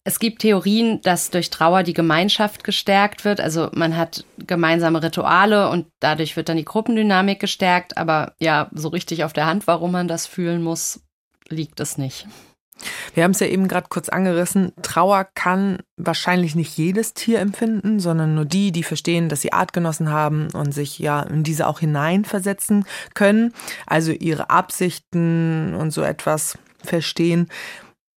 Es 0.06 0.18
gibt 0.18 0.42
Theorien, 0.42 1.00
dass 1.00 1.30
durch 1.30 1.48
Trauer 1.48 1.84
die 1.84 1.94
Gemeinschaft 1.94 2.64
gestärkt 2.64 3.24
wird. 3.24 3.40
Also 3.40 3.70
man 3.72 3.96
hat 3.96 4.26
gemeinsame 4.36 5.02
Rituale 5.02 5.70
und 5.70 5.86
dadurch 6.00 6.36
wird 6.36 6.50
dann 6.50 6.58
die 6.58 6.66
Gruppendynamik 6.66 7.40
gestärkt. 7.40 7.96
Aber 7.96 8.34
ja, 8.38 8.68
so 8.72 8.88
richtig 8.88 9.24
auf 9.24 9.32
der 9.32 9.46
Hand, 9.46 9.66
warum 9.66 9.92
man 9.92 10.06
das 10.06 10.26
fühlen 10.26 10.62
muss, 10.62 11.00
liegt 11.48 11.80
es 11.80 11.98
nicht. 11.98 12.26
Wir 13.14 13.22
haben 13.22 13.30
es 13.30 13.40
ja 13.40 13.46
eben 13.46 13.68
gerade 13.68 13.86
kurz 13.88 14.08
angerissen. 14.08 14.72
Trauer 14.82 15.28
kann 15.34 15.78
wahrscheinlich 15.96 16.54
nicht 16.54 16.76
jedes 16.76 17.14
Tier 17.14 17.38
empfinden, 17.40 18.00
sondern 18.00 18.34
nur 18.34 18.44
die, 18.44 18.72
die 18.72 18.82
verstehen, 18.82 19.28
dass 19.28 19.40
sie 19.40 19.52
Artgenossen 19.52 20.10
haben 20.10 20.48
und 20.52 20.72
sich 20.72 20.98
ja 20.98 21.22
in 21.22 21.44
diese 21.44 21.66
auch 21.66 21.80
hineinversetzen 21.80 22.84
können. 23.14 23.54
Also 23.86 24.12
ihre 24.12 24.50
Absichten 24.50 25.74
und 25.74 25.92
so 25.92 26.02
etwas 26.02 26.58
verstehen. 26.82 27.48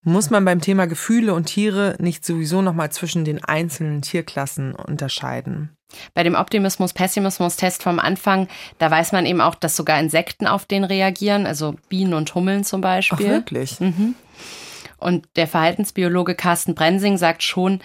Muss 0.03 0.29
man 0.29 0.45
beim 0.45 0.61
Thema 0.61 0.87
Gefühle 0.87 1.33
und 1.33 1.45
Tiere 1.45 1.95
nicht 1.99 2.25
sowieso 2.25 2.61
nochmal 2.61 2.91
zwischen 2.91 3.25
den 3.25 3.43
einzelnen 3.43 4.01
Tierklassen 4.01 4.73
unterscheiden? 4.73 5.75
Bei 6.13 6.23
dem 6.23 6.35
Optimismus-Pessimismus-Test 6.35 7.81
vom 7.81 7.99
Anfang, 7.99 8.47
da 8.77 8.91
weiß 8.91 9.13
man 9.13 9.25
eben 9.25 9.41
auch, 9.41 9.55
dass 9.55 9.75
sogar 9.75 9.99
Insekten 9.99 10.47
auf 10.47 10.65
den 10.65 10.83
reagieren, 10.83 11.45
also 11.45 11.75
Bienen 11.89 12.13
und 12.13 12.33
Hummeln 12.35 12.63
zum 12.63 12.81
Beispiel. 12.81 13.27
Ach, 13.27 13.31
wirklich? 13.31 13.79
Mhm. 13.79 14.15
Und 14.97 15.27
der 15.35 15.47
Verhaltensbiologe 15.47 16.35
Carsten 16.35 16.75
Brensing 16.75 17.17
sagt 17.17 17.43
schon, 17.43 17.79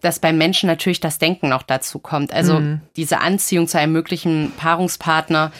dass 0.00 0.18
beim 0.18 0.36
Menschen 0.36 0.66
natürlich 0.66 1.00
das 1.00 1.18
Denken 1.18 1.48
noch 1.48 1.62
dazu 1.62 1.98
kommt. 1.98 2.32
Also 2.32 2.60
mhm. 2.60 2.80
diese 2.96 3.20
Anziehung 3.20 3.66
zu 3.66 3.78
einem 3.78 3.92
möglichen 3.92 4.52
Paarungspartner, 4.56 5.52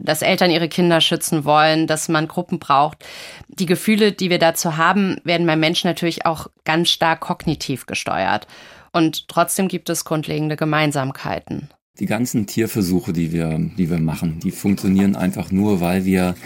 dass 0.00 0.22
Eltern 0.22 0.50
ihre 0.50 0.68
Kinder 0.68 1.00
schützen 1.00 1.44
wollen, 1.44 1.86
dass 1.86 2.08
man 2.08 2.28
Gruppen 2.28 2.58
braucht. 2.58 3.04
Die 3.48 3.66
Gefühle, 3.66 4.12
die 4.12 4.30
wir 4.30 4.38
dazu 4.38 4.76
haben, 4.76 5.16
werden 5.24 5.46
beim 5.46 5.60
Menschen 5.60 5.88
natürlich 5.88 6.26
auch 6.26 6.48
ganz 6.64 6.90
stark 6.90 7.20
kognitiv 7.20 7.86
gesteuert. 7.86 8.46
Und 8.92 9.28
trotzdem 9.28 9.68
gibt 9.68 9.90
es 9.90 10.04
grundlegende 10.04 10.56
Gemeinsamkeiten. 10.56 11.68
Die 11.98 12.06
ganzen 12.06 12.46
Tierversuche, 12.46 13.12
die 13.12 13.32
wir, 13.32 13.58
die 13.76 13.90
wir 13.90 13.98
machen, 13.98 14.38
die 14.40 14.52
funktionieren 14.52 15.16
einfach 15.16 15.50
nur, 15.50 15.80
weil 15.80 16.04
wir 16.04 16.36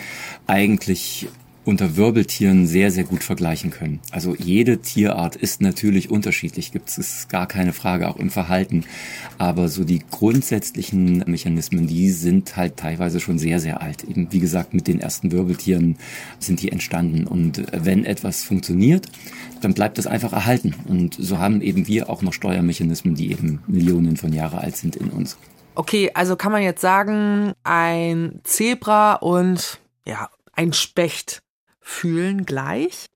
eigentlich 0.47 1.29
unter 1.65 1.97
Wirbeltieren 1.97 2.67
sehr, 2.67 2.91
sehr 2.91 3.05
gut 3.05 3.23
vergleichen 3.23 3.71
können. 3.71 4.01
Also 4.11 4.35
jede 4.35 4.79
Tierart 4.79 5.37
ist 5.37 5.61
natürlich 5.61 6.11
unterschiedlich, 6.11 6.73
gibt 6.73 6.89
es 6.89 7.29
gar 7.29 7.47
keine 7.47 7.73
Frage, 7.73 8.09
auch 8.09 8.17
im 8.17 8.31
Verhalten. 8.31 8.85
Aber 9.39 9.69
so 9.69 9.85
die 9.85 10.03
grundsätzlichen 10.11 11.19
Mechanismen, 11.27 11.87
die 11.87 12.11
sind 12.11 12.57
halt 12.57 12.77
teilweise 12.77 13.21
schon 13.21 13.39
sehr, 13.39 13.61
sehr 13.61 13.81
alt. 13.81 14.03
Eben 14.05 14.33
wie 14.33 14.41
gesagt, 14.41 14.75
mit 14.75 14.89
den 14.89 15.01
ersten 15.01 15.31
Wirbeltieren 15.31 15.99
sind 16.41 16.63
die 16.63 16.73
entstanden. 16.73 17.27
Und 17.27 17.63
wenn 17.73 18.05
etwas 18.05 18.43
funktioniert, 18.43 19.07
dann 19.61 19.75
bleibt 19.75 19.99
das 19.99 20.09
einfach 20.09 20.33
erhalten. 20.33 20.75
Und 20.89 21.15
so 21.15 21.39
haben 21.39 21.61
eben 21.63 21.87
wir 21.87 22.11
auch 22.11 22.23
noch 22.23 22.33
Steuermechanismen, 22.33 23.15
die 23.15 23.31
eben 23.31 23.63
Millionen 23.69 24.17
von 24.17 24.33
Jahre 24.33 24.59
alt 24.59 24.77
sind 24.77 24.97
in 24.97 25.11
uns. 25.11 25.39
Okay, 25.75 26.11
also 26.13 26.37
kann 26.37 26.53
man 26.53 26.63
jetzt 26.63 26.81
sagen, 26.81 27.53
ein 27.63 28.41
Zebra 28.43 29.15
und 29.15 29.81
ja, 30.05 30.29
ein 30.53 30.73
Specht 30.73 31.43
fühlen 31.83 32.47
gleich? 32.47 33.09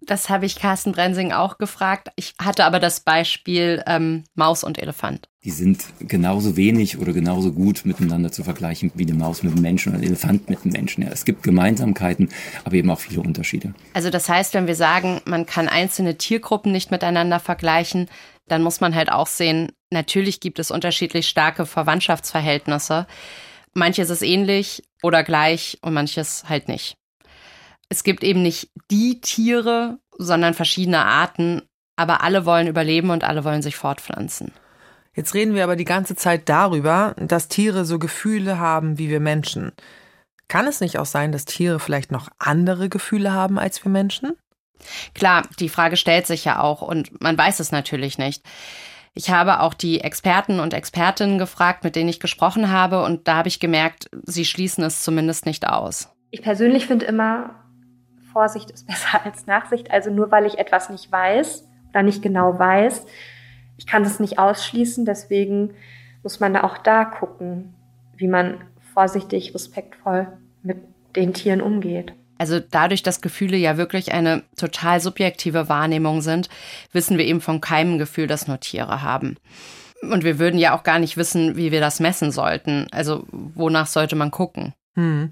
Das 0.00 0.30
habe 0.30 0.46
ich 0.46 0.56
Carsten 0.56 0.92
Brensing 0.92 1.32
auch 1.32 1.58
gefragt. 1.58 2.08
Ich 2.16 2.34
hatte 2.40 2.64
aber 2.64 2.78
das 2.78 3.00
Beispiel 3.00 3.82
ähm, 3.86 4.24
Maus 4.34 4.62
und 4.62 4.78
Elefant. 4.78 5.28
Die 5.44 5.50
sind 5.50 5.84
genauso 6.00 6.56
wenig 6.56 6.98
oder 6.98 7.12
genauso 7.12 7.52
gut 7.52 7.84
miteinander 7.84 8.30
zu 8.30 8.44
vergleichen 8.44 8.92
wie 8.94 9.04
eine 9.04 9.14
Maus 9.14 9.42
mit 9.42 9.52
einem 9.52 9.62
Menschen 9.62 9.92
oder 9.92 10.00
ein 10.00 10.06
Elefant 10.06 10.48
mit 10.48 10.62
einem 10.62 10.72
Menschen. 10.72 11.02
Ja, 11.02 11.10
es 11.10 11.24
gibt 11.24 11.42
Gemeinsamkeiten, 11.42 12.30
aber 12.64 12.76
eben 12.76 12.90
auch 12.90 13.00
viele 13.00 13.20
Unterschiede. 13.20 13.74
Also 13.92 14.08
das 14.08 14.28
heißt, 14.28 14.54
wenn 14.54 14.66
wir 14.66 14.76
sagen, 14.76 15.20
man 15.26 15.46
kann 15.46 15.68
einzelne 15.68 16.16
Tiergruppen 16.16 16.72
nicht 16.72 16.90
miteinander 16.90 17.40
vergleichen, 17.40 18.08
dann 18.46 18.62
muss 18.62 18.80
man 18.80 18.94
halt 18.94 19.10
auch 19.12 19.26
sehen, 19.26 19.72
natürlich 19.90 20.40
gibt 20.40 20.58
es 20.58 20.70
unterschiedlich 20.70 21.28
starke 21.28 21.66
Verwandtschaftsverhältnisse. 21.66 23.06
Manches 23.74 24.08
ist 24.10 24.22
ähnlich 24.22 24.84
oder 25.02 25.22
gleich 25.22 25.78
und 25.82 25.92
manches 25.92 26.44
halt 26.48 26.68
nicht 26.68 26.96
es 27.88 28.02
gibt 28.02 28.22
eben 28.22 28.42
nicht 28.42 28.70
die 28.90 29.20
Tiere, 29.20 29.98
sondern 30.16 30.54
verschiedene 30.54 31.04
Arten, 31.04 31.62
aber 31.96 32.22
alle 32.22 32.44
wollen 32.44 32.66
überleben 32.66 33.10
und 33.10 33.24
alle 33.24 33.44
wollen 33.44 33.62
sich 33.62 33.76
fortpflanzen. 33.76 34.52
Jetzt 35.14 35.34
reden 35.34 35.54
wir 35.54 35.64
aber 35.64 35.76
die 35.76 35.84
ganze 35.84 36.14
Zeit 36.14 36.48
darüber, 36.48 37.14
dass 37.18 37.48
Tiere 37.48 37.84
so 37.84 37.98
Gefühle 37.98 38.58
haben 38.58 38.98
wie 38.98 39.08
wir 39.08 39.20
Menschen. 39.20 39.72
Kann 40.46 40.66
es 40.66 40.80
nicht 40.80 40.98
auch 40.98 41.06
sein, 41.06 41.32
dass 41.32 41.44
Tiere 41.44 41.80
vielleicht 41.80 42.12
noch 42.12 42.28
andere 42.38 42.88
Gefühle 42.88 43.32
haben 43.32 43.58
als 43.58 43.84
wir 43.84 43.90
Menschen? 43.90 44.34
Klar, 45.14 45.42
die 45.58 45.68
Frage 45.68 45.96
stellt 45.96 46.26
sich 46.26 46.44
ja 46.44 46.60
auch 46.60 46.82
und 46.82 47.20
man 47.20 47.36
weiß 47.36 47.58
es 47.60 47.72
natürlich 47.72 48.16
nicht. 48.16 48.44
Ich 49.14 49.30
habe 49.30 49.60
auch 49.60 49.74
die 49.74 50.00
Experten 50.00 50.60
und 50.60 50.72
Expertinnen 50.72 51.38
gefragt, 51.38 51.82
mit 51.82 51.96
denen 51.96 52.08
ich 52.08 52.20
gesprochen 52.20 52.70
habe, 52.70 53.02
und 53.02 53.26
da 53.26 53.38
habe 53.38 53.48
ich 53.48 53.58
gemerkt, 53.58 54.08
sie 54.24 54.44
schließen 54.44 54.84
es 54.84 55.02
zumindest 55.02 55.44
nicht 55.44 55.66
aus. 55.66 56.10
Ich 56.30 56.42
persönlich 56.42 56.86
finde 56.86 57.06
immer, 57.06 57.67
Vorsicht 58.38 58.70
ist 58.70 58.86
besser 58.86 59.20
als 59.24 59.48
Nachsicht. 59.48 59.90
Also 59.90 60.10
nur 60.10 60.30
weil 60.30 60.46
ich 60.46 60.58
etwas 60.58 60.90
nicht 60.90 61.10
weiß 61.10 61.66
oder 61.90 62.04
nicht 62.04 62.22
genau 62.22 62.56
weiß, 62.56 63.04
ich 63.76 63.86
kann 63.86 64.04
das 64.04 64.20
nicht 64.20 64.38
ausschließen. 64.38 65.04
Deswegen 65.04 65.74
muss 66.22 66.38
man 66.38 66.54
da 66.54 66.62
auch 66.62 66.78
da 66.78 67.04
gucken, 67.04 67.74
wie 68.16 68.28
man 68.28 68.60
vorsichtig, 68.94 69.54
respektvoll 69.54 70.28
mit 70.62 70.78
den 71.16 71.34
Tieren 71.34 71.60
umgeht. 71.60 72.12
Also 72.38 72.60
dadurch, 72.60 73.02
dass 73.02 73.20
Gefühle 73.20 73.56
ja 73.56 73.76
wirklich 73.76 74.12
eine 74.12 74.44
total 74.56 75.00
subjektive 75.00 75.68
Wahrnehmung 75.68 76.20
sind, 76.20 76.48
wissen 76.92 77.18
wir 77.18 77.24
eben 77.24 77.40
von 77.40 77.60
keinem 77.60 77.98
Gefühl, 77.98 78.28
das 78.28 78.46
nur 78.46 78.60
Tiere 78.60 79.02
haben. 79.02 79.36
Und 80.02 80.22
wir 80.22 80.38
würden 80.38 80.60
ja 80.60 80.76
auch 80.76 80.84
gar 80.84 81.00
nicht 81.00 81.16
wissen, 81.16 81.56
wie 81.56 81.72
wir 81.72 81.80
das 81.80 81.98
messen 81.98 82.30
sollten. 82.30 82.86
Also 82.92 83.26
wonach 83.32 83.88
sollte 83.88 84.14
man 84.14 84.30
gucken? 84.30 84.74
Hm. 84.94 85.30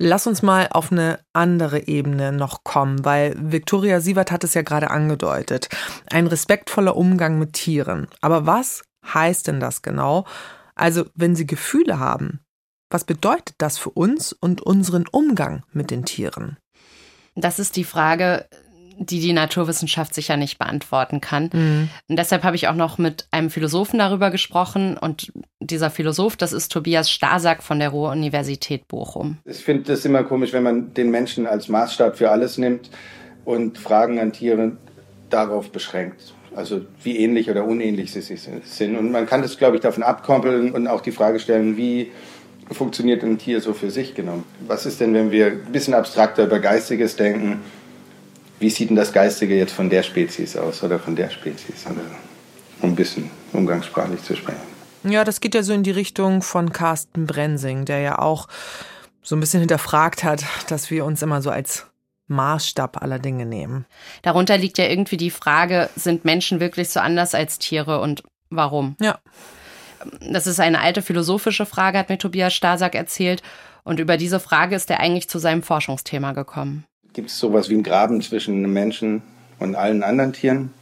Lass 0.00 0.28
uns 0.28 0.42
mal 0.42 0.68
auf 0.70 0.92
eine 0.92 1.18
andere 1.32 1.88
Ebene 1.88 2.30
noch 2.30 2.62
kommen, 2.62 3.04
weil 3.04 3.34
Viktoria 3.36 4.00
Sievert 4.00 4.30
hat 4.30 4.44
es 4.44 4.54
ja 4.54 4.62
gerade 4.62 4.90
angedeutet. 4.90 5.68
Ein 6.10 6.28
respektvoller 6.28 6.96
Umgang 6.96 7.40
mit 7.40 7.54
Tieren. 7.54 8.06
Aber 8.20 8.46
was 8.46 8.84
heißt 9.12 9.48
denn 9.48 9.58
das 9.58 9.82
genau? 9.82 10.24
Also, 10.76 11.06
wenn 11.16 11.34
sie 11.34 11.46
Gefühle 11.46 11.98
haben, 11.98 12.38
was 12.90 13.02
bedeutet 13.02 13.56
das 13.58 13.76
für 13.76 13.90
uns 13.90 14.32
und 14.32 14.62
unseren 14.62 15.06
Umgang 15.08 15.64
mit 15.72 15.90
den 15.90 16.04
Tieren? 16.04 16.58
Das 17.34 17.58
ist 17.58 17.74
die 17.74 17.84
Frage, 17.84 18.48
die 18.98 19.20
die 19.20 19.32
Naturwissenschaft 19.32 20.14
sicher 20.14 20.36
nicht 20.36 20.58
beantworten 20.58 21.20
kann. 21.20 21.50
Mhm. 21.52 21.88
Und 22.08 22.18
deshalb 22.18 22.42
habe 22.42 22.56
ich 22.56 22.68
auch 22.68 22.74
noch 22.74 22.98
mit 22.98 23.26
einem 23.30 23.50
Philosophen 23.50 23.98
darüber 23.98 24.30
gesprochen. 24.30 24.96
Und 24.96 25.32
dieser 25.60 25.90
Philosoph, 25.90 26.36
das 26.36 26.52
ist 26.52 26.72
Tobias 26.72 27.10
Stasak 27.10 27.62
von 27.62 27.78
der 27.78 27.90
Ruhr-Universität 27.90 28.88
Bochum. 28.88 29.38
Ich 29.44 29.58
finde 29.58 29.92
es 29.92 30.04
immer 30.04 30.24
komisch, 30.24 30.52
wenn 30.52 30.62
man 30.62 30.94
den 30.94 31.10
Menschen 31.10 31.46
als 31.46 31.68
Maßstab 31.68 32.18
für 32.18 32.30
alles 32.30 32.58
nimmt 32.58 32.90
und 33.44 33.78
Fragen 33.78 34.18
an 34.18 34.32
Tiere 34.32 34.72
darauf 35.30 35.70
beschränkt. 35.70 36.34
Also 36.54 36.80
wie 37.02 37.18
ähnlich 37.18 37.50
oder 37.50 37.64
unähnlich 37.64 38.10
sie 38.10 38.20
sind. 38.20 38.96
Und 38.96 39.12
man 39.12 39.26
kann 39.26 39.42
das, 39.42 39.58
glaube 39.58 39.76
ich, 39.76 39.82
davon 39.82 40.02
abkoppeln 40.02 40.72
und 40.72 40.88
auch 40.88 41.02
die 41.02 41.12
Frage 41.12 41.38
stellen, 41.38 41.76
wie 41.76 42.10
funktioniert 42.70 43.22
ein 43.22 43.38
Tier 43.38 43.60
so 43.60 43.72
für 43.74 43.90
sich 43.90 44.14
genommen? 44.14 44.44
Was 44.66 44.86
ist 44.86 45.00
denn, 45.00 45.14
wenn 45.14 45.30
wir 45.30 45.46
ein 45.46 45.72
bisschen 45.72 45.94
abstrakter 45.94 46.44
über 46.44 46.58
Geistiges 46.58 47.16
denken? 47.16 47.60
Wie 48.60 48.70
sieht 48.70 48.90
denn 48.90 48.96
das 48.96 49.12
Geistige 49.12 49.56
jetzt 49.56 49.72
von 49.72 49.90
der 49.90 50.02
Spezies 50.02 50.56
aus 50.56 50.82
oder 50.82 50.98
von 50.98 51.14
der 51.16 51.30
Spezies? 51.30 51.86
Oder, 51.86 52.00
um 52.80 52.90
ein 52.90 52.96
bisschen 52.96 53.30
umgangssprachlich 53.52 54.22
zu 54.22 54.36
sprechen. 54.36 54.60
Ja, 55.04 55.24
das 55.24 55.40
geht 55.40 55.54
ja 55.54 55.62
so 55.62 55.72
in 55.72 55.82
die 55.82 55.90
Richtung 55.90 56.42
von 56.42 56.72
Carsten 56.72 57.26
Brensing, 57.26 57.84
der 57.84 58.00
ja 58.00 58.18
auch 58.18 58.48
so 59.22 59.36
ein 59.36 59.40
bisschen 59.40 59.60
hinterfragt 59.60 60.24
hat, 60.24 60.44
dass 60.68 60.90
wir 60.90 61.04
uns 61.04 61.22
immer 61.22 61.40
so 61.40 61.50
als 61.50 61.86
Maßstab 62.26 63.02
aller 63.02 63.18
Dinge 63.18 63.46
nehmen. 63.46 63.86
Darunter 64.22 64.58
liegt 64.58 64.78
ja 64.78 64.86
irgendwie 64.86 65.16
die 65.16 65.30
Frage, 65.30 65.88
sind 65.96 66.24
Menschen 66.24 66.60
wirklich 66.60 66.90
so 66.90 67.00
anders 67.00 67.34
als 67.34 67.58
Tiere 67.58 68.00
und 68.00 68.22
warum? 68.50 68.96
Ja. 69.00 69.18
Das 70.20 70.46
ist 70.46 70.60
eine 70.60 70.80
alte 70.80 71.02
philosophische 71.02 71.66
Frage, 71.66 71.98
hat 71.98 72.08
mir 72.08 72.18
Tobias 72.18 72.54
Stasak 72.54 72.94
erzählt. 72.94 73.42
Und 73.82 73.98
über 73.98 74.16
diese 74.16 74.38
Frage 74.38 74.76
ist 74.76 74.90
er 74.90 75.00
eigentlich 75.00 75.28
zu 75.28 75.38
seinem 75.38 75.62
Forschungsthema 75.62 76.32
gekommen. 76.32 76.84
Gibt 77.18 77.30
es 77.30 77.38
sowas 77.40 77.68
wie 77.68 77.74
einen 77.74 77.82
Graben 77.82 78.22
zwischen 78.22 78.72
Menschen 78.72 79.22
und 79.58 79.74
allen 79.74 80.04
anderen 80.04 80.32
Tieren? 80.32 80.72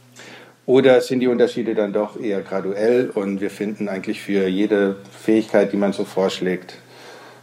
Oder 0.67 1.01
sind 1.01 1.21
die 1.21 1.27
Unterschiede 1.27 1.73
dann 1.73 1.93
doch 1.93 2.21
eher 2.21 2.43
graduell 2.43 3.09
und 3.09 3.41
wir 3.41 3.49
finden 3.49 3.89
eigentlich 3.89 4.21
für 4.21 4.47
jede 4.47 4.97
Fähigkeit, 5.19 5.73
die 5.73 5.77
man 5.77 5.93
so 5.93 6.05
vorschlägt, 6.05 6.75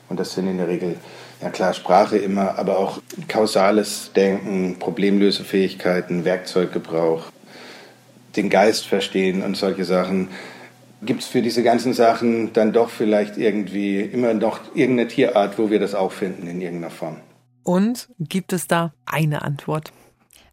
und 0.08 0.20
das 0.20 0.34
sind 0.34 0.46
in 0.46 0.58
der 0.58 0.68
Regel, 0.68 0.94
ja 1.42 1.50
klar, 1.50 1.74
Sprache 1.74 2.18
immer, 2.18 2.56
aber 2.56 2.78
auch 2.78 3.00
kausales 3.26 4.12
Denken, 4.14 4.76
Problemlösefähigkeiten, 4.78 6.24
Werkzeuggebrauch, 6.24 7.24
den 8.36 8.48
Geist 8.48 8.86
verstehen 8.86 9.42
und 9.42 9.56
solche 9.56 9.84
Sachen, 9.84 10.28
gibt 11.02 11.22
es 11.22 11.26
für 11.26 11.42
diese 11.42 11.64
ganzen 11.64 11.94
Sachen 11.94 12.52
dann 12.52 12.72
doch 12.72 12.90
vielleicht 12.90 13.38
irgendwie 13.38 14.02
immer 14.02 14.34
noch 14.34 14.60
irgendeine 14.76 15.08
Tierart, 15.08 15.58
wo 15.58 15.68
wir 15.68 15.80
das 15.80 15.96
auch 15.96 16.12
finden 16.12 16.46
in 16.46 16.60
irgendeiner 16.60 16.92
Form. 16.92 17.16
Und 17.64 18.08
gibt 18.18 18.52
es 18.52 18.68
da 18.68 18.94
eine 19.06 19.42
Antwort? 19.42 19.92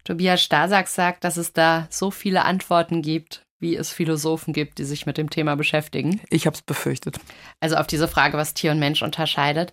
Tobias 0.04 0.42
Stasak 0.42 0.88
sagt, 0.88 1.24
dass 1.24 1.38
es 1.38 1.54
da 1.54 1.88
so 1.92 2.10
viele 2.10 2.44
Antworten 2.46 3.02
gibt, 3.02 3.46
wie 3.60 3.76
es 3.76 3.92
Philosophen 3.92 4.54
gibt, 4.54 4.80
die 4.80 4.84
sich 4.84 5.06
mit 5.06 5.18
dem 5.18 5.30
Thema 5.30 5.56
beschäftigen. 5.56 6.20
Ich 6.30 6.48
habe 6.48 6.56
es 6.56 6.64
befürchtet. 6.64 7.20
Also 7.60 7.76
auf 7.76 7.86
diese 7.86 8.08
Frage, 8.08 8.38
was 8.38 8.56
Tier 8.56 8.72
und 8.72 8.80
Mensch 8.80 9.04
unterscheidet. 9.04 9.72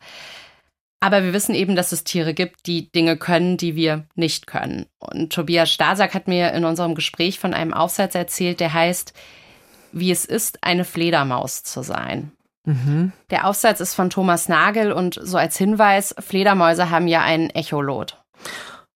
Aber 1.00 1.22
wir 1.22 1.32
wissen 1.32 1.54
eben, 1.54 1.76
dass 1.76 1.92
es 1.92 2.04
Tiere 2.04 2.34
gibt, 2.34 2.66
die 2.66 2.90
Dinge 2.90 3.16
können, 3.16 3.56
die 3.56 3.76
wir 3.76 4.04
nicht 4.16 4.46
können. 4.46 4.86
Und 4.98 5.32
Tobias 5.32 5.70
Stasak 5.70 6.12
hat 6.12 6.26
mir 6.26 6.52
in 6.52 6.64
unserem 6.64 6.94
Gespräch 6.94 7.38
von 7.38 7.54
einem 7.54 7.72
Aufsatz 7.72 8.14
erzählt, 8.14 8.60
der 8.60 8.74
heißt, 8.74 9.12
wie 9.92 10.10
es 10.10 10.24
ist, 10.24 10.62
eine 10.62 10.84
Fledermaus 10.84 11.62
zu 11.62 11.82
sein. 11.82 12.32
Mhm. 12.68 13.12
Der 13.30 13.46
Aufsatz 13.46 13.80
ist 13.80 13.94
von 13.94 14.10
Thomas 14.10 14.48
Nagel 14.48 14.92
und 14.92 15.18
so 15.22 15.38
als 15.38 15.56
Hinweis, 15.56 16.14
Fledermäuse 16.18 16.90
haben 16.90 17.08
ja 17.08 17.22
einen 17.22 17.48
Echolot. 17.50 18.22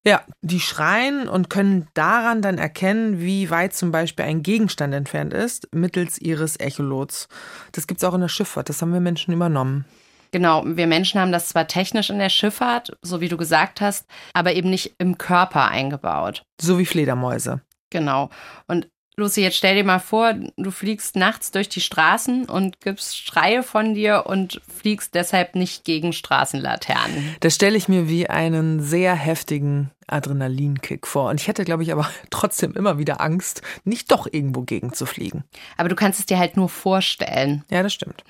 Ja, 0.05 0.21
die 0.43 0.61
schreien 0.61 1.29
und 1.29 1.49
können 1.49 1.87
daran 1.95 2.43
dann 2.43 2.59
erkennen, 2.59 3.21
wie 3.21 3.51
weit 3.51 3.73
zum 3.73 3.93
Beispiel 3.93 4.25
ein 4.27 4.43
Gegenstand 4.43 4.93
entfernt 4.93 5.33
ist, 5.33 5.69
mittels 5.73 6.21
ihres 6.21 6.61
Echolots. 6.61 7.29
Das 7.71 7.87
gibt 7.87 8.03
es 8.03 8.05
auch 8.05 8.15
in 8.15 8.21
der 8.21 8.29
Schifffahrt, 8.29 8.69
das 8.69 8.83
haben 8.83 8.93
wir 8.93 9.01
Menschen 9.01 9.33
übernommen. 9.33 9.87
Genau, 10.33 10.65
wir 10.67 10.87
Menschen 10.87 11.21
haben 11.21 11.33
das 11.33 11.49
zwar 11.49 11.67
technisch 11.67 12.11
in 12.11 12.19
der 12.19 12.31
Schifffahrt, 12.31 12.97
so 13.01 13.21
wie 13.21 13.29
du 13.29 13.37
gesagt 13.37 13.81
hast, 13.81 14.07
aber 14.35 14.53
eben 14.55 14.71
nicht 14.71 14.95
im 14.99 15.19
Körper 15.19 15.69
eingebaut. 15.69 16.43
So 16.61 16.79
wie 16.79 16.87
Fledermäuse. 16.87 17.61
Genau. 17.91 18.31
Und 18.67 18.89
Lucy, 19.17 19.43
jetzt 19.43 19.59
stell 19.59 19.75
dir 19.75 19.85
mal 19.85 19.99
vor, 19.99 20.33
du 20.57 20.71
fliegst 20.71 21.17
nachts 21.17 21.51
durch 21.51 21.69
die 21.69 21.83
Straßen 21.83 22.47
und 22.47 22.81
gibst 22.81 23.19
Schreie 23.19 23.63
von 23.63 23.93
dir 23.93 24.25
und 24.27 24.63
fliegst 24.75 25.15
deshalb 25.15 25.55
nicht 25.55 25.85
gegen 25.85 26.15
Straßenlaternen. 26.15 27.37
Das 27.41 27.55
stelle 27.55 27.77
ich 27.77 27.89
mir 27.89 28.09
wie 28.09 28.31
einen 28.31 28.81
sehr 28.81 29.15
heftigen 29.15 29.91
Adrenalinkick 30.07 31.07
vor. 31.07 31.29
Und 31.29 31.41
ich 31.41 31.49
hätte, 31.49 31.65
glaube 31.65 31.83
ich, 31.83 31.93
aber 31.93 32.09
trotzdem 32.31 32.73
immer 32.73 32.99
wieder 32.99 33.21
Angst, 33.21 33.61
nicht 33.85 34.11
doch 34.11 34.27
irgendwo 34.31 34.63
gegen 34.63 34.95
zu 34.95 35.05
fliegen. 35.05 35.45
Aber 35.77 35.91
du 35.91 35.95
kannst 35.95 36.19
es 36.19 36.27
dir 36.27 36.39
halt 36.39 36.57
nur 36.57 36.71
vorstellen. 36.71 37.65
Ja, 37.71 37.83
das 37.83 37.93
stimmt. 37.93 38.25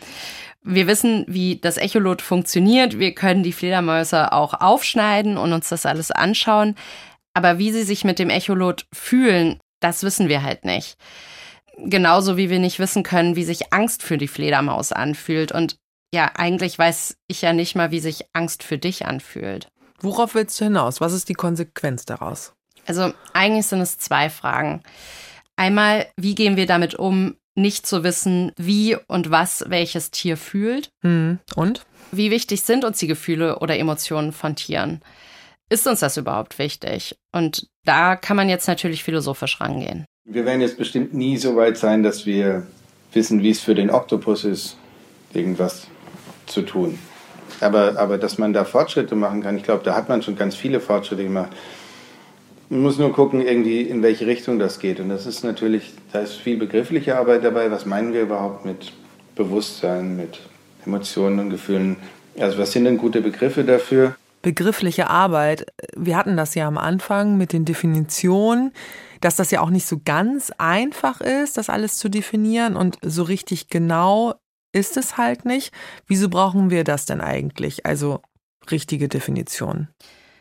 Wir 0.65 0.89
wissen, 0.89 1.25
wie 1.29 1.57
das 1.57 1.77
Echolot 1.77 2.23
funktioniert. 2.23 2.99
Wir 2.99 3.15
können 3.15 3.45
die 3.45 3.53
Fledermäuse 3.53 4.33
auch 4.33 4.55
aufschneiden 4.55 5.37
und 5.37 5.53
uns 5.53 5.69
das 5.69 5.87
alles 5.87 6.11
anschauen. 6.11 6.75
Aber 7.35 7.59
wie 7.59 7.73
sie 7.73 7.85
sich 7.85 8.05
mit 8.05 8.19
dem 8.19 8.31
Echolot 8.31 8.87
fühlen, 8.93 9.59
das 9.83 10.03
wissen 10.03 10.29
wir 10.29 10.43
halt 10.43 10.65
nicht. 10.65 10.97
Genauso 11.79 12.37
wie 12.37 12.51
wir 12.51 12.59
nicht 12.59 12.79
wissen 12.79 13.03
können, 13.03 13.37
wie 13.37 13.45
sich 13.45 13.73
Angst 13.73 14.03
für 14.03 14.19
die 14.19 14.29
Fledermaus 14.29 14.93
anfühlt. 14.93 15.53
Und 15.53 15.77
ja, 16.15 16.31
eigentlich 16.35 16.79
weiß 16.79 17.17
ich 17.29 17.43
ja 17.43 17.53
nicht 17.53 17.75
mal, 17.75 17.91
wie 17.91 18.01
sich 18.01 18.27
Angst 18.33 18.63
für 18.63 18.79
dich 18.79 19.07
anfühlt. 19.07 19.69
Worauf 20.01 20.35
willst 20.35 20.61
du 20.61 20.65
hinaus? 20.65 21.01
Was 21.01 21.13
ist 21.13 21.29
die 21.29 21.35
Konsequenz 21.35 22.05
daraus? 22.05 22.53
Also 22.87 23.13
eigentlich 23.33 23.67
sind 23.67 23.81
es 23.81 23.99
zwei 23.99 24.29
Fragen. 24.29 24.83
Einmal, 25.57 26.07
wie 26.17 26.35
gehen 26.35 26.57
wir 26.57 26.67
damit 26.67 26.95
um, 26.95 27.37
nicht 27.55 27.87
zu 27.87 28.03
wissen, 28.03 28.53
wie 28.57 28.97
und 29.09 29.31
was 29.31 29.65
welches 29.69 30.11
Tier 30.11 30.37
fühlt? 30.37 30.91
Hm. 31.03 31.39
Und? 31.55 31.85
Wie 32.11 32.31
wichtig 32.31 32.63
sind 32.63 32.85
uns 32.85 32.99
die 32.99 33.07
Gefühle 33.07 33.61
oder 33.61 33.79
Emotionen 33.79 34.33
von 34.33 34.57
Tieren? 34.57 35.01
Ist 35.73 35.87
uns 35.87 36.01
das 36.01 36.19
überhaupt 36.19 36.59
wichtig? 36.59 37.17
Und 37.33 37.67
da 37.87 38.15
kann 38.15 38.37
man 38.37 38.51
jetzt 38.51 38.69
natürlich 38.69 39.03
philosophisch 39.03 39.59
rangehen. 39.59 40.05
Wir 40.29 40.45
werden 40.45 40.61
jetzt 40.61 40.77
bestimmt 40.77 41.15
nie 41.15 41.39
so 41.39 41.57
weit 41.57 41.79
sein, 41.79 42.03
dass 42.03 42.27
wir 42.27 42.67
wissen, 43.15 43.43
wie 43.43 43.49
es 43.49 43.61
für 43.61 43.75
den 43.75 43.89
Oktopus 43.89 44.45
ist, 44.45 44.77
irgendwas 45.33 45.87
zu 46.45 46.61
tun. 46.61 46.99
Aber, 47.61 47.99
aber 47.99 48.19
dass 48.19 48.37
man 48.37 48.53
da 48.53 48.67
Fortschritte 48.67 49.15
machen 49.15 49.43
kann, 49.43 49.57
ich 49.57 49.63
glaube, 49.63 49.83
da 49.83 49.97
hat 49.97 50.11
man 50.11 50.21
schon 50.21 50.37
ganz 50.37 50.55
viele 50.55 50.79
Fortschritte 50.79 51.23
gemacht. 51.23 51.53
Man 52.69 52.83
muss 52.83 52.99
nur 52.99 53.11
gucken, 53.11 53.41
irgendwie, 53.41 53.81
in 53.81 54.03
welche 54.03 54.27
Richtung 54.27 54.59
das 54.59 54.79
geht. 54.79 55.01
Und 55.01 55.09
das 55.09 55.25
ist 55.25 55.43
natürlich, 55.43 55.95
da 56.13 56.21
ist 56.21 56.35
viel 56.35 56.59
begriffliche 56.59 57.17
Arbeit 57.17 57.45
dabei. 57.45 57.71
Was 57.71 57.87
meinen 57.87 58.13
wir 58.13 58.21
überhaupt 58.21 58.67
mit 58.67 58.93
Bewusstsein, 59.37 60.19
mit 60.19 60.39
Emotionen 60.85 61.39
und 61.39 61.49
Gefühlen? 61.49 61.97
Also 62.39 62.59
was 62.59 62.73
sind 62.73 62.85
denn 62.85 62.99
gute 62.99 63.23
Begriffe 63.23 63.65
dafür? 63.65 64.17
Begriffliche 64.43 65.09
Arbeit. 65.09 65.67
Wir 65.97 66.17
hatten 66.17 66.37
das 66.37 66.55
ja 66.55 66.67
am 66.67 66.79
Anfang 66.79 67.37
mit 67.37 67.53
den 67.53 67.65
Definitionen, 67.65 68.73
dass 69.21 69.37
das 69.37 69.51
ja 69.51 69.61
auch 69.61 69.71
nicht 69.71 69.87
so 69.87 70.01
ganz 70.05 70.53
einfach 70.59 71.21
ist, 71.21 71.57
das 71.57 71.71
alles 71.71 71.97
zu 71.97 72.09
definieren 72.09 72.77
und 72.77 72.99
so 73.03 73.23
richtig 73.23 73.69
genau 73.69 74.35
ist 74.73 74.97
es 74.97 75.17
halt 75.17 75.45
nicht. 75.45 75.73
Wieso 76.07 76.29
brauchen 76.29 76.71
wir 76.71 76.85
das 76.85 77.07
denn 77.07 77.21
eigentlich? 77.21 77.87
Also 77.87 78.23
richtige 78.71 79.09
Definitionen. 79.09 79.89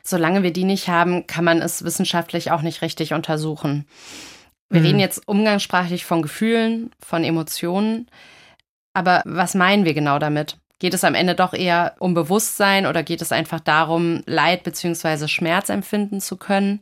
Solange 0.03 0.41
wir 0.41 0.53
die 0.53 0.63
nicht 0.63 0.87
haben, 0.87 1.27
kann 1.27 1.45
man 1.45 1.61
es 1.61 1.83
wissenschaftlich 1.83 2.51
auch 2.51 2.61
nicht 2.61 2.81
richtig 2.81 3.13
untersuchen. 3.13 3.85
Wir 4.69 4.79
mhm. 4.79 4.85
reden 4.85 4.99
jetzt 4.99 5.27
umgangssprachlich 5.27 6.05
von 6.05 6.21
Gefühlen, 6.21 6.91
von 6.99 7.23
Emotionen. 7.23 8.07
Aber 8.93 9.21
was 9.25 9.53
meinen 9.53 9.85
wir 9.85 9.93
genau 9.93 10.17
damit? 10.17 10.57
Geht 10.81 10.95
es 10.95 11.03
am 11.03 11.13
Ende 11.13 11.35
doch 11.35 11.53
eher 11.53 11.93
um 11.99 12.15
Bewusstsein 12.15 12.87
oder 12.87 13.03
geht 13.03 13.21
es 13.21 13.31
einfach 13.31 13.59
darum, 13.59 14.23
Leid 14.25 14.63
bzw. 14.63 15.27
Schmerz 15.27 15.69
empfinden 15.69 16.19
zu 16.21 16.37
können? 16.37 16.81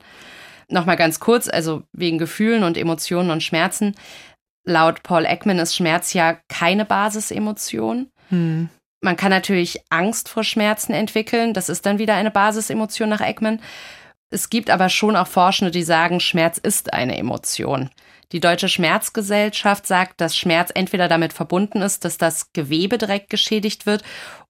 Nochmal 0.69 0.95
ganz 0.95 1.19
kurz, 1.19 1.49
also 1.49 1.83
wegen 1.91 2.17
Gefühlen 2.17 2.63
und 2.63 2.77
Emotionen 2.77 3.29
und 3.29 3.43
Schmerzen. 3.43 3.95
Laut 4.65 5.03
Paul 5.03 5.25
Ekman 5.25 5.59
ist 5.59 5.75
Schmerz 5.75 6.13
ja 6.13 6.37
keine 6.47 6.85
Basisemotion. 6.85 8.07
Hm. 8.29 8.69
Man 9.01 9.17
kann 9.17 9.31
natürlich 9.31 9.81
Angst 9.89 10.29
vor 10.29 10.45
Schmerzen 10.45 10.93
entwickeln. 10.93 11.53
Das 11.53 11.67
ist 11.67 11.85
dann 11.85 11.99
wieder 11.99 12.13
eine 12.13 12.31
Basisemotion 12.31 13.09
nach 13.09 13.19
Ekman. 13.19 13.59
Es 14.29 14.49
gibt 14.49 14.69
aber 14.69 14.87
schon 14.87 15.17
auch 15.17 15.27
Forschende, 15.27 15.71
die 15.71 15.83
sagen, 15.83 16.21
Schmerz 16.21 16.57
ist 16.57 16.93
eine 16.93 17.17
Emotion. 17.17 17.89
Die 18.31 18.39
Deutsche 18.39 18.69
Schmerzgesellschaft 18.69 19.87
sagt, 19.87 20.21
dass 20.21 20.37
Schmerz 20.37 20.71
entweder 20.73 21.07
damit 21.07 21.33
verbunden 21.33 21.81
ist, 21.81 22.05
dass 22.05 22.17
das 22.19 22.53
Gewebe 22.53 22.99
direkt 22.99 23.29
geschädigt 23.29 23.85
wird 23.85 24.03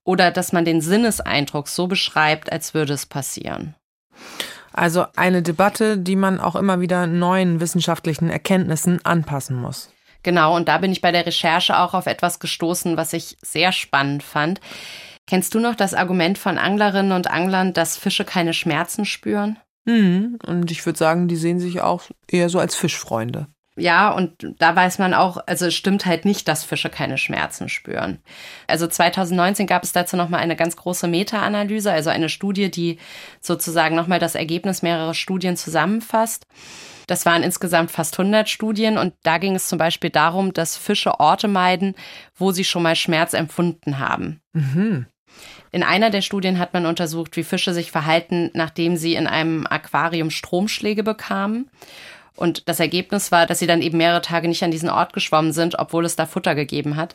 oder 0.04 0.30
dass 0.30 0.52
man 0.52 0.64
den 0.64 0.82
Sinneseindruck 0.82 1.68
so 1.68 1.86
beschreibt, 1.86 2.52
als 2.52 2.74
würde 2.74 2.92
es 2.92 3.06
passieren. 3.06 3.74
Also 4.72 5.06
eine 5.16 5.42
Debatte, 5.42 5.98
die 5.98 6.16
man 6.16 6.40
auch 6.40 6.56
immer 6.56 6.80
wieder 6.80 7.06
neuen 7.06 7.60
wissenschaftlichen 7.60 8.30
Erkenntnissen 8.30 9.04
anpassen 9.04 9.56
muss. 9.56 9.90
Genau, 10.22 10.54
und 10.54 10.68
da 10.68 10.78
bin 10.78 10.92
ich 10.92 11.00
bei 11.00 11.12
der 11.12 11.26
Recherche 11.26 11.78
auch 11.78 11.94
auf 11.94 12.06
etwas 12.06 12.38
gestoßen, 12.38 12.96
was 12.96 13.14
ich 13.14 13.38
sehr 13.40 13.72
spannend 13.72 14.22
fand. 14.22 14.60
Kennst 15.26 15.54
du 15.54 15.60
noch 15.60 15.74
das 15.74 15.94
Argument 15.94 16.36
von 16.36 16.58
Anglerinnen 16.58 17.12
und 17.12 17.30
Anglern, 17.30 17.72
dass 17.72 17.96
Fische 17.96 18.24
keine 18.24 18.52
Schmerzen 18.52 19.06
spüren? 19.06 19.58
Mhm. 19.86 20.38
Und 20.46 20.70
ich 20.70 20.84
würde 20.84 20.98
sagen, 20.98 21.28
die 21.28 21.36
sehen 21.36 21.60
sich 21.60 21.80
auch 21.80 22.02
eher 22.28 22.48
so 22.48 22.58
als 22.58 22.74
Fischfreunde. 22.74 23.46
Ja, 23.76 24.10
und 24.10 24.32
da 24.58 24.74
weiß 24.74 24.98
man 24.98 25.14
auch, 25.14 25.38
also 25.46 25.66
es 25.66 25.74
stimmt 25.74 26.04
halt 26.04 26.24
nicht, 26.24 26.48
dass 26.48 26.64
Fische 26.64 26.90
keine 26.90 27.18
Schmerzen 27.18 27.68
spüren. 27.68 28.18
Also 28.66 28.86
2019 28.86 29.66
gab 29.66 29.84
es 29.84 29.92
dazu 29.92 30.16
nochmal 30.16 30.40
eine 30.40 30.56
ganz 30.56 30.76
große 30.76 31.06
Meta-Analyse, 31.06 31.92
also 31.92 32.10
eine 32.10 32.28
Studie, 32.28 32.70
die 32.70 32.98
sozusagen 33.40 33.94
nochmal 33.94 34.18
das 34.18 34.34
Ergebnis 34.34 34.82
mehrerer 34.82 35.14
Studien 35.14 35.56
zusammenfasst. 35.56 36.46
Das 37.06 37.26
waren 37.26 37.42
insgesamt 37.42 37.90
fast 37.90 38.18
100 38.18 38.48
Studien 38.48 38.98
und 38.98 39.14
da 39.22 39.38
ging 39.38 39.54
es 39.54 39.68
zum 39.68 39.78
Beispiel 39.78 40.10
darum, 40.10 40.52
dass 40.52 40.76
Fische 40.76 41.18
Orte 41.18 41.48
meiden, 41.48 41.94
wo 42.36 42.52
sie 42.52 42.64
schon 42.64 42.82
mal 42.82 42.96
Schmerz 42.96 43.34
empfunden 43.34 43.98
haben. 43.98 44.40
Mhm. 44.52 45.06
In 45.72 45.82
einer 45.82 46.10
der 46.10 46.22
Studien 46.22 46.58
hat 46.58 46.74
man 46.74 46.86
untersucht, 46.86 47.36
wie 47.36 47.44
Fische 47.44 47.72
sich 47.72 47.92
verhalten, 47.92 48.50
nachdem 48.54 48.96
sie 48.96 49.14
in 49.14 49.26
einem 49.26 49.66
Aquarium 49.68 50.30
Stromschläge 50.30 51.02
bekamen. 51.02 51.70
Und 52.40 52.68
das 52.68 52.80
Ergebnis 52.80 53.30
war, 53.30 53.46
dass 53.46 53.58
sie 53.58 53.66
dann 53.66 53.82
eben 53.82 53.98
mehrere 53.98 54.22
Tage 54.22 54.48
nicht 54.48 54.62
an 54.62 54.70
diesen 54.70 54.88
Ort 54.88 55.12
geschwommen 55.12 55.52
sind, 55.52 55.78
obwohl 55.78 56.06
es 56.06 56.16
da 56.16 56.24
Futter 56.24 56.54
gegeben 56.54 56.96
hat. 56.96 57.14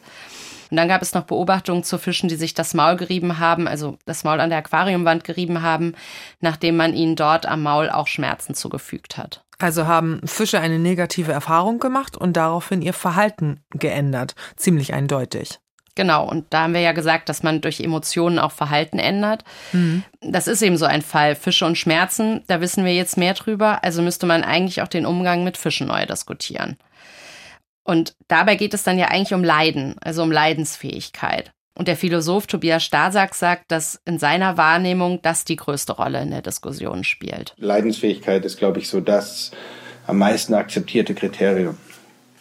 Und 0.69 0.78
dann 0.78 0.88
gab 0.88 1.01
es 1.01 1.15
noch 1.15 1.23
Beobachtungen 1.23 1.84
zu 1.84 1.97
Fischen, 1.97 2.30
die 2.30 2.36
sich 2.36 2.53
das 2.53 2.76
Maul 2.76 2.95
gerieben 2.95 3.39
haben, 3.39 3.67
also 3.67 3.97
das 4.05 4.23
Maul 4.23 4.39
an 4.39 4.51
der 4.51 4.59
Aquariumwand 4.59 5.23
gerieben 5.23 5.63
haben, 5.63 5.95
nachdem 6.41 6.78
man 6.78 6.93
ihnen 6.93 7.15
dort 7.15 7.47
am 7.47 7.63
Maul 7.63 7.89
auch 7.89 8.07
Schmerzen 8.07 8.53
zugefügt 8.53 9.17
hat. 9.17 9.43
Also 9.57 9.88
haben 9.88 10.21
Fische 10.26 10.59
eine 10.59 10.78
negative 10.78 11.32
Erfahrung 11.32 11.80
gemacht 11.80 12.15
und 12.17 12.34
daraufhin 12.34 12.84
ihr 12.84 12.93
Verhalten 12.93 13.61
geändert. 13.71 14.36
Ziemlich 14.57 14.93
eindeutig. 14.93 15.59
Genau, 15.95 16.27
und 16.29 16.45
da 16.49 16.63
haben 16.63 16.73
wir 16.73 16.81
ja 16.81 16.91
gesagt, 16.91 17.29
dass 17.29 17.41
man 17.41 17.61
durch 17.61 17.79
Emotionen 17.79 18.37
auch 18.37 18.51
Verhalten 18.51 18.99
ändert. 18.99 19.45
Mhm. 19.71 20.03
Das 20.21 20.47
ist 20.47 20.61
eben 20.61 20.77
so 20.77 20.85
ein 20.85 21.01
Fall. 21.01 21.35
Fische 21.35 21.65
und 21.65 21.77
Schmerzen, 21.77 22.43
da 22.47 22.59
wissen 22.59 22.83
wir 22.83 22.93
jetzt 22.93 23.17
mehr 23.17 23.33
drüber, 23.33 23.83
also 23.83 24.01
müsste 24.01 24.25
man 24.25 24.43
eigentlich 24.43 24.81
auch 24.81 24.89
den 24.89 25.05
Umgang 25.05 25.45
mit 25.45 25.57
Fischen 25.57 25.87
neu 25.87 26.05
diskutieren. 26.05 26.77
Und 27.85 28.15
dabei 28.27 28.55
geht 28.55 28.73
es 28.73 28.83
dann 28.83 28.99
ja 28.99 29.07
eigentlich 29.07 29.33
um 29.33 29.43
Leiden, 29.43 29.95
also 30.01 30.23
um 30.23 30.31
Leidensfähigkeit. 30.31 31.51
Und 31.77 31.87
der 31.87 31.97
Philosoph 31.97 32.47
Tobias 32.47 32.83
Stasak 32.83 33.35
sagt, 33.35 33.71
dass 33.71 34.01
in 34.05 34.17
seiner 34.17 34.57
Wahrnehmung 34.57 35.21
das 35.21 35.45
die 35.45 35.57
größte 35.57 35.93
Rolle 35.93 36.21
in 36.21 36.31
der 36.31 36.41
Diskussion 36.41 37.03
spielt. 37.03 37.53
Leidensfähigkeit 37.57 38.43
ist, 38.45 38.57
glaube 38.57 38.79
ich, 38.79 38.87
so 38.87 39.01
das 39.01 39.51
am 40.07 40.17
meisten 40.17 40.53
akzeptierte 40.53 41.13
Kriterium. 41.13 41.77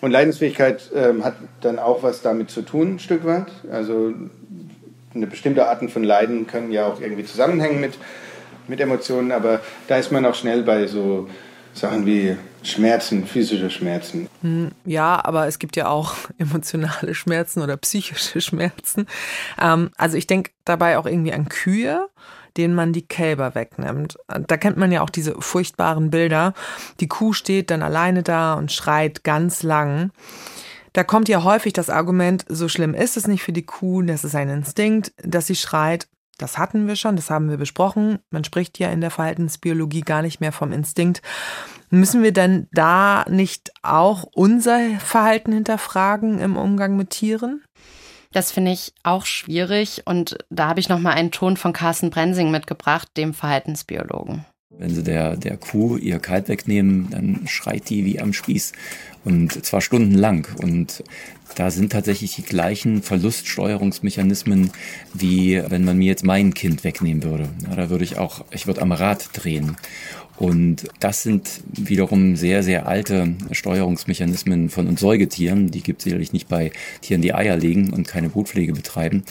Und 0.05 0.11
Leidensfähigkeit 0.11 0.91
ähm, 0.95 1.25
hat 1.25 1.37
dann 1.63 1.79
auch 1.79 2.03
was 2.03 2.21
damit 2.21 2.51
zu 2.51 2.61
tun, 2.61 2.97
ein 2.97 2.99
Stück 2.99 3.25
weit. 3.25 3.47
Also 3.73 4.13
eine 5.15 5.27
bestimmte 5.27 5.67
Arten 5.67 5.89
von 5.89 6.05
Leiden 6.05 6.47
können 6.47 6.71
ja 6.73 6.87
auch 6.87 7.01
irgendwie 7.01 7.25
zusammenhängen 7.25 7.81
mit, 7.81 7.95
mit 8.69 8.81
Emotionen, 8.81 9.33
aber 9.33 9.63
da 9.89 9.97
ist 9.97 10.13
man 10.13 10.27
auch 10.27 10.35
schnell 10.35 10.63
bei 10.63 10.89
so 10.89 11.27
Sachen 11.73 12.05
wie 12.05 12.37
Schmerzen, 12.63 13.27
physische 13.27 13.71
Schmerzen. 13.71 14.29
Hm, 14.43 14.73
ja, 14.85 15.25
aber 15.25 15.47
es 15.47 15.59
gibt 15.59 15.75
ja 15.75 15.89
auch 15.89 16.17
emotionale 16.37 17.15
Schmerzen 17.15 17.63
oder 17.63 17.79
psychische 17.79 18.43
Schmerzen. 18.43 19.07
Ähm, 19.59 19.89
also 19.97 20.19
ich 20.19 20.27
denke 20.27 20.51
dabei 20.67 20.99
auch 20.99 21.07
irgendwie 21.07 21.33
an 21.33 21.49
Kühe 21.49 22.11
denen 22.57 22.75
man 22.75 22.93
die 22.93 23.07
Kälber 23.07 23.55
wegnimmt. 23.55 24.17
Da 24.27 24.57
kennt 24.57 24.77
man 24.77 24.93
ja 24.93 25.03
auch 25.03 25.11
diese 25.11 25.41
furchtbaren 25.41 26.11
Bilder. 26.11 26.55
Die 27.01 27.09
Kuh 27.09 27.33
steht 27.33 27.71
dann 27.71 27.83
alleine 27.83 28.23
da 28.23 28.55
und 28.55 28.73
schreit 28.73 29.25
ganz 29.25 29.63
lang. 29.63 30.11
Da 30.93 31.03
kommt 31.03 31.29
ja 31.29 31.43
häufig 31.43 31.73
das 31.73 31.91
Argument, 31.91 32.45
so 32.49 32.69
schlimm 32.69 32.95
ist 32.95 33.17
es 33.17 33.27
nicht 33.27 33.43
für 33.43 33.53
die 33.53 33.67
Kuh, 33.67 34.03
das 34.03 34.23
ist 34.23 34.37
ein 34.37 34.49
Instinkt, 34.49 35.13
dass 35.23 35.49
sie 35.49 35.57
schreit. 35.57 36.07
Das 36.39 36.57
hatten 36.59 36.87
wir 36.87 36.97
schon, 36.97 37.17
das 37.17 37.31
haben 37.31 37.51
wir 37.51 37.57
besprochen. 37.57 38.19
Man 38.31 38.45
spricht 38.45 38.79
ja 38.79 38.91
in 38.91 39.01
der 39.01 39.11
Verhaltensbiologie 39.11 40.03
gar 40.03 40.23
nicht 40.23 40.41
mehr 40.41 40.53
vom 40.53 40.73
Instinkt. 40.73 41.23
Müssen 41.91 42.23
wir 42.23 42.33
denn 42.33 42.69
da 42.73 43.25
nicht 43.29 43.73
auch 43.83 44.25
unser 44.35 44.79
Verhalten 44.99 45.53
hinterfragen 45.53 46.41
im 46.41 46.57
Umgang 46.57 46.97
mit 46.97 47.11
Tieren? 47.11 47.63
Das 48.35 48.51
finde 48.51 48.73
ich 48.73 48.93
auch 49.05 49.27
schwierig 49.27 50.03
und 50.07 50.37
da 50.51 50.67
habe 50.67 50.81
ich 50.81 50.89
noch 50.89 50.99
mal 50.99 51.13
einen 51.13 51.31
Ton 51.31 51.57
von 51.57 51.73
Carsten 51.73 52.11
Brensing 52.11 52.51
mitgebracht, 52.51 53.09
dem 53.17 53.33
Verhaltensbiologen. 53.33 54.45
Wenn 54.77 54.93
sie 54.93 55.05
der, 55.05 55.37
der 55.37 55.57
Kuh 55.57 55.97
ihr 55.97 56.19
Kalb 56.19 56.49
wegnehmen, 56.49 57.09
dann 57.11 57.47
schreit 57.47 57.89
die 57.91 58.05
wie 58.05 58.21
am 58.21 58.33
Spieß. 58.33 58.73
Und 59.25 59.65
zwar 59.65 59.81
stundenlang. 59.81 60.49
Und 60.61 61.05
da 61.55 61.71
sind 61.71 61.93
tatsächlich 61.93 62.35
die 62.35 62.43
gleichen 62.43 63.03
Verluststeuerungsmechanismen, 63.03 64.73
wie 65.13 65.63
wenn 65.69 65.85
man 65.85 65.97
mir 65.97 66.09
jetzt 66.09 66.25
mein 66.25 66.55
Kind 66.55 66.83
wegnehmen 66.83 67.23
würde. 67.23 67.49
Ja, 67.69 67.77
da 67.77 67.89
würde 67.89 68.03
ich 68.03 68.19
auch, 68.19 68.45
ich 68.51 68.67
würde 68.67 68.83
am 68.83 68.91
Rad 68.91 69.31
drehen. 69.33 69.77
Und 70.37 70.89
das 70.99 71.23
sind 71.23 71.61
wiederum 71.73 72.35
sehr, 72.35 72.63
sehr 72.63 72.89
alte 72.89 73.35
Steuerungsmechanismen 73.53 74.69
von 74.69 74.89
uns 74.89 75.01
Säugetieren. 75.01 75.71
Die 75.71 75.83
gibt 75.83 76.01
es 76.01 76.05
sicherlich 76.05 76.33
nicht 76.33 76.49
bei 76.49 76.73
Tieren, 77.03 77.23
die 77.23 77.35
Eier 77.35 77.57
legen 77.57 77.93
und 77.93 78.09
keine 78.09 78.29
Brutpflege 78.29 78.73
betreiben. 78.73 79.23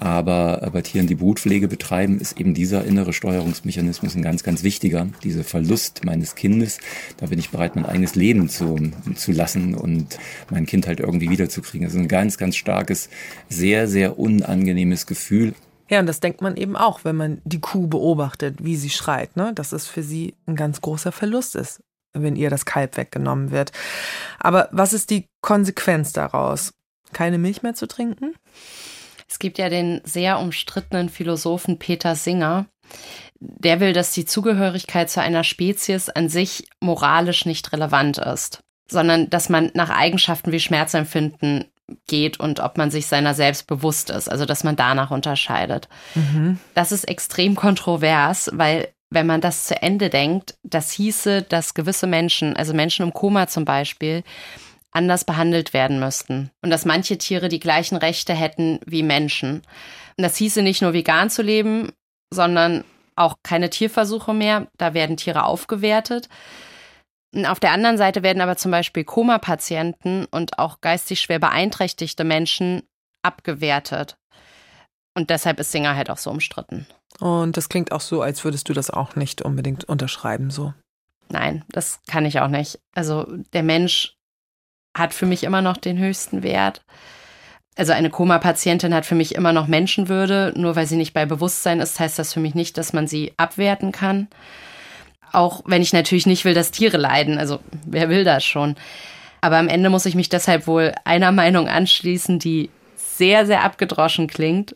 Aber 0.00 0.68
bei 0.72 0.82
Tieren, 0.82 1.06
die 1.06 1.14
Brutpflege 1.14 1.68
betreiben, 1.68 2.20
ist 2.20 2.40
eben 2.40 2.54
dieser 2.54 2.84
innere 2.84 3.12
Steuerungsmechanismus 3.12 4.16
ein 4.16 4.22
ganz, 4.22 4.42
ganz 4.42 4.64
wichtiger. 4.64 5.08
Dieser 5.22 5.44
Verlust 5.44 6.04
meines 6.04 6.34
Kindes, 6.34 6.78
da 7.18 7.26
bin 7.26 7.38
ich 7.38 7.50
bereit, 7.50 7.76
mein 7.76 7.86
eigenes 7.86 8.16
Leben 8.16 8.48
zu, 8.48 8.78
zu 9.14 9.30
lassen 9.30 9.74
und 9.74 10.18
mein 10.50 10.66
Kind 10.66 10.88
halt 10.88 10.98
irgendwie 10.98 11.30
wiederzukriegen. 11.30 11.86
Das 11.86 11.94
ist 11.94 12.00
ein 12.00 12.08
ganz, 12.08 12.36
ganz 12.36 12.56
starkes, 12.56 13.10
sehr, 13.48 13.86
sehr 13.86 14.18
unangenehmes 14.18 15.06
Gefühl. 15.06 15.54
Ja, 15.88 16.00
und 16.00 16.06
das 16.06 16.20
denkt 16.20 16.42
man 16.42 16.56
eben 16.56 16.76
auch, 16.76 17.04
wenn 17.04 17.16
man 17.16 17.40
die 17.44 17.60
Kuh 17.60 17.86
beobachtet, 17.86 18.62
wie 18.62 18.76
sie 18.76 18.90
schreit, 18.90 19.36
ne? 19.36 19.52
dass 19.54 19.72
es 19.72 19.86
für 19.86 20.02
sie 20.02 20.34
ein 20.46 20.54
ganz 20.54 20.80
großer 20.80 21.12
Verlust 21.12 21.56
ist, 21.56 21.82
wenn 22.12 22.36
ihr 22.36 22.50
das 22.50 22.66
Kalb 22.66 22.96
weggenommen 22.96 23.50
wird. 23.50 23.72
Aber 24.38 24.68
was 24.70 24.92
ist 24.92 25.10
die 25.10 25.26
Konsequenz 25.40 26.12
daraus? 26.12 26.74
Keine 27.12 27.38
Milch 27.38 27.62
mehr 27.62 27.74
zu 27.74 27.86
trinken? 27.86 28.34
Es 29.28 29.38
gibt 29.38 29.58
ja 29.58 29.68
den 29.68 30.00
sehr 30.04 30.40
umstrittenen 30.40 31.08
Philosophen 31.08 31.78
Peter 31.78 32.16
Singer. 32.16 32.66
Der 33.40 33.80
will, 33.80 33.92
dass 33.92 34.12
die 34.12 34.24
Zugehörigkeit 34.24 35.10
zu 35.10 35.20
einer 35.20 35.44
Spezies 35.44 36.08
an 36.08 36.28
sich 36.28 36.68
moralisch 36.80 37.46
nicht 37.46 37.72
relevant 37.72 38.18
ist, 38.18 38.60
sondern 38.90 39.30
dass 39.30 39.48
man 39.48 39.70
nach 39.74 39.90
Eigenschaften 39.90 40.50
wie 40.50 40.60
Schmerzempfinden 40.60 41.66
geht 42.06 42.38
und 42.38 42.60
ob 42.60 42.78
man 42.78 42.90
sich 42.90 43.06
seiner 43.06 43.34
selbst 43.34 43.66
bewusst 43.66 44.10
ist, 44.10 44.30
also 44.30 44.44
dass 44.44 44.64
man 44.64 44.76
danach 44.76 45.10
unterscheidet. 45.10 45.88
Mhm. 46.14 46.58
Das 46.74 46.92
ist 46.92 47.04
extrem 47.04 47.54
kontrovers, 47.54 48.50
weil 48.52 48.88
wenn 49.10 49.26
man 49.26 49.40
das 49.40 49.64
zu 49.66 49.80
Ende 49.80 50.10
denkt, 50.10 50.56
das 50.62 50.90
hieße, 50.90 51.42
dass 51.42 51.74
gewisse 51.74 52.06
Menschen, 52.06 52.56
also 52.56 52.74
Menschen 52.74 53.04
im 53.04 53.14
Koma 53.14 53.46
zum 53.46 53.64
Beispiel, 53.64 54.22
anders 54.90 55.24
behandelt 55.24 55.72
werden 55.72 56.00
müssten 56.00 56.50
und 56.62 56.70
dass 56.70 56.84
manche 56.84 57.18
Tiere 57.18 57.48
die 57.48 57.60
gleichen 57.60 57.96
Rechte 57.96 58.34
hätten 58.34 58.80
wie 58.86 59.02
Menschen. 59.02 59.62
Und 60.16 60.24
das 60.24 60.36
hieße 60.36 60.62
nicht 60.62 60.82
nur 60.82 60.92
vegan 60.92 61.30
zu 61.30 61.42
leben, 61.42 61.92
sondern 62.32 62.84
auch 63.16 63.36
keine 63.42 63.70
Tierversuche 63.70 64.32
mehr, 64.32 64.68
da 64.76 64.94
werden 64.94 65.16
Tiere 65.16 65.44
aufgewertet. 65.44 66.28
Auf 67.46 67.60
der 67.60 67.72
anderen 67.72 67.98
Seite 67.98 68.22
werden 68.22 68.40
aber 68.40 68.56
zum 68.56 68.70
Beispiel 68.70 69.04
Koma-Patienten 69.04 70.26
und 70.30 70.58
auch 70.58 70.80
geistig 70.80 71.20
schwer 71.20 71.38
beeinträchtigte 71.38 72.24
Menschen 72.24 72.82
abgewertet. 73.22 74.16
Und 75.14 75.30
deshalb 75.30 75.60
ist 75.60 75.72
Singer 75.72 75.94
halt 75.96 76.10
auch 76.10 76.16
so 76.16 76.30
umstritten. 76.30 76.86
Und 77.20 77.56
das 77.56 77.68
klingt 77.68 77.92
auch 77.92 78.00
so, 78.00 78.22
als 78.22 78.44
würdest 78.44 78.68
du 78.68 78.72
das 78.72 78.90
auch 78.90 79.16
nicht 79.16 79.42
unbedingt 79.42 79.84
unterschreiben, 79.84 80.50
so. 80.50 80.72
Nein, 81.28 81.64
das 81.68 82.00
kann 82.06 82.24
ich 82.24 82.40
auch 82.40 82.48
nicht. 82.48 82.78
Also 82.94 83.26
der 83.52 83.62
Mensch 83.62 84.16
hat 84.96 85.12
für 85.12 85.26
mich 85.26 85.44
immer 85.44 85.60
noch 85.60 85.76
den 85.76 85.98
höchsten 85.98 86.42
Wert. 86.42 86.82
Also 87.76 87.92
eine 87.92 88.10
Koma-Patientin 88.10 88.94
hat 88.94 89.06
für 89.06 89.14
mich 89.14 89.34
immer 89.34 89.52
noch 89.52 89.66
Menschenwürde. 89.66 90.52
Nur 90.56 90.76
weil 90.76 90.86
sie 90.86 90.96
nicht 90.96 91.12
bei 91.12 91.26
Bewusstsein 91.26 91.80
ist, 91.80 92.00
heißt 92.00 92.18
das 92.18 92.32
für 92.32 92.40
mich 92.40 92.54
nicht, 92.54 92.78
dass 92.78 92.92
man 92.92 93.06
sie 93.06 93.34
abwerten 93.36 93.92
kann. 93.92 94.28
Auch 95.32 95.62
wenn 95.66 95.82
ich 95.82 95.92
natürlich 95.92 96.26
nicht 96.26 96.44
will, 96.44 96.54
dass 96.54 96.70
Tiere 96.70 96.96
leiden. 96.96 97.38
Also 97.38 97.60
wer 97.86 98.08
will 98.08 98.24
das 98.24 98.44
schon? 98.44 98.76
Aber 99.40 99.58
am 99.58 99.68
Ende 99.68 99.90
muss 99.90 100.06
ich 100.06 100.14
mich 100.14 100.28
deshalb 100.28 100.66
wohl 100.66 100.92
einer 101.04 101.32
Meinung 101.42 101.68
anschließen, 101.68 102.38
die 102.38 102.70
sehr, 102.96 103.46
sehr 103.46 103.64
abgedroschen 103.64 104.26
klingt. 104.26 104.72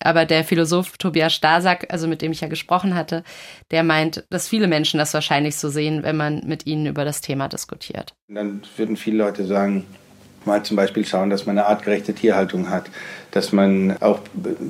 Aber 0.00 0.24
der 0.24 0.44
Philosoph 0.44 0.98
Tobias 0.98 1.32
Stasak, 1.32 1.86
also 1.90 2.08
mit 2.08 2.20
dem 2.20 2.32
ich 2.32 2.40
ja 2.40 2.48
gesprochen 2.48 2.94
hatte, 2.94 3.22
der 3.70 3.84
meint, 3.84 4.24
dass 4.28 4.48
viele 4.48 4.66
Menschen 4.66 4.98
das 4.98 5.14
wahrscheinlich 5.14 5.56
so 5.56 5.68
sehen, 5.68 6.02
wenn 6.02 6.16
man 6.16 6.42
mit 6.44 6.66
ihnen 6.66 6.86
über 6.86 7.04
das 7.04 7.20
Thema 7.20 7.48
diskutiert. 7.48 8.12
Dann 8.28 8.62
würden 8.76 8.96
viele 8.96 9.18
Leute 9.18 9.46
sagen, 9.46 9.86
mal 10.46 10.62
zum 10.64 10.76
Beispiel 10.76 11.04
schauen, 11.04 11.30
dass 11.30 11.46
man 11.46 11.58
eine 11.58 11.66
artgerechte 11.66 12.14
Tierhaltung 12.14 12.70
hat, 12.70 12.86
dass 13.30 13.52
man 13.52 13.96
auch 14.00 14.20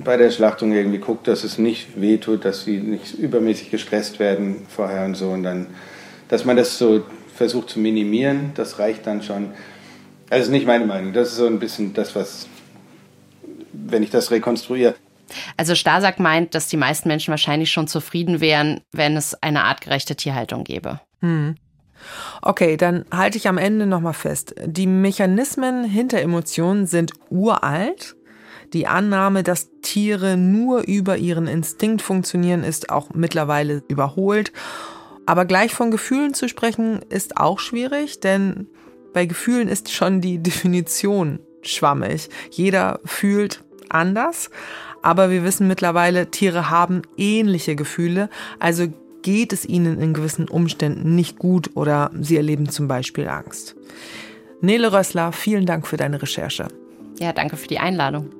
bei 0.04 0.16
der 0.16 0.30
Schlachtung 0.30 0.72
irgendwie 0.72 0.98
guckt, 0.98 1.28
dass 1.28 1.44
es 1.44 1.58
nicht 1.58 2.00
wehtut, 2.00 2.44
dass 2.44 2.64
sie 2.64 2.78
nicht 2.78 3.14
übermäßig 3.14 3.70
gestresst 3.70 4.18
werden 4.18 4.66
vorher 4.68 5.04
und 5.04 5.16
so 5.16 5.30
und 5.30 5.42
dann, 5.42 5.66
dass 6.28 6.44
man 6.44 6.56
das 6.56 6.78
so 6.78 7.02
versucht 7.34 7.70
zu 7.70 7.80
minimieren, 7.80 8.52
das 8.54 8.78
reicht 8.78 9.06
dann 9.06 9.22
schon. 9.22 9.50
Also 10.30 10.40
das 10.40 10.46
ist 10.46 10.50
nicht 10.50 10.66
meine 10.66 10.86
Meinung, 10.86 11.12
das 11.12 11.28
ist 11.28 11.36
so 11.36 11.46
ein 11.46 11.58
bisschen 11.58 11.92
das, 11.94 12.14
was, 12.14 12.48
wenn 13.72 14.02
ich 14.02 14.10
das 14.10 14.30
rekonstruiere, 14.30 14.94
also 15.56 15.74
Stasak 15.74 16.20
meint, 16.20 16.54
dass 16.54 16.68
die 16.68 16.76
meisten 16.76 17.08
Menschen 17.08 17.30
wahrscheinlich 17.30 17.70
schon 17.72 17.88
zufrieden 17.88 18.40
wären, 18.40 18.80
wenn 18.92 19.16
es 19.16 19.34
eine 19.42 19.64
artgerechte 19.64 20.16
Tierhaltung 20.16 20.64
gäbe. 20.64 21.00
Hm. 21.20 21.56
Okay, 22.42 22.76
dann 22.76 23.04
halte 23.10 23.38
ich 23.38 23.48
am 23.48 23.58
Ende 23.58 23.86
nochmal 23.86 24.14
fest. 24.14 24.54
Die 24.64 24.86
Mechanismen 24.86 25.84
hinter 25.84 26.20
Emotionen 26.20 26.86
sind 26.86 27.12
uralt. 27.30 28.16
Die 28.72 28.86
Annahme, 28.86 29.42
dass 29.42 29.68
Tiere 29.82 30.36
nur 30.36 30.82
über 30.82 31.16
ihren 31.16 31.46
Instinkt 31.46 32.02
funktionieren, 32.02 32.64
ist 32.64 32.90
auch 32.90 33.10
mittlerweile 33.14 33.82
überholt. 33.88 34.52
Aber 35.26 35.44
gleich 35.44 35.72
von 35.72 35.90
Gefühlen 35.90 36.34
zu 36.34 36.48
sprechen, 36.48 37.00
ist 37.08 37.36
auch 37.36 37.58
schwierig, 37.60 38.20
denn 38.20 38.66
bei 39.12 39.26
Gefühlen 39.26 39.68
ist 39.68 39.92
schon 39.92 40.20
die 40.20 40.38
Definition 40.42 41.38
schwammig. 41.62 42.28
Jeder 42.50 43.00
fühlt 43.04 43.62
anders. 43.88 44.50
Aber 45.02 45.30
wir 45.30 45.44
wissen 45.44 45.68
mittlerweile, 45.68 46.30
Tiere 46.30 46.70
haben 46.70 47.02
ähnliche 47.18 47.76
Gefühle, 47.76 48.30
also 48.58 48.86
geht 49.24 49.52
es 49.52 49.66
ihnen 49.66 50.00
in 50.00 50.14
gewissen 50.14 50.48
Umständen 50.48 51.16
nicht 51.16 51.38
gut 51.38 51.70
oder 51.74 52.10
sie 52.20 52.36
erleben 52.36 52.68
zum 52.68 52.86
Beispiel 52.86 53.26
Angst. 53.26 53.74
Nele 54.60 54.92
Rössler, 54.92 55.32
vielen 55.32 55.66
Dank 55.66 55.86
für 55.86 55.96
deine 55.96 56.22
Recherche. 56.22 56.68
Ja, 57.18 57.32
danke 57.32 57.56
für 57.56 57.66
die 57.66 57.78
Einladung. 57.78 58.30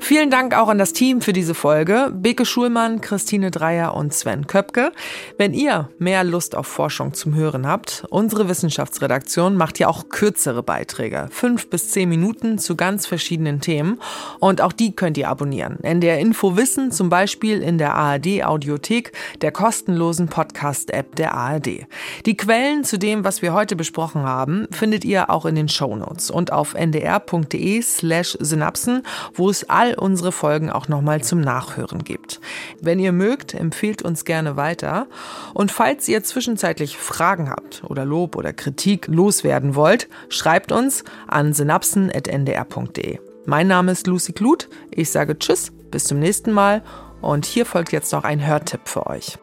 Vielen 0.00 0.30
Dank 0.30 0.54
auch 0.54 0.68
an 0.68 0.78
das 0.78 0.92
Team 0.92 1.20
für 1.20 1.32
diese 1.32 1.54
Folge. 1.54 2.12
Beke 2.14 2.44
Schulmann, 2.44 3.00
Christine 3.00 3.50
Dreier 3.50 3.94
und 3.94 4.12
Sven 4.14 4.46
Köpke. 4.46 4.92
Wenn 5.38 5.52
ihr 5.54 5.90
mehr 5.98 6.24
Lust 6.24 6.54
auf 6.54 6.66
Forschung 6.66 7.14
zum 7.14 7.34
Hören 7.34 7.66
habt, 7.66 8.04
unsere 8.10 8.48
Wissenschaftsredaktion 8.48 9.56
macht 9.56 9.78
ja 9.78 9.88
auch 9.88 10.08
kürzere 10.08 10.62
Beiträge. 10.62 11.28
Fünf 11.30 11.70
bis 11.70 11.90
zehn 11.90 12.08
Minuten 12.08 12.58
zu 12.58 12.76
ganz 12.76 13.06
verschiedenen 13.06 13.60
Themen. 13.60 14.00
Und 14.38 14.60
auch 14.60 14.72
die 14.72 14.94
könnt 14.94 15.18
ihr 15.18 15.28
abonnieren. 15.28 15.78
NDR 15.82 16.18
Info 16.18 16.56
Wissen 16.56 16.92
zum 16.92 17.08
Beispiel 17.08 17.62
in 17.62 17.78
der 17.78 17.94
ARD 17.94 18.44
Audiothek, 18.44 19.12
der 19.40 19.52
kostenlosen 19.52 20.28
Podcast-App 20.28 21.16
der 21.16 21.34
ARD. 21.34 21.86
Die 22.26 22.36
Quellen 22.36 22.84
zu 22.84 22.98
dem, 22.98 23.24
was 23.24 23.42
wir 23.42 23.52
heute 23.52 23.76
besprochen 23.76 24.22
haben, 24.22 24.66
findet 24.70 25.04
ihr 25.04 25.30
auch 25.30 25.46
in 25.46 25.54
den 25.54 25.68
Shownotes 25.68 26.30
und 26.30 26.52
auf 26.52 26.74
ndr.de 26.74 27.82
slash 27.82 28.36
synapsen, 28.40 29.02
wo 29.34 29.50
es 29.50 29.68
all 29.86 29.94
unsere 29.94 30.32
Folgen 30.32 30.70
auch 30.70 30.88
nochmal 30.88 31.22
zum 31.22 31.40
Nachhören 31.40 32.04
gibt. 32.04 32.40
Wenn 32.80 32.98
ihr 32.98 33.12
mögt, 33.12 33.54
empfehlt 33.54 34.02
uns 34.02 34.24
gerne 34.24 34.56
weiter. 34.56 35.06
Und 35.54 35.70
falls 35.70 36.08
ihr 36.08 36.22
zwischenzeitlich 36.22 36.96
Fragen 36.98 37.50
habt 37.50 37.82
oder 37.84 38.04
Lob 38.04 38.36
oder 38.36 38.52
Kritik 38.52 39.06
loswerden 39.08 39.74
wollt, 39.74 40.08
schreibt 40.28 40.72
uns 40.72 41.04
an 41.28 41.52
synapsen.ndr.de. 41.52 43.18
Mein 43.46 43.68
Name 43.68 43.92
ist 43.92 44.06
Lucy 44.06 44.32
Kluth. 44.32 44.68
Ich 44.90 45.10
sage 45.10 45.38
Tschüss, 45.38 45.72
bis 45.90 46.04
zum 46.04 46.18
nächsten 46.18 46.52
Mal. 46.52 46.82
Und 47.20 47.46
hier 47.46 47.64
folgt 47.64 47.92
jetzt 47.92 48.12
noch 48.12 48.24
ein 48.24 48.44
Hörtipp 48.44 48.80
für 48.84 49.06
euch. 49.06 49.38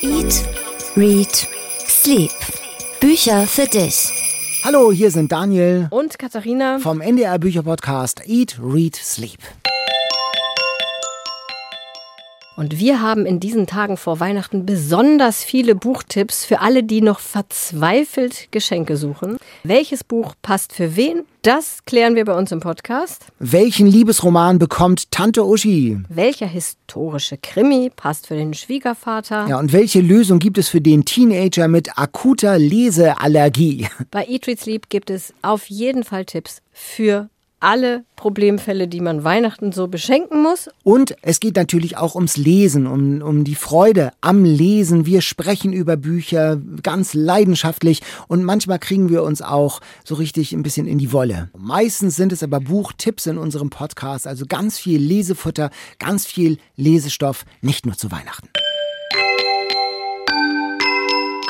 Eat, 0.00 0.44
Read, 0.96 1.48
Sleep. 1.86 2.30
Bücher 3.00 3.46
für 3.46 3.66
dich. 3.66 4.27
Hallo, 4.64 4.92
hier 4.92 5.10
sind 5.10 5.32
Daniel 5.32 5.86
und 5.90 6.18
Katharina 6.18 6.78
vom 6.80 7.00
NDR 7.00 7.38
Bücherpodcast 7.38 8.22
Eat, 8.26 8.58
Read, 8.60 8.96
Sleep. 8.96 9.38
Und 12.58 12.80
wir 12.80 13.00
haben 13.00 13.24
in 13.24 13.38
diesen 13.38 13.68
Tagen 13.68 13.96
vor 13.96 14.18
Weihnachten 14.18 14.66
besonders 14.66 15.44
viele 15.44 15.76
Buchtipps 15.76 16.44
für 16.44 16.58
alle, 16.58 16.82
die 16.82 17.02
noch 17.02 17.20
verzweifelt 17.20 18.48
Geschenke 18.50 18.96
suchen. 18.96 19.36
Welches 19.62 20.02
Buch 20.02 20.34
passt 20.42 20.72
für 20.72 20.96
wen? 20.96 21.22
Das 21.42 21.84
klären 21.84 22.16
wir 22.16 22.24
bei 22.24 22.36
uns 22.36 22.50
im 22.50 22.58
Podcast. 22.58 23.26
Welchen 23.38 23.86
Liebesroman 23.86 24.58
bekommt 24.58 25.12
Tante 25.12 25.44
Uschi? 25.44 26.00
Welcher 26.08 26.48
historische 26.48 27.38
Krimi 27.38 27.92
passt 27.94 28.26
für 28.26 28.34
den 28.34 28.52
Schwiegervater? 28.54 29.46
Ja, 29.46 29.60
und 29.60 29.72
welche 29.72 30.00
Lösung 30.00 30.40
gibt 30.40 30.58
es 30.58 30.68
für 30.68 30.80
den 30.80 31.04
Teenager 31.04 31.68
mit 31.68 31.96
akuter 31.96 32.58
Leseallergie? 32.58 33.86
Bei 34.10 34.26
Eat, 34.26 34.48
Read, 34.48 34.58
Sleep 34.58 34.88
gibt 34.88 35.10
es 35.10 35.32
auf 35.42 35.66
jeden 35.66 36.02
Fall 36.02 36.24
Tipps 36.24 36.60
für 36.72 37.30
alle 37.60 38.04
Problemfälle, 38.16 38.88
die 38.88 39.00
man 39.00 39.24
Weihnachten 39.24 39.72
so 39.72 39.88
beschenken 39.88 40.42
muss. 40.42 40.68
Und 40.82 41.16
es 41.22 41.40
geht 41.40 41.56
natürlich 41.56 41.96
auch 41.96 42.14
ums 42.14 42.36
Lesen, 42.36 42.86
um, 42.86 43.22
um 43.22 43.44
die 43.44 43.54
Freude 43.54 44.12
am 44.20 44.44
Lesen. 44.44 45.06
Wir 45.06 45.20
sprechen 45.20 45.72
über 45.72 45.96
Bücher 45.96 46.60
ganz 46.82 47.14
leidenschaftlich 47.14 48.02
und 48.26 48.44
manchmal 48.44 48.78
kriegen 48.78 49.08
wir 49.08 49.22
uns 49.22 49.42
auch 49.42 49.80
so 50.04 50.14
richtig 50.14 50.52
ein 50.52 50.62
bisschen 50.62 50.86
in 50.86 50.98
die 50.98 51.12
Wolle. 51.12 51.50
Meistens 51.56 52.16
sind 52.16 52.32
es 52.32 52.42
aber 52.42 52.60
Buchtipps 52.60 53.26
in 53.26 53.38
unserem 53.38 53.70
Podcast, 53.70 54.26
also 54.26 54.46
ganz 54.46 54.78
viel 54.78 55.00
Lesefutter, 55.00 55.70
ganz 55.98 56.26
viel 56.26 56.58
Lesestoff, 56.76 57.44
nicht 57.60 57.86
nur 57.86 57.96
zu 57.96 58.10
Weihnachten. 58.10 58.48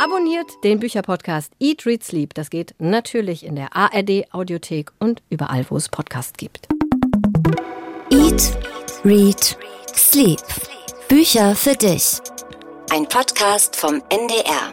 Abonniert 0.00 0.62
den 0.62 0.78
Bücherpodcast 0.78 1.52
Eat, 1.58 1.84
Read, 1.84 2.04
Sleep. 2.04 2.32
Das 2.32 2.50
geht 2.50 2.72
natürlich 2.78 3.44
in 3.44 3.56
der 3.56 3.74
ARD 3.74 4.32
Audiothek 4.32 4.92
und 5.00 5.24
überall, 5.28 5.66
wo 5.70 5.76
es 5.76 5.88
Podcasts 5.88 6.34
gibt. 6.36 6.68
Eat, 8.12 8.56
Read, 9.04 9.58
Sleep. 9.92 10.38
Bücher 11.08 11.56
für 11.56 11.74
dich. 11.74 12.20
Ein 12.92 13.08
Podcast 13.08 13.74
vom 13.74 14.00
NDR. 14.08 14.72